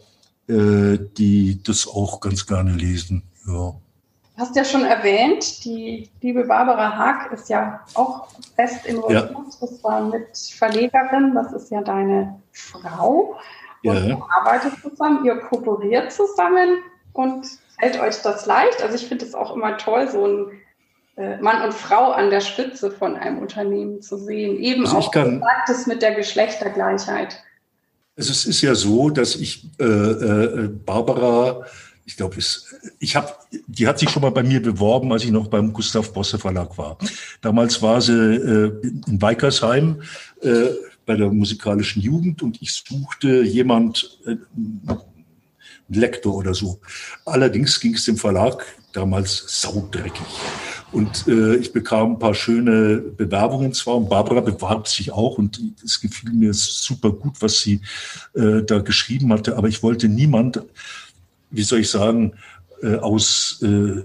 äh, 0.47 0.97
die 1.17 1.61
das 1.63 1.87
auch 1.87 2.19
ganz 2.19 2.45
gerne 2.45 2.71
lesen. 2.71 3.23
Ja. 3.47 3.73
Du 4.35 4.41
hast 4.41 4.55
ja 4.55 4.65
schon 4.65 4.83
erwähnt, 4.83 5.63
die 5.63 6.09
liebe 6.21 6.43
Barbara 6.43 6.97
Haag 6.97 7.31
ist 7.31 7.47
ja 7.47 7.79
auch 7.93 8.27
fest 8.55 8.85
involviert. 8.85 9.31
Ja. 9.31 9.45
Das 9.61 9.83
war 9.83 10.01
mit 10.09 10.37
Verlegerin, 10.37 11.33
das 11.33 11.53
ist 11.53 11.71
ja 11.71 11.81
deine 11.81 12.41
Frau. 12.51 13.37
Und 13.83 13.93
ja. 13.95 14.05
ihr 14.07 14.21
arbeitet 14.41 14.73
zusammen, 14.81 15.23
ihr 15.23 15.37
kooperiert 15.37 16.11
zusammen 16.11 16.79
und 17.13 17.45
fällt 17.79 17.99
euch 17.99 18.21
das 18.21 18.45
leicht? 18.45 18.81
Also 18.81 18.95
ich 18.95 19.07
finde 19.07 19.25
es 19.25 19.35
auch 19.35 19.55
immer 19.55 19.77
toll, 19.77 20.09
so 20.09 20.27
ein 20.27 20.51
äh, 21.17 21.37
Mann 21.41 21.63
und 21.63 21.73
Frau 21.73 22.11
an 22.11 22.29
der 22.29 22.41
Spitze 22.41 22.91
von 22.91 23.15
einem 23.15 23.39
Unternehmen 23.39 24.01
zu 24.01 24.17
sehen. 24.17 24.57
Eben 24.57 24.85
also 24.85 24.97
auch 24.97 25.11
kann, 25.11 25.39
sagt 25.39 25.69
es 25.69 25.87
mit 25.87 26.01
der 26.01 26.15
Geschlechtergleichheit. 26.15 27.41
Also 28.17 28.31
es 28.31 28.45
ist 28.45 28.61
ja 28.61 28.75
so, 28.75 29.09
dass 29.09 29.35
ich 29.35 29.65
äh, 29.79 29.83
äh, 29.83 30.67
Barbara 30.67 31.65
ich 32.05 32.17
glaube, 32.17 32.37
ich 32.99 33.15
habe, 33.15 33.33
die 33.67 33.87
hat 33.87 33.97
sich 33.97 34.11
schon 34.11 34.21
mal 34.21 34.29
bei 34.29 34.43
mir 34.43 34.61
beworben, 34.61 35.11
als 35.11 35.23
ich 35.23 35.31
noch 35.31 35.47
beim 35.47 35.73
Gustav 35.73 36.13
Bosse 36.13 36.37
Verlag 36.37 36.77
war. 36.77 36.97
Damals 37.41 37.81
war 37.81 37.99
sie 37.99 38.13
äh, 38.13 38.71
in 39.07 39.21
Weikersheim 39.21 40.03
äh, 40.41 40.67
bei 41.05 41.15
der 41.15 41.31
musikalischen 41.31 42.01
Jugend 42.01 42.43
und 42.43 42.61
ich 42.61 42.73
suchte 42.73 43.41
jemand, 43.41 44.19
äh, 44.25 44.35
Lektor 45.89 46.35
oder 46.35 46.53
so. 46.53 46.79
Allerdings 47.25 47.79
ging 47.79 47.93
es 47.93 48.05
dem 48.05 48.17
Verlag 48.17 48.65
damals 48.93 49.43
saudreckig. 49.47 50.25
Und 50.91 51.27
äh, 51.27 51.55
ich 51.55 51.73
bekam 51.73 52.13
ein 52.13 52.19
paar 52.19 52.33
schöne 52.33 52.97
Bewerbungen 52.97 53.73
zwar 53.73 53.95
und 53.95 54.09
Barbara 54.09 54.39
bewarb 54.39 54.87
sich 54.87 55.11
auch 55.11 55.37
und 55.37 55.59
es 55.83 55.99
gefiel 55.99 56.31
mir 56.31 56.53
super 56.53 57.11
gut, 57.11 57.41
was 57.41 57.59
sie 57.59 57.81
äh, 58.33 58.61
da 58.63 58.79
geschrieben 58.79 59.33
hatte, 59.33 59.57
aber 59.57 59.67
ich 59.67 59.83
wollte 59.83 60.07
niemand 60.07 60.61
wie 61.55 61.63
soll 61.63 61.79
ich 61.79 61.89
sagen, 61.89 62.33
äh, 62.81 62.95
aus 62.95 63.61
äh, 63.61 64.03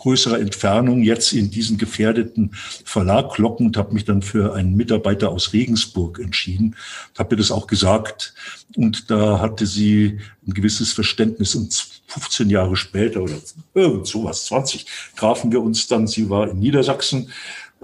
größerer 0.00 0.40
Entfernung 0.40 1.02
jetzt 1.02 1.32
in 1.34 1.50
diesen 1.50 1.76
gefährdeten 1.76 2.52
Verlag 2.84 3.36
locken 3.36 3.66
und 3.66 3.76
habe 3.76 3.92
mich 3.92 4.06
dann 4.06 4.22
für 4.22 4.54
einen 4.54 4.74
Mitarbeiter 4.74 5.30
aus 5.30 5.52
Regensburg 5.52 6.18
entschieden. 6.18 6.74
Habe 7.18 7.34
mir 7.34 7.42
das 7.42 7.50
auch 7.50 7.66
gesagt 7.66 8.34
und 8.76 9.10
da 9.10 9.40
hatte 9.40 9.66
sie 9.66 10.20
ein 10.46 10.54
gewisses 10.54 10.92
Verständnis 10.92 11.54
und 11.54 11.74
15 12.06 12.48
Jahre 12.48 12.76
später 12.76 13.22
oder 13.22 13.34
irgend 13.74 14.06
sowas, 14.06 14.46
20, 14.46 14.86
trafen 15.16 15.52
wir 15.52 15.60
uns 15.60 15.86
dann. 15.86 16.06
Sie 16.06 16.30
war 16.30 16.50
in 16.50 16.58
Niedersachsen 16.60 17.30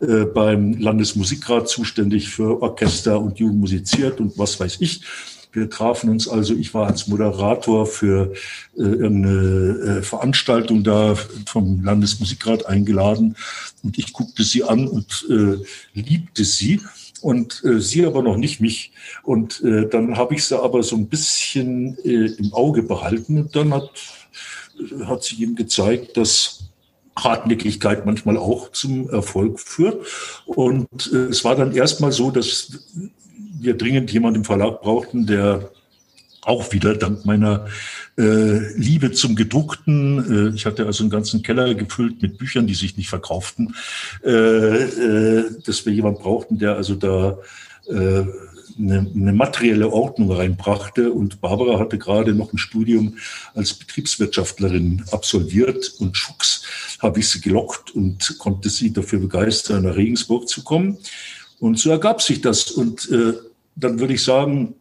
äh, 0.01 0.25
beim 0.25 0.79
Landesmusikrat 0.79 1.69
zuständig 1.69 2.31
für 2.31 2.63
Orchester 2.63 3.21
und 3.21 3.39
Jugend 3.39 3.61
musiziert 3.61 4.21
und 4.21 4.39
was 4.39 4.59
weiß 4.59 4.79
ich. 4.81 5.03
Wir 5.57 5.71
trafen 5.71 6.11
uns 6.11 6.29
also, 6.29 6.55
ich 6.55 6.75
war 6.75 6.87
als 6.87 7.09
Moderator 7.09 7.87
für 7.87 8.35
äh, 8.77 8.83
irgendeine 8.83 10.01
äh, 10.01 10.03
Veranstaltung 10.03 10.85
da 10.85 11.15
vom 11.47 11.83
Landesmusikrat 11.83 12.67
eingeladen 12.67 13.37
und 13.83 13.97
ich 13.97 14.13
guckte 14.13 14.45
sie 14.45 14.65
an 14.65 14.87
und 14.87 15.27
äh, 15.31 15.65
liebte 15.99 16.45
sie 16.45 16.83
und 17.23 17.65
äh, 17.65 17.81
sie 17.81 18.05
aber 18.05 18.23
noch 18.23 18.37
nicht 18.37 18.61
mich. 18.61 18.93
Und 19.23 19.65
äh, 19.65 19.89
dann 19.89 20.19
habe 20.19 20.35
ich 20.35 20.45
sie 20.45 20.61
aber 20.63 20.83
so 20.83 20.95
ein 20.95 21.09
bisschen 21.09 21.97
äh, 22.05 22.27
im 22.27 22.53
Auge 22.53 22.83
behalten 22.83 23.39
und 23.39 23.57
dann 23.57 23.73
hat, 23.73 23.91
hat 25.07 25.25
sie 25.25 25.37
ihm 25.37 25.57
gezeigt, 25.57 26.19
dass 26.19 26.65
Hartnäckigkeit 27.19 28.05
manchmal 28.05 28.37
auch 28.37 28.73
zum 28.73 29.09
Erfolg 29.09 29.59
führt. 29.59 30.07
Und 30.45 31.11
äh, 31.15 31.29
es 31.31 31.45
war 31.45 31.57
dann 31.57 31.73
erstmal 31.73 32.13
so, 32.13 32.31
dass 32.31 32.79
wir 33.67 33.77
dringend 33.77 34.11
jemanden 34.13 34.41
im 34.41 34.45
Verlag 34.45 34.81
brauchten, 34.81 35.27
der 35.27 35.71
auch 36.43 36.73
wieder 36.73 36.95
dank 36.95 37.27
meiner 37.27 37.67
äh, 38.17 38.73
Liebe 38.77 39.11
zum 39.13 39.35
Gedruckten, 39.35 40.53
äh, 40.53 40.55
ich 40.55 40.65
hatte 40.65 40.87
also 40.87 41.03
einen 41.03 41.11
ganzen 41.11 41.43
Keller 41.43 41.75
gefüllt 41.75 42.23
mit 42.23 42.39
Büchern, 42.39 42.67
die 42.67 42.75
sich 42.75 42.97
nicht 42.97 43.09
verkauften, 43.09 43.75
äh, 44.25 44.31
äh, 44.31 45.45
dass 45.67 45.85
wir 45.85 45.93
jemanden 45.93 46.23
brauchten, 46.23 46.59
der 46.59 46.77
also 46.77 46.95
da 46.95 47.37
äh, 47.89 48.25
eine, 48.79 49.11
eine 49.15 49.33
materielle 49.33 49.91
Ordnung 49.91 50.31
reinbrachte. 50.31 51.11
Und 51.11 51.41
Barbara 51.41 51.79
hatte 51.79 51.99
gerade 51.99 52.33
noch 52.33 52.53
ein 52.53 52.59
Studium 52.59 53.19
als 53.55 53.75
Betriebswirtschaftlerin 53.75 55.05
absolviert 55.11 55.95
und 55.99 56.17
schucks 56.17 56.63
habe 57.01 57.21
ich 57.21 57.29
sie 57.29 57.41
gelockt 57.41 57.95
und 57.95 58.39
konnte 58.39 58.71
sie 58.71 58.93
dafür 58.93 59.19
begeistern, 59.19 59.85
nach 59.85 59.97
Regensburg 59.97 60.49
zu 60.49 60.63
kommen. 60.63 60.99
Und 61.59 61.79
so 61.79 61.91
ergab 61.91 62.23
sich 62.23 62.41
das. 62.41 62.71
Und 62.71 63.11
äh, 63.11 63.33
dann 63.77 64.01
würde 64.01 64.15
ich 64.15 64.25
sagen, 64.25 64.75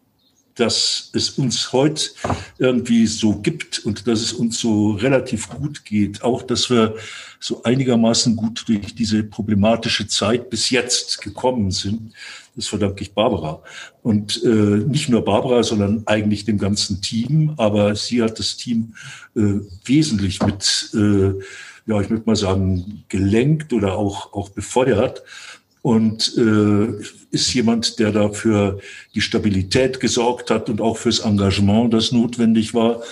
dass 0.55 1.09
es 1.13 1.31
uns 1.31 1.73
heute 1.73 2.11
irgendwie 2.57 3.05
so 3.07 3.33
gibt 3.39 3.79
und 3.79 4.07
dass 4.07 4.21
es 4.21 4.33
uns 4.33 4.59
so 4.59 4.91
relativ 4.91 5.49
gut 5.49 5.83
geht. 5.83 6.23
Auch, 6.23 6.41
dass 6.41 6.69
wir 6.69 6.95
so 7.41 7.63
einigermaßen 7.63 8.35
gut 8.37 8.63
durch 8.67 8.95
diese 8.95 9.23
problematische 9.23 10.07
Zeit 10.07 10.49
bis 10.49 10.69
jetzt 10.69 11.21
gekommen 11.21 11.71
sind. 11.71 12.13
Das 12.55 12.67
verdanke 12.67 13.01
ich 13.03 13.13
Barbara. 13.13 13.61
Und 14.01 14.41
äh, 14.45 14.47
nicht 14.47 15.09
nur 15.09 15.25
Barbara, 15.25 15.61
sondern 15.61 16.03
eigentlich 16.05 16.45
dem 16.45 16.57
ganzen 16.57 17.01
Team. 17.01 17.53
Aber 17.57 17.95
sie 17.95 18.23
hat 18.23 18.39
das 18.39 18.55
Team 18.55 18.95
äh, 19.35 19.59
wesentlich 19.83 20.41
mit, 20.41 20.89
äh, 20.93 21.33
ja, 21.85 21.99
ich 21.99 22.09
möchte 22.09 22.25
mal 22.25 22.37
sagen, 22.37 23.03
gelenkt 23.09 23.73
oder 23.73 23.97
auch, 23.97 24.31
auch 24.31 24.49
befeuert 24.49 25.21
und 25.85 26.35
äh, 26.35 26.99
ist 27.29 27.53
jemand, 27.53 27.99
der 27.99 28.11
dafür 28.11 28.79
die 29.13 29.21
Stabilität 29.21 29.99
gesorgt 29.99 30.49
hat 30.49 30.67
und 30.67 30.81
auch 30.81 30.97
fürs 30.97 31.19
Engagement, 31.19 31.93
das 31.93 32.11
notwendig 32.11 32.73
war. 32.73 33.03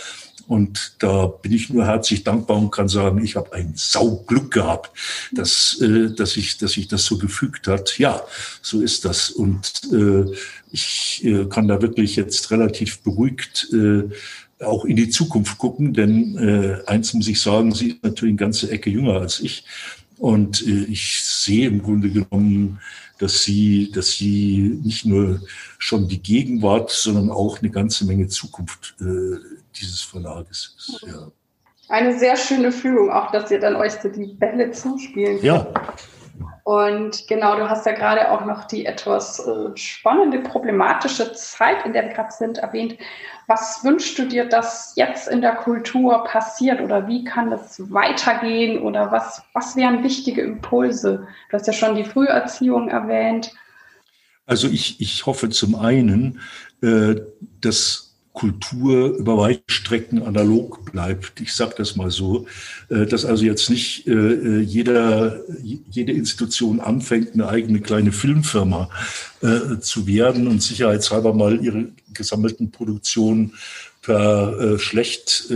Und 0.48 0.96
da 0.98 1.28
bin 1.28 1.52
ich 1.52 1.70
nur 1.70 1.86
herzlich 1.86 2.24
dankbar 2.24 2.58
und 2.58 2.72
kann 2.72 2.88
sagen, 2.88 3.24
ich 3.24 3.36
habe 3.36 3.54
ein 3.54 3.74
Sauglück 3.76 4.50
gehabt, 4.50 4.90
dass, 5.32 5.80
äh, 5.82 6.16
dass, 6.16 6.36
ich, 6.36 6.58
dass 6.58 6.72
sich 6.72 6.88
das 6.88 7.06
so 7.06 7.20
gefügt 7.20 7.68
hat. 7.68 8.00
Ja, 8.00 8.24
so 8.64 8.82
ist 8.82 9.06
das. 9.06 9.30
Und 9.30 9.72
äh, 9.92 10.34
ich 10.72 11.22
äh, 11.24 11.46
kann 11.46 11.68
da 11.68 11.80
wirklich 11.80 12.16
jetzt 12.16 12.50
relativ 12.50 13.02
beruhigt 13.02 13.68
äh, 13.72 14.10
auch 14.64 14.86
in 14.86 14.96
die 14.96 15.10
Zukunft 15.10 15.60
gucken, 15.60 15.94
denn 15.94 16.38
äh, 16.38 16.90
eins 16.90 17.14
muss 17.14 17.28
ich 17.28 17.40
sagen, 17.40 17.74
sie 17.74 17.90
ist 17.90 18.04
natürlich 18.04 18.32
eine 18.32 18.38
ganze 18.38 18.72
Ecke 18.72 18.90
jünger 18.90 19.20
als 19.20 19.42
ich. 19.42 19.64
Und 20.24 20.66
äh, 20.66 20.86
ich 20.86 21.22
sehe 21.22 21.68
im 21.68 21.84
Grunde 21.84 22.10
genommen, 22.10 22.80
dass 23.20 23.44
sie, 23.44 23.92
dass 23.92 24.14
sie 24.14 24.80
nicht 24.82 25.06
nur 25.06 25.42
schon 25.80 26.08
die 26.08 26.24
Gegenwart, 26.24 26.92
sondern 26.92 27.30
auch 27.30 27.60
eine 27.60 27.70
ganze 27.70 28.06
Menge 28.06 28.30
Zukunft 28.30 28.96
äh, 29.02 29.36
dieses 29.76 30.02
Verlages 30.02 30.78
ist. 30.78 31.06
Ja. 31.06 31.30
Eine 31.90 32.18
sehr 32.18 32.38
schöne 32.38 32.72
Führung, 32.72 33.12
auch 33.12 33.34
dass 33.34 33.52
ihr 33.52 33.60
dann 33.60 33.76
euch 33.76 33.92
so 34.02 34.08
die 34.08 34.28
Bälle 34.28 34.72
zuspielen 34.72 35.42
könnt. 35.42 35.44
Ja. 35.44 35.74
Und 36.64 37.28
genau, 37.28 37.58
du 37.58 37.70
hast 37.70 37.86
ja 37.86 37.92
gerade 37.92 38.32
auch 38.32 38.46
noch 38.46 38.66
die 38.66 38.86
etwas 38.86 39.46
äh, 39.46 39.76
spannende, 39.76 40.40
problematische 40.40 41.34
Zeit, 41.34 41.86
in 41.86 41.92
der 41.92 42.04
wir 42.04 42.14
gerade 42.14 42.32
sind, 42.32 42.58
erwähnt. 42.58 42.98
Was 43.48 43.84
wünschst 43.84 44.18
du 44.18 44.26
dir, 44.26 44.46
dass 44.46 44.94
jetzt 44.96 45.28
in 45.28 45.42
der 45.42 45.56
Kultur 45.56 46.24
passiert 46.24 46.80
oder 46.80 47.08
wie 47.08 47.26
kann 47.26 47.52
das 47.52 47.92
weitergehen 47.92 48.82
oder 48.82 49.12
was, 49.12 49.44
was 49.54 49.76
wären 49.76 50.04
wichtige 50.04 50.42
Impulse? 50.42 51.28
Du 51.50 51.58
hast 51.58 51.68
ja 51.68 51.74
schon 51.74 51.96
die 51.96 52.06
Früherziehung 52.06 52.88
erwähnt. 52.88 53.52
Also 54.46 54.68
ich, 54.70 55.02
ich 55.02 55.26
hoffe 55.26 55.50
zum 55.50 55.76
einen, 55.76 56.40
äh, 56.82 57.16
dass 57.60 58.13
Kultur 58.34 59.16
über 59.16 59.38
weite 59.38 59.62
Strecken 59.68 60.24
analog 60.24 60.92
bleibt. 60.92 61.40
Ich 61.40 61.54
sage 61.54 61.76
das 61.78 61.96
mal 61.96 62.10
so, 62.10 62.48
äh, 62.90 63.06
dass 63.06 63.26
also 63.26 63.46
jetzt 63.46 63.70
nicht 63.70 64.08
äh, 64.08 64.60
jeder, 64.60 65.40
jede 65.62 66.12
Institution 66.12 66.80
anfängt, 66.80 67.36
eine 67.36 67.48
eigene 67.48 67.80
kleine 67.80 68.12
Filmfirma 68.12 68.90
äh, 69.42 69.80
zu 69.80 70.08
werden 70.08 70.48
und 70.48 70.64
sicherheitshalber 70.64 71.34
mal 71.34 71.64
ihre 71.64 71.90
gesammelten 72.14 72.72
Produktionen 72.72 73.54
per 74.02 74.78
schlecht 74.80 75.48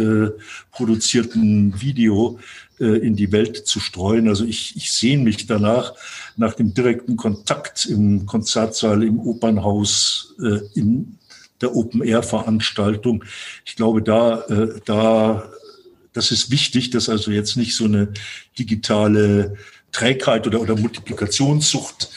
produzierten 0.72 1.82
Video 1.82 2.40
in 2.80 3.18
die 3.18 3.34
Welt 3.34 3.68
zu 3.68 3.82
streuen. 3.82 4.30
Also 4.30 4.46
ich, 4.46 4.78
ich 4.78 4.94
sehne 4.94 5.24
mich 5.24 5.48
danach, 5.48 5.94
nach 6.38 6.54
dem 6.54 6.74
direkten 6.74 7.18
Kontakt 7.18 7.86
im 7.86 8.26
Konzertsaal, 8.26 9.04
im 9.04 9.20
Opernhaus, 9.20 10.34
in 10.76 11.18
der 11.62 11.76
Open-Air-Veranstaltung. 11.76 13.24
Ich 13.66 13.76
glaube, 13.76 14.02
da, 14.02 14.42
äh, 14.42 14.80
da, 14.86 15.50
das 16.14 16.32
ist 16.32 16.52
wichtig, 16.52 16.90
dass 16.92 17.10
also 17.10 17.32
jetzt 17.32 17.58
nicht 17.58 17.76
so 17.76 17.86
eine 17.86 18.14
digitale 18.58 19.58
Trägheit 19.92 20.48
oder, 20.48 20.62
oder 20.62 20.76
Multiplikationssucht 20.76 22.10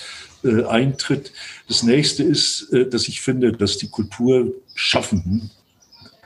äh, 0.44 0.64
eintritt. 0.64 1.32
Das 1.68 1.82
nächste 1.82 2.22
ist, 2.22 2.72
äh, 2.72 2.88
dass 2.88 3.08
ich 3.08 3.20
finde, 3.20 3.52
dass 3.52 3.78
die 3.78 3.88
Kulturschaffenden 3.88 5.50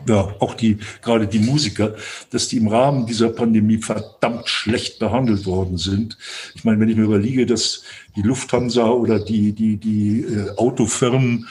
ja, 0.08 0.34
auch 0.38 0.54
die, 0.54 0.78
gerade 1.02 1.26
die 1.26 1.38
Musiker, 1.38 1.94
dass 2.30 2.48
die 2.48 2.58
im 2.58 2.68
Rahmen 2.68 3.06
dieser 3.06 3.30
Pandemie 3.30 3.78
verdammt 3.78 4.48
schlecht 4.48 4.98
behandelt 4.98 5.46
worden 5.46 5.78
sind. 5.78 6.18
Ich 6.54 6.64
meine, 6.64 6.80
wenn 6.80 6.88
ich 6.88 6.96
mir 6.96 7.04
überlege, 7.04 7.46
dass 7.46 7.82
die 8.16 8.22
Lufthansa 8.22 8.88
oder 8.88 9.18
die, 9.18 9.52
die, 9.52 9.76
die 9.76 10.20
äh, 10.20 10.50
Autofirmen 10.56 11.48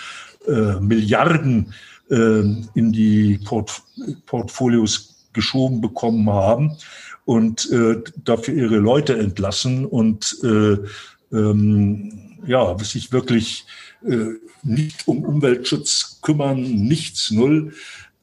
äh, 0.48 0.80
Milliarden 0.80 1.74
äh, 2.10 2.42
in 2.74 2.92
die 2.92 3.40
Port 3.44 3.82
Portfolios 4.26 5.28
geschoben 5.34 5.82
bekommen 5.82 6.30
haben 6.30 6.78
und 7.26 7.72
äh, 7.72 8.02
dafür 8.24 8.54
ihre 8.54 8.78
Leute 8.78 9.18
entlassen 9.18 9.86
und 9.86 10.38
äh, 10.44 10.78
ähm, 11.36 12.38
ja, 12.46 12.78
sich 12.80 13.12
wirklich 13.12 13.66
äh, 14.06 14.34
nicht 14.64 15.08
um 15.08 15.24
Umweltschutz 15.24 16.20
kümmern, 16.22 16.62
nichts, 16.62 17.32
null 17.32 17.74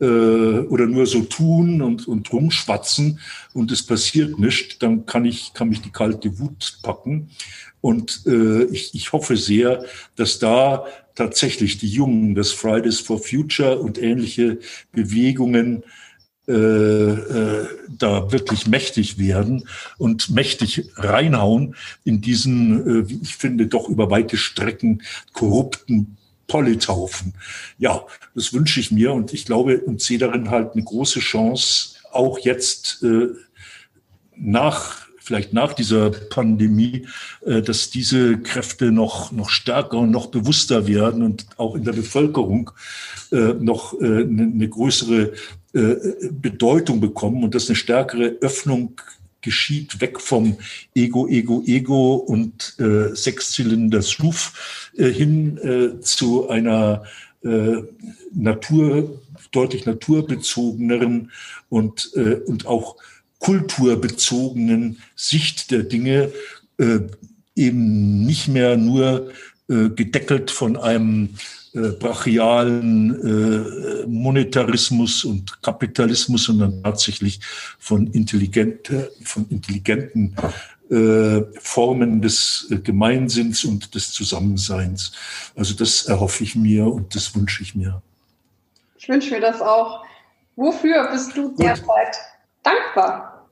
äh, 0.01 0.05
oder 0.05 0.87
nur 0.87 1.07
so 1.07 1.23
tun 1.23 1.83
und, 1.83 2.09
und 2.09 2.33
rumschwatzen 2.33 3.21
und 3.53 3.71
es 3.71 3.85
passiert 3.85 4.39
nichts, 4.39 4.79
dann 4.79 5.07
kann 5.07 5.25
ich 5.25 5.53
kann 5.55 5.69
mich 5.69 5.83
die 5.83 5.93
kalte 5.93 6.39
Wut 6.39 6.79
packen. 6.83 7.31
Und 7.81 8.23
äh, 8.27 8.65
ich, 8.65 8.95
ich 8.95 9.13
hoffe 9.13 9.37
sehr, 9.37 9.85
dass 10.17 10.39
da 10.39 10.87
tatsächlich 11.15 11.79
die 11.79 11.89
Jungen 11.89 12.35
des 12.35 12.53
Fridays 12.53 13.01
for 13.01 13.19
Future 13.19 13.79
und 13.79 14.01
ähnliche 14.01 14.59
Bewegungen 14.93 15.83
äh, 16.49 16.53
äh, 16.53 17.67
da 17.89 18.33
wirklich 18.33 18.67
mächtig 18.67 19.19
werden 19.19 19.69
und 19.99 20.31
mächtig 20.31 20.91
reinhauen 20.97 21.77
in 22.05 22.23
diesen, 22.23 22.81
äh, 23.05 23.09
wie 23.09 23.21
ich 23.23 23.37
finde, 23.37 23.67
doch 23.67 23.89
über 23.89 24.11
weite 24.11 24.37
Strecken 24.37 25.03
korrupten 25.33 26.17
Polytaufen. 26.51 27.35
Ja, 27.79 28.05
das 28.35 28.53
wünsche 28.53 28.81
ich 28.81 28.91
mir 28.91 29.13
und 29.13 29.33
ich 29.33 29.47
glaube 29.47 29.79
und 29.81 30.03
sehe 30.03 30.19
darin 30.19 30.51
halt 30.51 30.73
eine 30.73 30.83
große 30.83 31.21
Chance, 31.21 31.95
auch 32.13 32.41
jetzt 32.41 33.03
äh, 33.05 33.29
nach 34.37 35.07
vielleicht 35.21 35.53
nach 35.53 35.75
dieser 35.75 36.11
Pandemie, 36.11 37.07
äh, 37.47 37.63
dass 37.63 37.91
diese 37.91 38.39
Kräfte 38.39 38.91
noch, 38.91 39.31
noch 39.31 39.49
stärker 39.49 39.99
und 39.99 40.11
noch 40.11 40.27
bewusster 40.27 40.89
werden 40.89 41.23
und 41.23 41.47
auch 41.57 41.77
in 41.77 41.85
der 41.85 41.93
Bevölkerung 41.93 42.73
äh, 43.31 43.55
noch 43.55 43.95
äh, 44.01 44.23
eine 44.23 44.69
größere 44.69 45.33
Bedeutung 45.73 47.01
bekommen 47.01 47.45
und 47.45 47.55
dass 47.55 47.69
eine 47.69 47.77
stärkere 47.77 48.39
Öffnung 48.41 49.01
geschieht, 49.43 50.01
weg 50.01 50.21
vom 50.21 50.57
Ego, 50.95 51.27
Ego, 51.29 51.63
Ego 51.67 52.15
und 52.15 52.77
äh, 52.79 53.15
Sechszylinder 53.15 54.03
SUV 54.03 54.53
äh, 54.97 55.09
hin 55.11 55.59
äh, 55.59 56.01
zu 56.01 56.49
einer 56.49 57.05
äh, 57.43 57.77
Natur, 58.33 59.21
deutlich 59.53 59.87
naturbezogeneren 59.87 61.31
und, 61.69 62.11
äh, 62.15 62.35
und 62.47 62.67
auch 62.67 62.97
kulturbezogenen 63.39 64.99
Sicht 65.17 65.71
der 65.71 65.83
Dinge 65.83 66.31
äh, 66.79 67.01
eben 67.57 68.25
nicht 68.25 68.49
mehr 68.49 68.77
nur 68.77 69.31
äh, 69.69 69.89
gedeckelt 69.91 70.51
von 70.51 70.77
einem 70.77 71.31
äh, 71.75 71.91
brachialen 71.91 74.03
äh, 74.03 74.07
Monetarismus 74.07 75.25
und 75.25 75.63
Kapitalismus, 75.63 76.45
sondern 76.45 76.83
tatsächlich 76.83 77.41
von, 77.79 78.09
intelligente, 78.09 79.13
von 79.23 79.47
intelligenten 79.51 80.35
äh, 80.91 81.43
Formen 81.61 82.21
des 82.21 82.67
äh, 82.71 82.79
Gemeinsinns 82.79 83.65
und 83.65 83.95
des 83.95 84.13
Zusammenseins. 84.13 85.13
Also 85.55 85.75
das 85.75 86.07
erhoffe 86.07 86.43
ich 86.43 86.57
mir 86.57 86.87
und 86.87 87.15
das 87.15 87.37
wünsche 87.37 87.63
ich 87.63 87.77
mir. 87.77 88.03
Ich 88.99 89.09
wünsche 89.09 89.31
mir 89.31 89.41
das 89.41 89.61
auch. 89.61 90.05
Wofür 90.57 91.09
bist 91.13 91.37
du 91.37 91.55
derzeit 91.57 92.17
dankbar? 92.65 93.49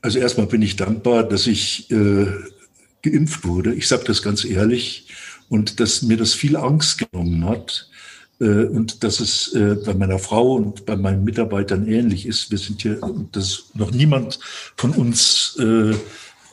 Also 0.00 0.20
erstmal 0.20 0.46
bin 0.46 0.62
ich 0.62 0.76
dankbar, 0.76 1.24
dass 1.24 1.48
ich 1.48 1.90
äh, 1.90 2.26
geimpft 3.02 3.44
wurde. 3.44 3.74
Ich 3.74 3.88
sage 3.88 4.04
das 4.04 4.22
ganz 4.22 4.44
ehrlich 4.44 5.05
und 5.48 5.80
dass 5.80 6.02
mir 6.02 6.16
das 6.16 6.34
viel 6.34 6.56
Angst 6.56 6.98
genommen 6.98 7.44
hat 7.44 7.88
äh, 8.40 8.64
und 8.64 9.04
dass 9.04 9.20
es 9.20 9.52
äh, 9.54 9.76
bei 9.84 9.94
meiner 9.94 10.18
Frau 10.18 10.54
und 10.54 10.86
bei 10.86 10.96
meinen 10.96 11.24
Mitarbeitern 11.24 11.86
ähnlich 11.86 12.26
ist. 12.26 12.50
Wir 12.50 12.58
sind 12.58 12.82
hier, 12.82 13.00
dass 13.32 13.64
noch 13.74 13.90
niemand 13.90 14.38
von 14.76 14.92
uns 14.92 15.58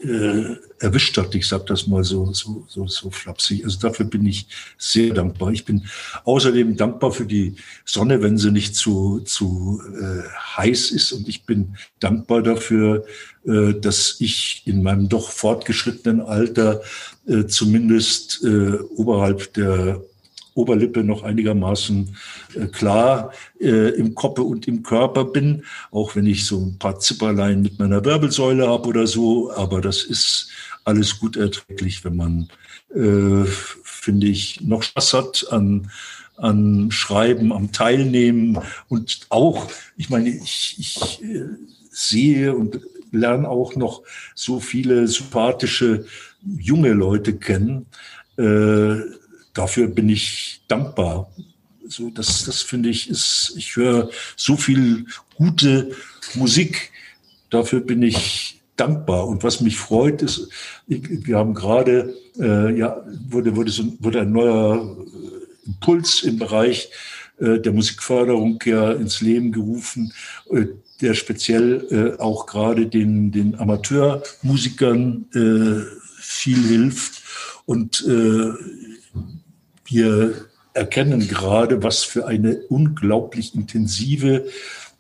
äh, 0.04 0.56
erwischt 0.80 1.18
hat. 1.18 1.34
Ich 1.36 1.48
sage 1.48 1.66
das 1.68 1.88
mal 1.88 2.04
so, 2.04 2.32
so, 2.34 2.66
so, 2.68 2.88
so 2.88 3.10
flapsig. 3.10 3.64
Also 3.64 3.80
dafür 3.80 4.06
bin 4.06 4.26
ich 4.26 4.48
sehr 4.78 5.14
dankbar. 5.14 5.52
Ich 5.52 5.66
bin 5.66 5.86
außerdem 6.26 6.76
dankbar 6.76 7.12
für 7.12 7.26
die 7.26 7.56
Sonne, 7.86 8.22
wenn 8.22 8.38
sie 8.38 8.52
nicht 8.52 8.76
zu, 8.76 9.22
zu 9.22 9.82
äh, 10.00 10.28
heiß 10.58 10.92
ist. 10.92 11.12
Und 11.14 11.28
ich 11.28 11.46
bin 11.46 11.76
dankbar 12.00 12.42
dafür, 12.42 13.06
äh, 13.46 13.74
dass 13.74 14.18
ich 14.20 14.64
in 14.66 14.84
meinem 14.84 15.10
doch 15.10 15.32
fortgeschrittenen 15.32 16.22
Alter 16.22 16.82
äh, 17.26 17.46
zumindest 17.46 18.44
äh, 18.44 18.80
oberhalb 18.96 19.54
der 19.54 20.02
Oberlippe 20.56 21.04
noch 21.04 21.24
einigermaßen 21.24 22.16
äh, 22.56 22.68
klar 22.68 23.32
äh, 23.60 23.90
im 23.96 24.16
Kopf 24.16 24.40
und 24.40 24.68
im 24.68 24.84
Körper 24.84 25.26
bin, 25.26 25.64
auch 25.92 26.16
wenn 26.16 26.26
ich 26.26 26.46
so 26.46 26.60
ein 26.60 26.78
paar 26.78 27.00
Zipperlein 27.00 27.62
mit 27.62 27.80
meiner 27.80 28.04
Wirbelsäule 28.06 28.68
habe 28.68 28.88
oder 28.88 29.08
so. 29.08 29.52
Aber 29.52 29.82
das 29.82 30.04
ist 30.04 30.50
alles 30.84 31.20
gut 31.20 31.38
erträglich, 31.38 32.04
wenn 32.04 32.16
man, 32.16 32.50
äh, 32.94 33.46
finde 33.84 34.28
ich, 34.28 34.62
noch 34.62 34.84
Spaß 34.84 35.14
hat 35.14 35.48
an, 35.52 35.90
an 36.38 36.92
Schreiben, 36.92 37.54
am 37.54 37.72
Teilnehmen 37.72 38.60
und 38.90 39.28
auch, 39.30 39.70
ich 39.98 40.10
meine, 40.10 40.30
ich, 40.30 40.76
ich 40.80 41.24
äh, 41.24 41.46
sehe 41.90 42.56
und 42.56 42.80
lerne 43.12 43.48
auch 43.48 43.76
noch 43.76 44.02
so 44.36 44.60
viele 44.60 45.08
sympathische 45.08 46.06
junge 46.58 46.94
Leute 46.94 47.34
kennen. 47.34 47.86
Äh, 48.38 48.96
dafür 49.54 49.88
bin 49.88 50.10
ich 50.10 50.62
dankbar. 50.68 51.32
So, 51.88 52.10
das, 52.10 52.46
das 52.46 52.62
finde 52.62 52.90
ich 52.90 53.10
ist, 53.10 53.54
ich 53.58 53.76
höre 53.76 54.10
so 54.36 54.56
viel 54.56 55.06
gute 55.36 55.96
Musik. 56.36 56.92
Dafür 57.50 57.82
bin 57.82 58.02
ich 58.02 58.62
dankbar. 58.76 59.28
Und 59.28 59.44
was 59.44 59.62
mich 59.62 59.78
freut, 59.78 60.22
ist, 60.22 60.50
wir 60.88 61.38
haben 61.38 61.54
gerade, 61.54 62.14
äh, 62.40 62.78
ja, 62.78 63.04
wurde, 63.30 63.56
wurde, 63.56 63.72
so, 63.72 63.84
wurde 64.00 64.22
ein 64.22 64.32
neuer 64.32 64.98
Impuls 65.66 66.24
im 66.24 66.40
Bereich 66.40 66.90
äh, 67.40 67.60
der 67.60 67.74
Musikförderung 67.74 68.60
ja 68.66 68.94
ins 68.94 69.22
Leben 69.22 69.52
gerufen, 69.52 70.14
äh, 70.52 70.66
der 71.02 71.14
speziell 71.14 71.88
äh, 72.18 72.22
auch 72.22 72.46
gerade 72.46 72.88
den, 72.88 73.32
den 73.32 73.60
Amateurmusikern 73.60 75.26
äh, 75.34 75.84
viel 76.20 76.64
hilft. 76.64 77.22
Und 77.66 78.06
äh, 78.08 78.52
wir 79.94 80.48
erkennen 80.74 81.28
gerade, 81.28 81.84
was 81.84 82.04
für 82.04 82.26
eine 82.26 82.58
unglaublich 82.70 83.54
intensive 83.54 84.48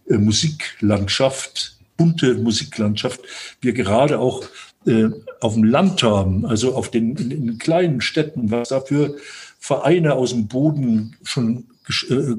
äh, 0.09 0.17
Musiklandschaft, 0.17 1.77
bunte 1.97 2.35
Musiklandschaft 2.35 3.21
wir 3.61 3.73
gerade 3.73 4.19
auch 4.19 4.43
äh, 4.85 5.09
auf 5.39 5.55
dem 5.55 5.63
Land 5.63 6.03
haben, 6.03 6.45
also 6.45 6.75
auf 6.75 6.91
den, 6.91 7.15
in, 7.15 7.31
in 7.31 7.57
kleinen 7.57 8.01
Städten, 8.01 8.51
was 8.51 8.69
dafür 8.69 9.15
Vereine 9.59 10.13
aus 10.13 10.31
dem 10.31 10.47
Boden 10.47 11.15
schon 11.23 11.65
äh, 12.09 12.35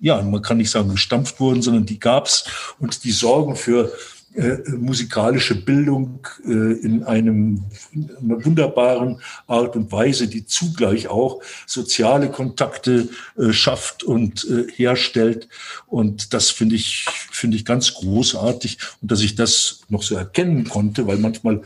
ja, 0.00 0.20
man 0.20 0.42
kann 0.42 0.56
nicht 0.56 0.70
sagen 0.70 0.90
gestampft 0.90 1.38
wurden, 1.38 1.62
sondern 1.62 1.86
die 1.86 2.00
gab's 2.00 2.74
und 2.80 3.04
die 3.04 3.12
sorgen 3.12 3.54
für 3.54 3.92
äh, 4.34 4.58
musikalische 4.70 5.54
Bildung 5.54 6.26
äh, 6.46 6.50
in 6.50 7.02
einem 7.04 7.64
in 7.92 8.10
einer 8.22 8.44
wunderbaren 8.44 9.20
Art 9.46 9.76
und 9.76 9.92
Weise, 9.92 10.26
die 10.26 10.46
zugleich 10.46 11.08
auch 11.08 11.42
soziale 11.66 12.30
Kontakte 12.30 13.08
äh, 13.36 13.52
schafft 13.52 14.04
und 14.04 14.46
äh, 14.50 14.72
herstellt. 14.72 15.48
Und 15.86 16.32
das 16.32 16.50
finde 16.50 16.76
ich 16.76 17.04
finde 17.30 17.58
ich 17.58 17.64
ganz 17.64 17.92
großartig 17.94 18.78
und 19.02 19.10
dass 19.10 19.20
ich 19.20 19.34
das 19.34 19.82
noch 19.90 20.02
so 20.02 20.14
erkennen 20.14 20.68
konnte, 20.68 21.06
weil 21.06 21.18
manchmal 21.18 21.60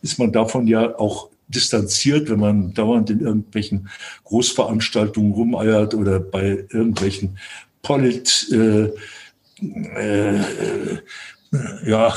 ist 0.00 0.18
man 0.18 0.32
davon 0.32 0.66
ja 0.66 0.98
auch 0.98 1.28
distanziert, 1.48 2.30
wenn 2.30 2.40
man 2.40 2.74
dauernd 2.74 3.10
in 3.10 3.20
irgendwelchen 3.20 3.88
Großveranstaltungen 4.24 5.32
rumeiert 5.32 5.94
oder 5.94 6.18
bei 6.18 6.64
irgendwelchen 6.70 7.38
Polit 7.82 8.48
äh, 8.52 8.90
äh, 9.60 10.98
ja, 11.84 12.14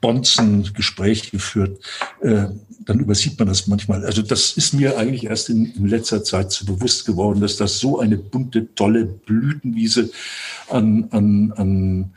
Bonzen 0.00 0.70
Gespräch 0.74 1.30
geführt, 1.30 1.80
äh, 2.22 2.46
dann 2.86 3.00
übersieht 3.00 3.38
man 3.38 3.48
das 3.48 3.66
manchmal. 3.66 4.04
Also 4.04 4.22
das 4.22 4.52
ist 4.56 4.74
mir 4.74 4.98
eigentlich 4.98 5.24
erst 5.24 5.48
in, 5.48 5.66
in, 5.74 5.86
letzter 5.86 6.22
Zeit 6.22 6.52
so 6.52 6.66
bewusst 6.66 7.06
geworden, 7.06 7.40
dass 7.40 7.56
das 7.56 7.78
so 7.78 8.00
eine 8.00 8.16
bunte, 8.16 8.74
tolle 8.74 9.06
Blütenwiese 9.06 10.10
an, 10.68 11.08
an, 11.10 11.52
an 11.56 12.12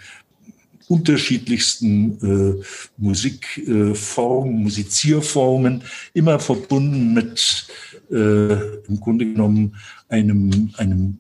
unterschiedlichsten 0.90 2.60
äh, 2.60 2.64
Musikformen, 2.98 4.58
äh, 4.58 4.64
Musizierformen, 4.64 5.84
immer 6.14 6.40
verbunden 6.40 7.14
mit 7.14 7.68
äh, 8.10 8.54
im 8.88 9.00
Grunde 9.00 9.26
genommen 9.26 9.76
einem, 10.10 10.72
einem 10.78 11.20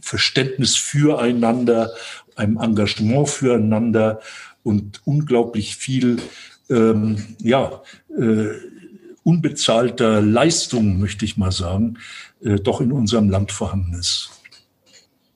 Verständnis 0.00 0.76
füreinander 0.76 1.90
einem 2.36 2.58
Engagement 2.58 3.28
füreinander 3.28 4.20
und 4.66 5.00
unglaublich 5.04 5.76
viel 5.76 6.16
ähm, 6.68 7.36
ja, 7.38 7.82
äh, 8.18 8.48
unbezahlter 9.22 10.20
Leistung, 10.20 10.98
möchte 10.98 11.24
ich 11.24 11.36
mal 11.36 11.52
sagen, 11.52 11.98
äh, 12.42 12.56
doch 12.56 12.80
in 12.80 12.90
unserem 12.90 13.30
Land 13.30 13.52
vorhanden 13.52 13.94
ist. 13.94 14.30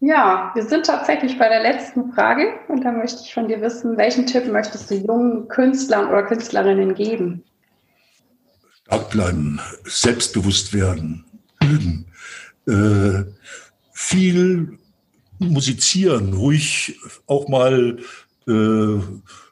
Ja, 0.00 0.50
wir 0.54 0.64
sind 0.64 0.86
tatsächlich 0.86 1.38
bei 1.38 1.48
der 1.48 1.62
letzten 1.62 2.12
Frage 2.12 2.54
und 2.68 2.84
da 2.84 2.90
möchte 2.90 3.22
ich 3.22 3.32
von 3.32 3.46
dir 3.46 3.60
wissen, 3.60 3.96
welchen 3.96 4.26
Tipp 4.26 4.50
möchtest 4.50 4.90
du 4.90 4.96
jungen 4.96 5.46
Künstlern 5.46 6.08
oder 6.08 6.24
Künstlerinnen 6.24 6.94
geben? 6.94 7.44
Stark 8.86 9.10
bleiben, 9.10 9.60
selbstbewusst 9.84 10.72
werden, 10.72 11.24
üben, 11.62 12.06
äh, 12.66 13.24
viel 13.92 14.78
musizieren, 15.38 16.32
ruhig 16.32 16.98
auch 17.26 17.48
mal 17.48 17.98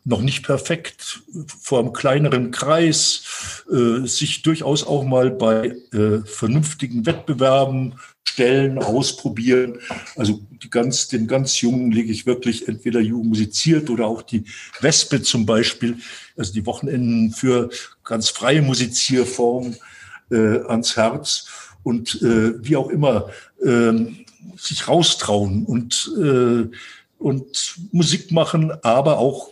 noch 0.09 0.23
nicht 0.23 0.45
perfekt, 0.45 1.21
vor 1.61 1.81
einem 1.81 1.93
kleineren 1.93 2.51
Kreis, 2.51 3.65
äh, 3.71 4.07
sich 4.07 4.43
durchaus 4.43 4.87
auch 4.87 5.05
mal 5.05 5.31
bei 5.31 5.77
äh, 5.93 6.21
vernünftigen 6.25 7.05
Wettbewerben 7.05 7.95
stellen, 8.25 8.79
ausprobieren. 8.79 9.79
Also 10.17 10.41
ganz, 10.71 11.09
den 11.09 11.27
ganz 11.27 11.61
Jungen 11.61 11.91
lege 11.91 12.11
ich 12.11 12.25
wirklich 12.25 12.69
entweder 12.69 13.01
Jugend 13.01 13.31
musiziert 13.31 13.91
oder 13.91 14.07
auch 14.07 14.23
die 14.23 14.45
Wespe 14.81 15.23
zum 15.23 15.45
Beispiel, 15.45 15.99
also 16.37 16.53
die 16.53 16.65
Wochenenden 16.65 17.33
für 17.33 17.69
ganz 18.05 18.31
freie 18.31 18.63
Musizierformen 18.63 19.77
äh, 20.31 20.61
ans 20.69 20.97
Herz. 20.97 21.49
Und 21.83 22.23
äh, 22.23 22.65
wie 22.65 22.77
auch 22.77 22.89
immer, 22.89 23.29
äh, 23.63 23.93
sich 24.57 24.89
raustrauen 24.89 25.65
und, 25.67 26.11
äh, 26.19 26.69
und 27.19 27.77
Musik 27.93 28.33
machen, 28.33 28.73
aber 28.83 29.19
auch 29.19 29.51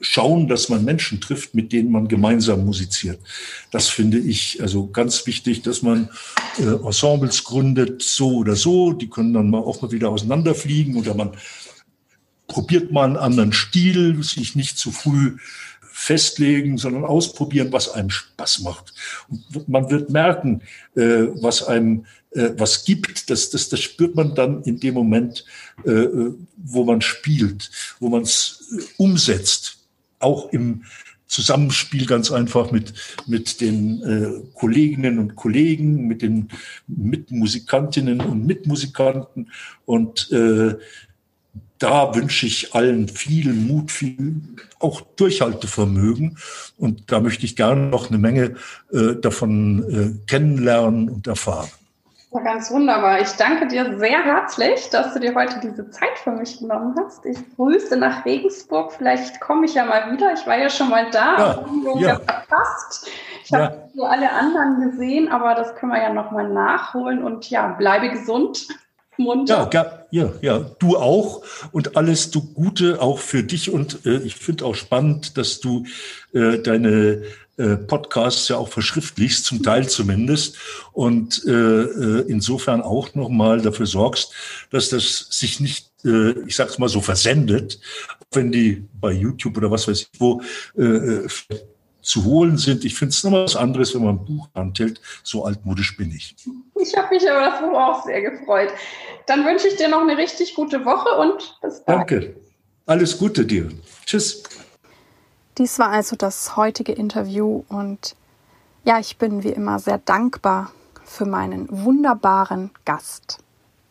schauen, 0.00 0.48
dass 0.48 0.68
man 0.68 0.84
Menschen 0.84 1.20
trifft, 1.20 1.54
mit 1.54 1.72
denen 1.72 1.90
man 1.90 2.08
gemeinsam 2.08 2.64
musiziert. 2.64 3.18
Das 3.70 3.88
finde 3.88 4.18
ich 4.18 4.60
also 4.60 4.88
ganz 4.88 5.26
wichtig, 5.26 5.62
dass 5.62 5.82
man 5.82 6.10
äh, 6.58 6.64
Ensembles 6.64 7.44
gründet, 7.44 8.02
so 8.02 8.36
oder 8.36 8.54
so. 8.54 8.92
Die 8.92 9.08
können 9.08 9.32
dann 9.32 9.50
mal 9.50 9.60
auch 9.60 9.80
mal 9.80 9.92
wieder 9.92 10.10
auseinanderfliegen 10.10 10.96
oder 10.96 11.14
man 11.14 11.32
probiert 12.46 12.92
mal 12.92 13.04
einen 13.04 13.16
anderen 13.16 13.52
Stil, 13.52 14.22
sich 14.22 14.54
nicht 14.54 14.76
zu 14.76 14.90
früh 14.90 15.36
festlegen, 15.80 16.76
sondern 16.76 17.04
ausprobieren, 17.04 17.72
was 17.72 17.88
einem 17.88 18.10
Spaß 18.10 18.60
macht. 18.60 18.92
Und 19.28 19.68
man 19.68 19.90
wird 19.90 20.10
merken, 20.10 20.60
äh, 20.96 21.28
was 21.40 21.62
einem 21.62 22.04
äh, 22.34 22.50
was 22.56 22.84
gibt. 22.84 23.30
Das, 23.30 23.50
das, 23.50 23.68
das 23.68 23.80
spürt 23.80 24.14
man 24.14 24.34
dann 24.34 24.62
in 24.62 24.80
dem 24.80 24.94
Moment, 24.94 25.44
äh, 25.84 26.06
wo 26.56 26.84
man 26.84 27.00
spielt, 27.00 27.70
wo 28.00 28.08
man 28.08 28.22
es 28.22 28.72
äh, 28.72 28.82
umsetzt 28.96 29.78
auch 30.20 30.52
im 30.52 30.84
Zusammenspiel 31.26 32.06
ganz 32.06 32.30
einfach 32.30 32.70
mit, 32.70 32.94
mit 33.26 33.60
den 33.60 34.02
äh, 34.02 34.40
Kolleginnen 34.54 35.18
und 35.18 35.36
Kollegen, 35.36 36.06
mit 36.06 36.22
den 36.22 36.48
Mitmusikantinnen 36.86 38.20
und 38.20 38.46
Mitmusikanten. 38.46 39.50
Und 39.84 40.30
äh, 40.32 40.76
da 41.78 42.14
wünsche 42.14 42.46
ich 42.46 42.74
allen 42.74 43.08
viel 43.08 43.52
Mut, 43.52 43.90
viel 43.90 44.42
auch 44.78 45.00
Durchhaltevermögen. 45.00 46.38
Und 46.78 47.10
da 47.10 47.20
möchte 47.20 47.46
ich 47.46 47.56
gerne 47.56 47.88
noch 47.88 48.10
eine 48.10 48.18
Menge 48.18 48.54
äh, 48.92 49.14
davon 49.20 49.84
äh, 49.90 50.26
kennenlernen 50.26 51.08
und 51.08 51.26
erfahren. 51.26 51.68
Ja, 52.34 52.40
ganz 52.40 52.68
wunderbar. 52.72 53.20
Ich 53.20 53.30
danke 53.36 53.68
dir 53.68 53.96
sehr 53.96 54.24
herzlich, 54.24 54.90
dass 54.90 55.14
du 55.14 55.20
dir 55.20 55.36
heute 55.36 55.60
diese 55.60 55.88
Zeit 55.90 56.18
für 56.18 56.32
mich 56.32 56.58
genommen 56.58 56.96
hast. 56.98 57.24
Ich 57.24 57.38
grüße 57.54 57.96
nach 57.96 58.24
Regensburg. 58.24 58.90
Vielleicht 58.90 59.40
komme 59.40 59.66
ich 59.66 59.74
ja 59.74 59.84
mal 59.84 60.10
wieder. 60.12 60.32
Ich 60.32 60.44
war 60.44 60.58
ja 60.58 60.68
schon 60.68 60.90
mal 60.90 61.08
da. 61.10 61.64
Ja, 61.84 61.98
ja. 62.00 62.14
verpasst. 62.16 63.08
Ich 63.44 63.50
ja. 63.50 63.58
habe 63.60 63.88
so 63.94 64.02
alle 64.02 64.32
anderen 64.32 64.80
gesehen, 64.90 65.30
aber 65.30 65.54
das 65.54 65.76
können 65.76 65.92
wir 65.92 66.02
ja 66.02 66.12
nochmal 66.12 66.48
nachholen. 66.48 67.22
Und 67.22 67.50
ja, 67.50 67.68
bleibe 67.68 68.10
gesund. 68.10 68.66
Munter. 69.18 69.70
Ja, 69.72 70.06
ja, 70.10 70.32
ja, 70.42 70.58
du 70.78 70.96
auch. 70.96 71.42
Und 71.72 71.96
alles 71.96 72.30
du 72.30 72.42
Gute 72.42 73.00
auch 73.00 73.18
für 73.18 73.42
dich. 73.42 73.70
Und 73.70 74.04
äh, 74.06 74.18
ich 74.18 74.36
finde 74.36 74.64
auch 74.64 74.74
spannend, 74.74 75.36
dass 75.38 75.60
du 75.60 75.84
äh, 76.32 76.58
deine 76.58 77.22
äh, 77.56 77.76
Podcasts 77.76 78.48
ja 78.48 78.56
auch 78.56 78.68
verschriftlichst, 78.68 79.44
zum 79.44 79.62
Teil 79.62 79.88
zumindest, 79.88 80.56
und 80.92 81.44
äh, 81.46 81.50
äh, 81.50 82.24
insofern 82.28 82.82
auch 82.82 83.14
nochmal 83.14 83.60
dafür 83.60 83.86
sorgst, 83.86 84.32
dass 84.70 84.88
das 84.88 85.28
sich 85.30 85.60
nicht, 85.60 85.90
äh, 86.04 86.32
ich 86.46 86.56
sag's 86.56 86.78
mal 86.78 86.88
so, 86.88 87.00
versendet, 87.00 87.78
wenn 88.32 88.50
die 88.50 88.84
bei 89.00 89.12
YouTube 89.12 89.56
oder 89.56 89.70
was 89.70 89.86
weiß 89.86 90.00
ich 90.00 90.08
wo 90.18 90.42
zu 92.04 92.24
holen 92.24 92.56
sind. 92.58 92.84
Ich 92.84 92.94
finde 92.94 93.10
es 93.10 93.24
nochmal 93.24 93.44
was 93.44 93.56
anderes, 93.56 93.94
wenn 93.94 94.04
man 94.04 94.16
ein 94.16 94.24
Buch 94.24 94.48
antellt. 94.54 95.00
So 95.22 95.44
altmodisch 95.44 95.96
bin 95.96 96.10
ich. 96.10 96.36
Ich 96.80 96.96
habe 96.96 97.14
mich 97.14 97.22
über 97.22 97.40
das 97.40 97.60
Buch 97.60 97.76
auch 97.76 98.04
sehr 98.04 98.20
gefreut. 98.22 98.70
Dann 99.26 99.44
wünsche 99.44 99.68
ich 99.68 99.76
dir 99.76 99.88
noch 99.88 100.02
eine 100.02 100.16
richtig 100.16 100.54
gute 100.54 100.84
Woche 100.84 101.18
und 101.18 101.58
bis 101.62 101.80
bald. 101.80 101.98
Danke. 101.98 102.36
Alles 102.86 103.16
Gute 103.18 103.46
dir. 103.46 103.70
Tschüss. 104.04 104.42
Dies 105.56 105.78
war 105.78 105.88
also 105.88 106.16
das 106.16 106.56
heutige 106.56 106.92
Interview 106.92 107.64
und 107.68 108.16
ja, 108.84 108.98
ich 108.98 109.16
bin 109.16 109.42
wie 109.42 109.50
immer 109.50 109.78
sehr 109.78 109.98
dankbar 109.98 110.72
für 111.04 111.24
meinen 111.24 111.66
wunderbaren 111.70 112.70
Gast. 112.84 113.38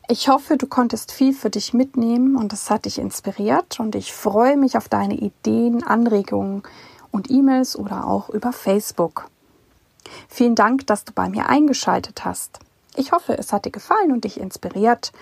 Ich 0.09 0.27
hoffe, 0.27 0.57
du 0.57 0.67
konntest 0.67 1.11
viel 1.11 1.33
für 1.33 1.49
dich 1.49 1.73
mitnehmen 1.73 2.35
und 2.35 2.53
es 2.53 2.69
hat 2.69 2.85
dich 2.85 2.99
inspiriert 2.99 3.79
und 3.79 3.95
ich 3.95 4.11
freue 4.13 4.57
mich 4.57 4.77
auf 4.77 4.89
deine 4.89 5.15
Ideen, 5.15 5.83
Anregungen 5.83 6.63
und 7.13 7.31
E-Mails 7.31 7.77
oder 7.77 8.05
auch 8.05 8.29
über 8.29 8.51
Facebook. 8.51 9.27
Vielen 10.27 10.55
Dank, 10.55 10.85
dass 10.87 11.05
du 11.05 11.13
bei 11.13 11.29
mir 11.29 11.47
eingeschaltet 11.47 12.25
hast. 12.25 12.59
Ich 12.95 13.11
hoffe, 13.11 13.37
es 13.37 13.53
hat 13.53 13.65
dir 13.65 13.71
gefallen 13.71 14.11
und 14.11 14.25
dich 14.25 14.39
inspiriert 14.39 15.13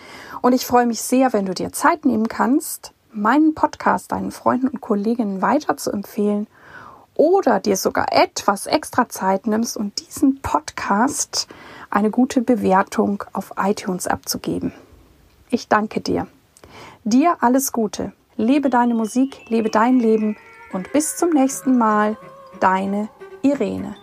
und 0.42 0.54
ich 0.54 0.66
freue 0.66 0.88
mich 0.88 1.02
sehr, 1.02 1.32
wenn 1.34 1.46
du 1.46 1.54
dir 1.54 1.72
Zeit 1.72 2.06
nehmen 2.06 2.28
kannst, 2.28 2.92
meinen 3.14 3.54
Podcast 3.54 4.12
deinen 4.12 4.32
Freunden 4.32 4.68
und 4.68 4.82
Kolleginnen 4.82 5.42
weiter 5.42 5.78
zu 5.78 5.92
empfehlen 5.92 6.48
oder 7.16 7.60
dir 7.60 7.78
sogar 7.78 8.12
etwas 8.12 8.66
extra 8.66 9.08
Zeit 9.10 9.48
nimmst 9.48 9.78
und 9.78 10.00
diesen 10.00 10.42
Podcast 10.42 11.48
eine 11.90 12.10
gute 12.10 12.42
Bewertung 12.42 13.24
auf 13.34 13.54
iTunes 13.58 14.08
abzugeben. 14.08 14.74
Ich 15.50 15.68
danke 15.68 16.02
dir. 16.02 16.28
Dir 17.04 17.38
alles 17.42 17.72
Gute. 17.72 18.14
Lebe 18.38 18.70
deine 18.70 18.94
Musik, 18.94 19.50
lebe 19.50 19.70
dein 19.70 20.00
Leben 20.00 20.38
und 20.74 20.92
bis 20.92 21.18
zum 21.18 21.32
nächsten 21.32 21.78
Mal, 21.78 22.18
deine 22.60 23.10
Irene. 23.42 23.96